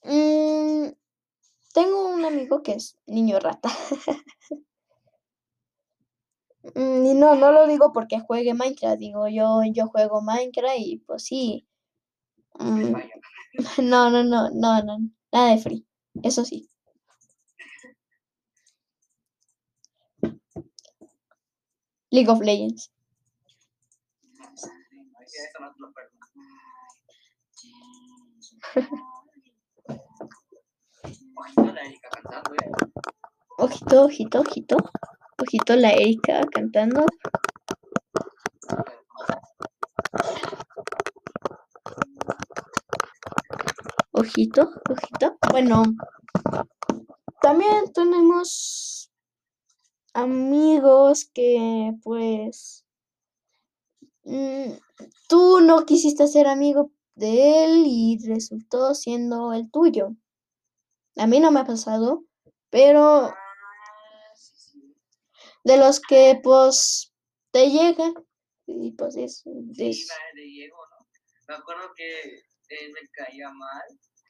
mm, 0.05 0.87
tengo 1.75 2.11
un 2.11 2.25
amigo 2.25 2.63
que 2.63 2.75
es 2.75 2.97
niño 3.07 3.41
rata. 3.41 3.71
Mm, 6.75 7.07
y 7.07 7.15
no, 7.15 7.35
no 7.37 7.53
lo 7.53 7.67
digo 7.67 7.91
porque 7.93 8.21
juegue 8.21 8.53
Minecraft, 8.53 8.99
digo 8.99 9.27
yo, 9.29 9.63
yo 9.73 9.87
juego 9.89 10.21
Minecraft 10.21 10.79
y 10.79 10.99
pues 10.99 11.25
sí. 11.25 11.67
mm, 12.59 12.93
Vaya. 12.93 13.15
no, 13.83 14.11
no, 14.11 14.23
no, 14.23 14.51
no, 14.51 14.83
no, 14.85 14.99
nada 15.33 15.51
de 15.55 15.59
free, 15.59 15.87
eso 16.23 16.45
sí. 16.45 16.70
League 22.11 22.29
of 22.29 22.41
Legends. 22.41 22.91
Ojito, 33.59 34.05
ojito, 34.05 34.41
ojito. 34.41 34.77
Ojito 35.39 35.77
la 35.77 35.93
Erika 35.93 36.41
cantando. 36.53 37.07
Ojito, 44.13 44.69
ojito. 44.89 45.39
Bueno, 45.51 45.83
también 47.41 47.93
tenemos 47.93 49.10
amigos 50.15 51.31
que 51.33 51.93
pues 52.03 52.85
mm, 54.25 54.73
tú 55.29 55.61
no 55.61 55.85
quisiste 55.87 56.27
ser 56.27 56.47
amigo 56.47 56.91
de 57.15 57.65
él 57.65 57.85
y 57.87 58.19
resultó 58.27 58.95
siendo 58.95 59.53
el 59.53 59.71
tuyo. 59.71 60.17
A 61.17 61.27
mí 61.27 61.41
no 61.41 61.51
me 61.51 61.61
ha 61.61 61.65
pasado, 61.65 62.25
pero 62.71 63.27
Ah, 63.27 63.35
de 65.65 65.77
los 65.77 66.01
que 66.01 66.41
pues 66.43 67.13
te 67.51 67.71
llegan 67.71 68.15
y 68.67 68.93
pues 68.93 69.17
es, 69.17 69.43
¿no? 69.47 71.07
Me 71.49 71.55
acuerdo 71.55 71.93
que 71.97 72.21
él 72.69 72.93
me 72.93 73.09
caía 73.13 73.51
mal 73.51 73.83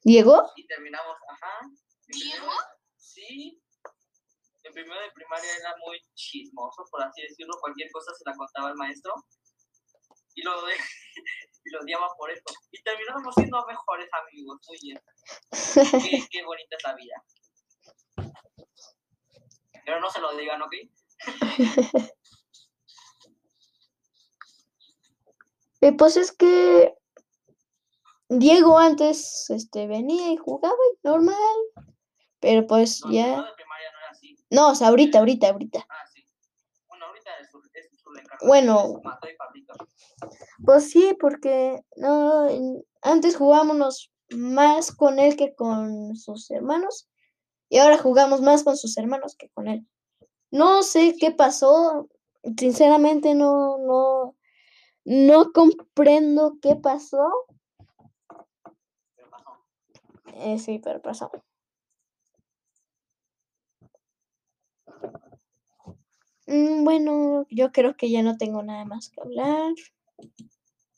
Diego 0.03 0.43
y 0.57 0.66
terminamos, 0.66 1.14
ajá. 1.28 1.70
¿Diego? 2.07 2.51
Sí. 2.97 3.61
En 4.70 4.74
primero 4.74 5.00
de 5.00 5.10
primaria 5.10 5.56
era 5.56 5.74
muy 5.84 6.00
chismoso, 6.14 6.84
por 6.92 7.02
así 7.02 7.22
decirlo. 7.22 7.58
Cualquier 7.60 7.90
cosa 7.90 8.14
se 8.14 8.22
la 8.24 8.36
contaba 8.36 8.68
al 8.68 8.76
maestro. 8.76 9.12
Y 10.36 10.42
lo, 10.42 10.64
de, 10.64 10.74
y 11.64 11.70
lo 11.70 11.80
odiaba 11.80 12.06
por 12.16 12.30
esto. 12.30 12.54
Y 12.70 12.80
terminamos 12.84 13.34
siendo 13.34 13.66
mejores 13.66 14.08
amigos. 14.12 14.60
Muy 14.68 14.78
bien. 14.80 15.02
Qué, 16.08 16.28
qué 16.30 16.44
bonita 16.44 16.76
es 16.76 16.84
la 16.84 16.94
vida. 16.94 17.24
Pero 19.84 19.98
no 19.98 20.08
se 20.08 20.20
lo 20.20 20.36
digan, 20.36 20.62
¿ok? 20.62 20.74
Eh, 25.82 25.94
pues 25.96 26.18
es 26.18 26.30
que 26.30 26.94
Diego 28.28 28.76
antes 28.76 29.48
este 29.48 29.86
venía 29.86 30.30
y 30.30 30.36
jugaba 30.36 30.76
y 30.92 31.08
normal, 31.08 31.86
pero 32.38 32.66
pues 32.66 33.00
No, 33.02 33.10
ya 33.10 33.24
primero 33.24 33.46
de 33.46 33.54
primaria 33.54 33.90
no. 33.92 33.99
No, 34.51 34.70
o 34.70 34.74
sea, 34.74 34.88
ahorita, 34.88 35.20
ahorita, 35.20 35.48
ahorita. 35.48 35.86
Ah, 35.88 36.05
sí. 36.12 36.24
Bueno, 36.88 37.07
ahorita 37.07 37.30
es 37.40 37.51
su, 37.51 37.59
es 37.72 38.01
su 38.01 38.11
reencarnación, 38.11 38.48
Bueno. 38.48 39.01
Pues 40.64 40.90
sí, 40.90 41.16
porque 41.18 41.80
no 41.96 42.48
antes 43.03 43.36
jugábamos 43.36 44.12
más 44.30 44.94
con 44.94 45.18
él 45.18 45.36
que 45.36 45.55
con 45.55 46.14
sus 46.16 46.51
hermanos 46.51 47.09
Y 47.68 47.78
ahora 47.78 47.98
jugamos 47.98 48.42
más 48.42 48.64
con 48.64 48.76
sus 48.76 48.96
hermanos 48.98 49.36
que 49.36 49.48
con 49.51 49.68
él. 49.68 49.86
No 50.51 50.82
sé 50.82 51.14
qué 51.18 51.30
pasó. 51.30 52.09
Sinceramente 52.59 53.34
no, 53.34 53.78
no, 53.78 54.36
no 55.05 55.53
comprendo 55.53 56.59
qué 56.61 56.74
pasó. 56.74 57.46
Pero 59.16 59.30
pasó. 59.30 59.51
Eh, 60.34 60.59
sí, 60.59 60.80
pero 60.82 61.01
pasó. 61.01 61.30
Bueno, 66.51 67.46
yo 67.48 67.70
creo 67.70 67.96
que 67.96 68.11
ya 68.11 68.22
no 68.22 68.36
tengo 68.36 68.61
nada 68.64 68.84
más 68.84 69.11
que 69.11 69.20
hablar. 69.20 69.72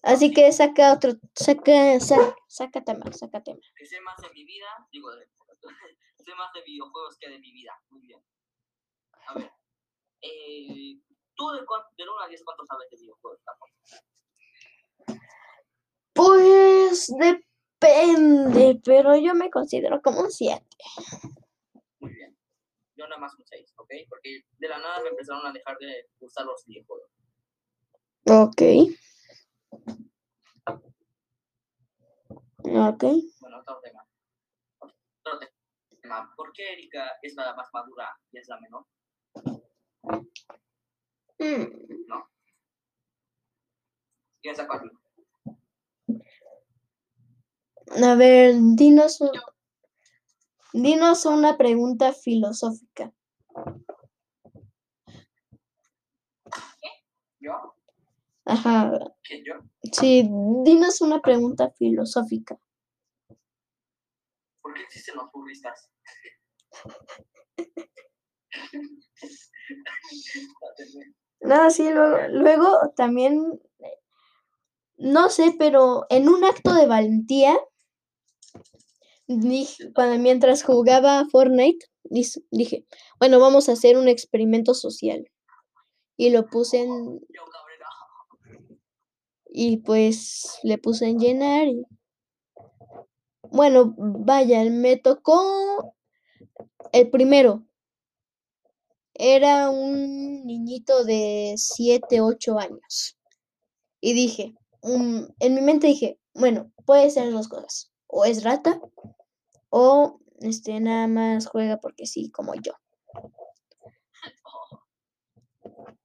Así 0.03 0.33
que 0.33 0.51
saca 0.51 0.95
otro, 0.95 1.13
saca, 1.35 2.01
saca, 2.01 2.35
saca 2.49 2.83
tema, 2.83 3.13
saca 3.13 3.43
tema. 3.43 3.61
Que 3.77 3.85
sé 3.85 4.01
más 4.01 4.17
de 4.23 4.31
mi 4.31 4.45
vida, 4.45 4.67
digo, 4.91 5.15
de, 5.15 5.29
sé 6.25 6.35
más 6.37 6.53
de 6.55 6.63
videojuegos 6.63 7.19
que 7.19 7.29
de 7.29 7.39
mi 7.39 7.53
vida. 7.53 7.73
Muy 7.91 8.01
bien. 8.01 8.21
A 9.27 9.35
ver. 9.35 9.53
Eh, 10.23 10.99
¿Tú 11.35 11.51
de, 11.51 11.61
del 11.99 12.09
1 12.09 12.21
a 12.21 12.29
10 12.29 12.45
cuánto 12.45 12.65
sabes 12.65 12.89
de 12.91 12.97
videojuegos? 12.97 13.41
Pues 16.15 17.13
depende, 17.19 18.81
pero 18.83 19.17
yo 19.17 19.35
me 19.35 19.51
considero 19.51 20.01
como 20.01 20.23
un 20.23 20.31
7. 20.31 20.65
Yo 23.03 23.09
nada 23.09 23.21
más 23.21 23.35
un 23.37 23.45
6, 23.45 23.75
¿ok? 23.79 23.91
Porque 24.09 24.45
de 24.59 24.69
la 24.69 24.79
nada 24.79 25.01
me 25.03 25.09
empezaron 25.09 25.45
a 25.45 25.53
dejar 25.53 25.77
de 25.79 26.09
gustar 26.21 26.47
los 26.47 26.65
videojuegos. 26.67 27.11
Ok. 28.27 28.63
Ok. 32.63 33.05
Bueno, 33.41 33.59
otro 33.59 33.81
tema. 33.81 34.07
Otro 34.79 35.41
tema. 36.01 36.33
¿Por 36.37 36.53
qué 36.53 36.75
Erika 36.75 37.11
es 37.23 37.35
la 37.35 37.53
más 37.57 37.69
madura 37.73 38.09
y 38.31 38.39
es 38.39 38.47
la 38.47 38.61
menor? 38.61 38.87
Mm, 41.41 41.83
¿Quién 44.43 44.55
sacó 44.55 44.75
aquí? 44.75 44.91
A 48.01 48.15
ver, 48.15 48.55
dinos, 48.77 49.19
dinos 50.73 51.27
una 51.27 51.57
pregunta 51.57 52.13
filosófica. 52.13 53.13
¿Yo? 57.41 57.53
Ajá, 58.45 58.93
¿Quién 59.23 59.45
yo? 59.45 59.55
sí, 59.93 60.29
dinos 60.65 61.01
una 61.01 61.21
pregunta 61.21 61.71
filosófica. 61.71 62.59
¿Por 64.61 64.75
qué 64.75 64.83
existen 64.83 65.17
los 65.17 65.31
puristas? 65.31 65.91
No, 71.41 71.71
sí, 71.71 71.91
luego, 71.91 72.17
luego 72.29 72.93
también, 72.95 73.61
no 74.97 75.29
sé, 75.29 75.55
pero 75.59 76.07
en 76.09 76.29
un 76.29 76.45
acto 76.45 76.73
de 76.75 76.87
valentía, 76.87 77.59
dije, 79.41 79.93
cuando, 79.95 80.19
mientras 80.23 80.63
jugaba 80.63 81.27
Fortnite, 81.31 81.87
dije, 82.51 82.85
bueno, 83.19 83.41
vamos 83.41 83.69
a 83.69 83.73
hacer 83.73 83.97
un 83.97 84.09
experimento 84.09 84.75
social. 84.75 85.25
Y 86.17 86.31
lo 86.31 86.47
puse 86.47 86.83
en, 86.83 87.21
y 89.47 89.79
pues 89.79 90.59
le 90.63 90.79
puse 90.79 91.07
en 91.07 91.19
llenar 91.19 91.67
bueno, 93.53 93.95
vaya, 93.99 94.65
me 94.65 94.97
tocó 94.97 95.95
el 96.93 97.11
primero. 97.11 97.67
Era 99.15 99.69
un 99.69 100.47
niñito 100.47 101.05
de 101.05 101.55
7, 101.57 102.23
8 102.23 102.59
años. 102.59 103.19
Y 104.01 104.15
dije, 104.15 104.55
mm, 104.83 105.25
en 105.39 105.55
mi 105.55 105.61
mente 105.61 105.87
dije, 105.87 106.19
bueno, 106.35 106.73
puede 106.87 107.11
ser 107.11 107.31
dos 107.31 107.49
cosas. 107.49 107.93
O 108.07 108.25
es 108.25 108.43
rata 108.43 108.81
o 109.73 110.21
este 110.41 110.79
nada 110.81 111.07
más 111.09 111.47
juega 111.47 111.79
porque 111.79 112.07
sí, 112.07 112.31
como 112.31 112.55
yo. 112.55 112.73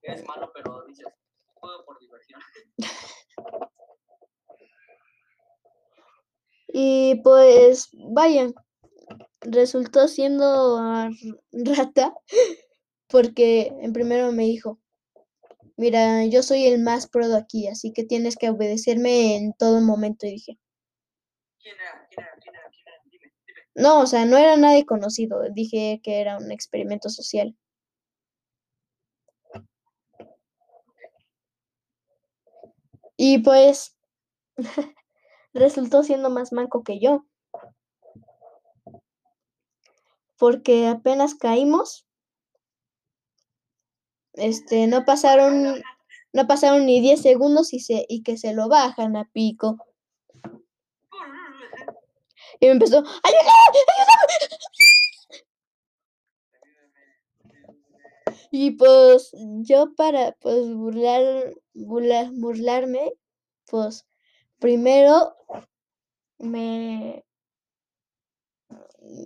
Es 0.01 0.26
malo, 0.26 0.49
pero 0.55 0.86
dices, 0.88 1.05
juego 1.53 1.84
por 1.86 1.99
diversión. 1.99 2.39
Y 6.70 7.22
pues, 7.24 7.89
vaya, 7.93 8.49
resultó 9.41 10.07
siendo 10.07 10.80
rata 11.51 12.13
porque 13.07 13.74
en 13.82 13.93
primero 13.93 14.32
me 14.32 14.43
dijo, 14.43 14.80
mira, 15.76 16.26
yo 16.26 16.43
soy 16.43 16.65
el 16.68 16.80
más 16.84 17.07
pro 17.07 17.30
de 17.30 17.38
aquí, 17.38 17.68
así 17.68 17.93
que 17.93 18.03
tienes 18.03 18.36
que 18.36 18.49
obedecerme 18.49 19.38
en 19.38 19.53
todo 19.53 19.82
momento. 19.82 20.28
Y 20.28 20.32
dije, 20.32 20.59
¿Quién 21.68 21.82
era? 21.82 22.07
¿Quién 22.09 22.26
era? 22.26 22.38
¿Quién 22.39 22.55
era? 22.55 22.70
¿Quién 22.70 22.88
era? 22.88 23.01
Dime, 23.11 23.34
dime. 23.45 23.61
No, 23.78 24.02
o 24.02 24.08
sea, 24.08 24.26
no 24.26 24.38
era 24.38 24.58
nadie 24.58 24.86
conocido, 24.88 25.44
dije 25.52 26.02
que 26.04 26.20
era 26.20 26.38
un 26.38 26.52
experimento 26.52 27.10
social. 27.10 27.56
Y 33.16 33.40
pues 33.40 33.96
resultó 35.54 36.02
siendo 36.04 36.32
más 36.32 36.52
manco 36.52 36.84
que 36.84 37.00
yo. 37.00 37.26
Porque 40.40 40.88
apenas 40.88 41.36
caímos, 41.36 42.08
este, 44.34 44.88
no 44.88 45.06
pasaron, 45.06 45.84
no 46.34 46.48
pasaron 46.48 46.88
ni 46.88 47.00
10 47.00 47.22
segundos 47.22 47.74
y, 47.74 47.80
se, 47.80 48.06
y 48.10 48.24
que 48.24 48.38
se 48.38 48.54
lo 48.54 48.70
bajan 48.70 49.16
a 49.18 49.30
pico. 49.32 49.87
Y 52.60 52.66
me 52.68 52.72
empezó, 52.74 52.97
¡ayuda! 52.97 53.51
Y 58.51 58.72
pues 58.72 59.32
yo 59.62 59.93
para 59.95 60.34
pues 60.41 60.74
burlar, 60.74 61.53
burla- 61.74 62.32
burlarme, 62.34 63.14
pues 63.68 64.05
primero 64.60 65.36
me, 66.39 67.24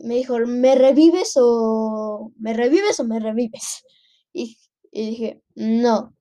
me 0.03 0.15
dijo, 0.15 0.38
¿me 0.39 0.75
revives 0.75 1.34
o 1.38 2.32
me 2.38 2.53
revives 2.53 2.99
o 2.99 3.03
me 3.03 3.19
revives? 3.19 3.84
Y, 4.34 4.57
y 4.91 5.09
dije, 5.11 5.41
no, 5.55 6.15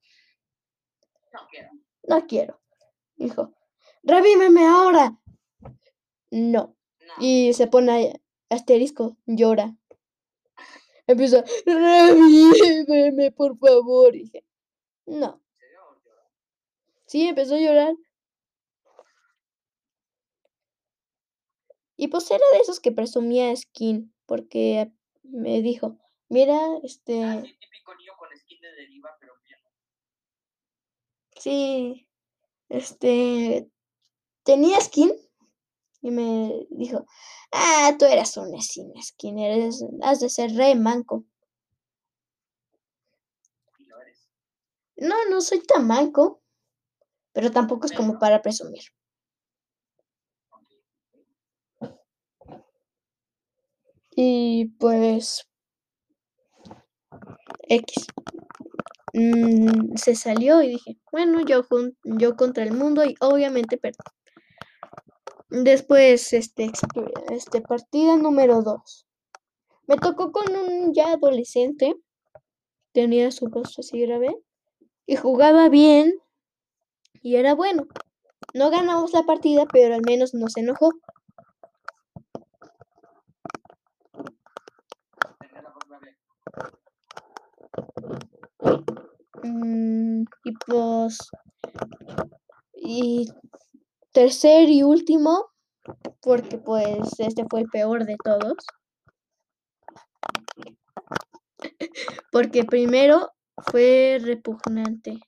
No 1.33 1.39
quiero. 1.49 1.69
no 2.07 2.27
quiero. 2.27 2.61
Dijo, 3.17 3.53
revíveme 4.03 4.65
ahora. 4.67 5.17
No. 6.31 6.75
Y 7.19 7.53
se 7.53 7.67
pone 7.67 8.21
asterisco, 8.49 9.17
llora. 9.25 9.75
Empieza, 11.07 11.43
revíveme, 11.65 13.31
por 13.31 13.57
favor. 13.57 14.15
Y 14.15 14.23
dije, 14.23 14.45
no. 15.05 15.41
Sí, 17.05 17.27
empezó 17.27 17.55
a 17.55 17.59
llorar. 17.59 17.95
Y 21.97 22.07
pues 22.07 22.31
era 22.31 22.43
de 22.53 22.59
esos 22.59 22.79
que 22.79 22.91
presumía 22.91 23.55
skin, 23.55 24.13
porque 24.25 24.91
me 25.23 25.61
dijo, 25.61 25.97
mira, 26.29 26.57
Ah, 26.57 26.79
este, 26.83 27.13
sí, 27.43 27.53
típico 27.59 27.93
niño 27.95 28.13
con 28.17 28.29
skin 28.35 28.59
de 28.61 28.71
deriva, 28.73 29.15
pero 29.19 29.33
bien. 29.43 29.59
sí, 31.35 32.07
este, 32.69 33.69
tenía 34.43 34.79
skin. 34.81 35.11
Y 36.01 36.11
me 36.11 36.67
dijo, 36.71 37.05
ah, 37.51 37.95
tú 37.97 38.05
eras 38.05 38.35
un 38.37 38.59
sin 38.61 38.91
skin, 39.01 39.39
eres, 39.39 39.83
has 40.01 40.19
de 40.19 40.29
ser 40.29 40.51
re 40.55 40.75
manco. 40.75 41.25
No, 44.95 45.15
no 45.29 45.41
soy 45.41 45.61
tan 45.63 45.85
manco, 45.85 46.41
pero 47.33 47.51
tampoco 47.51 47.85
es 47.87 47.93
como 47.93 48.19
para 48.19 48.41
presumir. 48.41 48.83
Y 54.15 54.67
pues 54.79 55.45
X. 57.69 58.05
Mm, 59.13 59.95
se 59.95 60.15
salió 60.15 60.61
y 60.61 60.69
dije, 60.69 60.97
bueno, 61.11 61.41
yo, 61.45 61.65
yo 62.03 62.35
contra 62.35 62.63
el 62.63 62.73
mundo 62.73 63.03
y 63.05 63.15
obviamente 63.21 63.77
perdí. 63.77 63.97
Después, 65.51 66.31
este, 66.31 66.71
este 67.29 67.59
partida 67.59 68.15
número 68.15 68.61
2. 68.61 69.05
Me 69.85 69.97
tocó 69.97 70.31
con 70.31 70.55
un 70.55 70.93
ya 70.93 71.11
adolescente. 71.11 71.93
Tenía 72.93 73.29
su 73.31 73.47
rostro 73.47 73.81
así 73.81 73.99
grave. 73.99 74.33
Y 75.05 75.17
jugaba 75.17 75.67
bien. 75.67 76.13
Y 77.21 77.35
era 77.35 77.53
bueno. 77.53 77.85
No 78.53 78.69
ganamos 78.69 79.11
la 79.11 79.23
partida, 79.23 79.65
pero 79.65 79.93
al 79.93 80.03
menos 80.05 80.33
no 80.33 80.47
se 80.47 80.61
enojó. 80.61 80.93
Mm, 89.43 90.23
y 90.45 90.53
pues... 90.65 91.17
Y 92.73 93.27
tercer 94.11 94.69
y 94.69 94.83
último, 94.83 95.47
porque 96.21 96.57
pues 96.57 97.19
este 97.19 97.45
fue 97.49 97.61
el 97.61 97.69
peor 97.69 98.05
de 98.05 98.15
todos. 98.23 98.55
Porque 102.31 102.63
primero 102.63 103.31
fue 103.57 104.17
repugnante. 104.21 105.19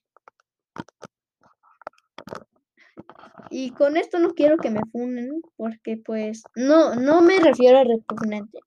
Y 3.49 3.71
con 3.71 3.97
esto 3.97 4.17
no 4.19 4.34
quiero 4.34 4.57
que 4.57 4.71
me 4.71 4.81
funen, 4.91 5.41
porque 5.57 5.97
pues 5.97 6.43
no, 6.55 6.95
no 6.95 7.21
me 7.21 7.39
refiero 7.39 7.77
a 7.77 7.84
repugnante, 7.84 8.59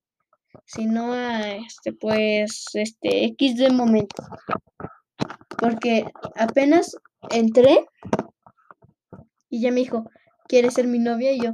sino 0.65 1.13
a 1.13 1.51
este, 1.51 1.93
pues, 1.93 2.67
este, 2.75 3.25
X 3.25 3.57
de 3.57 3.71
momento. 3.71 4.23
Porque 5.59 6.05
apenas 6.37 6.97
entré 7.31 7.87
y 9.49 9.61
ya 9.61 9.71
me 9.71 9.81
dijo, 9.81 10.11
¿quieres 10.49 10.75
ser 10.75 10.87
mi 10.87 10.99
novia? 10.99 11.33
Y 11.33 11.41
yo, 11.41 11.53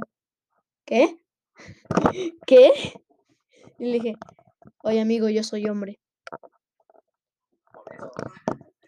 ¿qué? 0.85 1.17
¿Qué? 2.47 2.71
Y 3.79 3.85
le 3.85 3.93
dije, 3.93 4.15
oye 4.83 5.01
amigo, 5.01 5.29
yo 5.29 5.43
soy 5.43 5.67
hombre. 5.67 5.99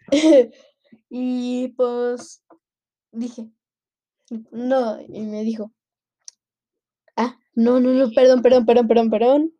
y 1.08 1.68
pues 1.76 2.44
dije, 3.12 3.50
no, 4.50 5.00
y 5.00 5.22
me 5.22 5.42
dijo, 5.42 5.72
ah, 7.16 7.38
no, 7.54 7.80
no, 7.80 7.90
no, 7.90 8.10
perdón, 8.10 8.42
perdón, 8.42 8.66
perdón, 8.66 8.88
perdón, 8.88 9.10
perdón. 9.10 9.52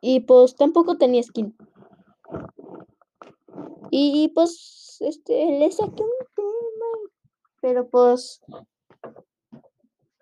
Y 0.00 0.20
pues 0.20 0.56
tampoco 0.56 0.98
tenía 0.98 1.22
skin. 1.22 1.56
Y 3.90 4.32
pues, 4.34 4.96
este, 5.00 5.58
le 5.58 5.70
saqué 5.70 6.02
un 6.02 6.21
pero 7.62 7.88
pues... 7.88 8.42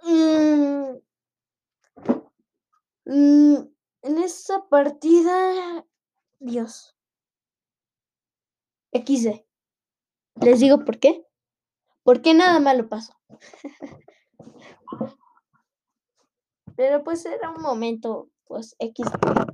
mm, 0.03 0.99
mm, 3.07 3.57
en 4.03 4.19
esa 4.19 4.69
partida, 4.69 5.87
Dios. 6.39 6.95
XD. 8.93 9.45
Les 10.43 10.61
digo 10.61 10.85
por 10.85 10.99
qué. 10.99 11.27
Porque 12.03 12.35
nada 12.35 12.61
malo 12.61 12.89
pasó. 12.89 13.15
Pero 16.77 17.05
pues 17.05 17.27
era 17.27 17.51
un 17.51 17.61
momento, 17.63 18.31
pues 18.47 18.75
XD. 18.79 19.51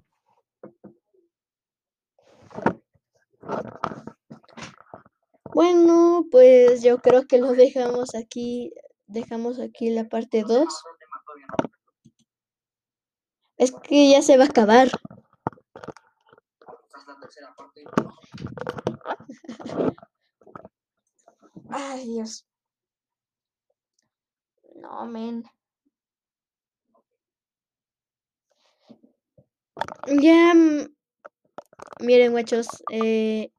Bueno, 5.56 6.26
pues 6.30 6.82
yo 6.82 6.98
creo 6.98 7.26
que 7.26 7.38
lo 7.38 7.52
dejamos 7.52 8.14
aquí. 8.14 8.74
Dejamos 9.06 9.58
aquí 9.58 9.88
la 9.88 10.04
parte 10.04 10.42
2. 10.42 10.50
Otro 10.52 10.68
tema 10.98 11.22
todavía 11.24 11.46
no. 11.48 11.56
Es 13.56 13.72
que 13.72 14.10
ya 14.10 14.20
se 14.20 14.36
va 14.36 14.44
a 14.44 14.48
acabar. 14.48 14.90
Ay, 21.70 22.04
Dios. 22.04 22.44
No, 24.74 25.06
men. 25.06 25.44
Ya, 30.20 30.52
miren, 32.00 32.32
guachos, 32.32 32.68
eh, 32.92 33.50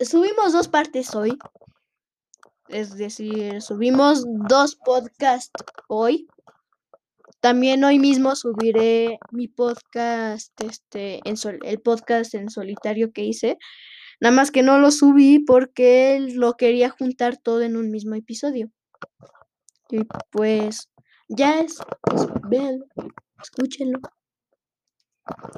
subimos 0.00 0.52
dos 0.52 0.68
partes 0.68 1.14
hoy. 1.14 1.38
Es 2.68 2.96
decir, 2.96 3.62
subimos 3.62 4.24
dos 4.26 4.76
podcasts 4.76 5.52
hoy. 5.88 6.26
También 7.40 7.84
hoy 7.84 7.98
mismo 7.98 8.34
subiré 8.34 9.18
mi 9.30 9.46
podcast, 9.46 10.52
este, 10.60 11.20
en 11.24 11.36
el 11.62 11.80
podcast 11.80 12.34
en 12.34 12.50
solitario 12.50 13.12
que 13.12 13.24
hice. 13.24 13.58
Nada 14.20 14.34
más 14.34 14.50
que 14.50 14.62
no 14.62 14.78
lo 14.78 14.90
subí 14.90 15.40
porque 15.40 16.18
lo 16.34 16.54
quería 16.54 16.90
juntar 16.90 17.36
todo 17.36 17.62
en 17.62 17.76
un 17.76 17.90
mismo 17.90 18.14
episodio. 18.14 18.70
Y 19.90 20.00
pues 20.30 20.88
ya 21.28 21.60
es, 21.60 21.78
pues, 22.02 22.26
escúchenlo. 23.42 24.00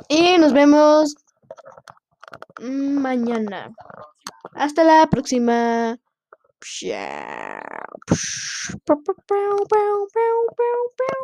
Y 0.09 0.39
nos 0.39 0.53
vemos 0.53 1.14
mañana. 2.61 3.70
Hasta 4.55 4.85
la 4.85 5.07
próxima. 5.09 5.99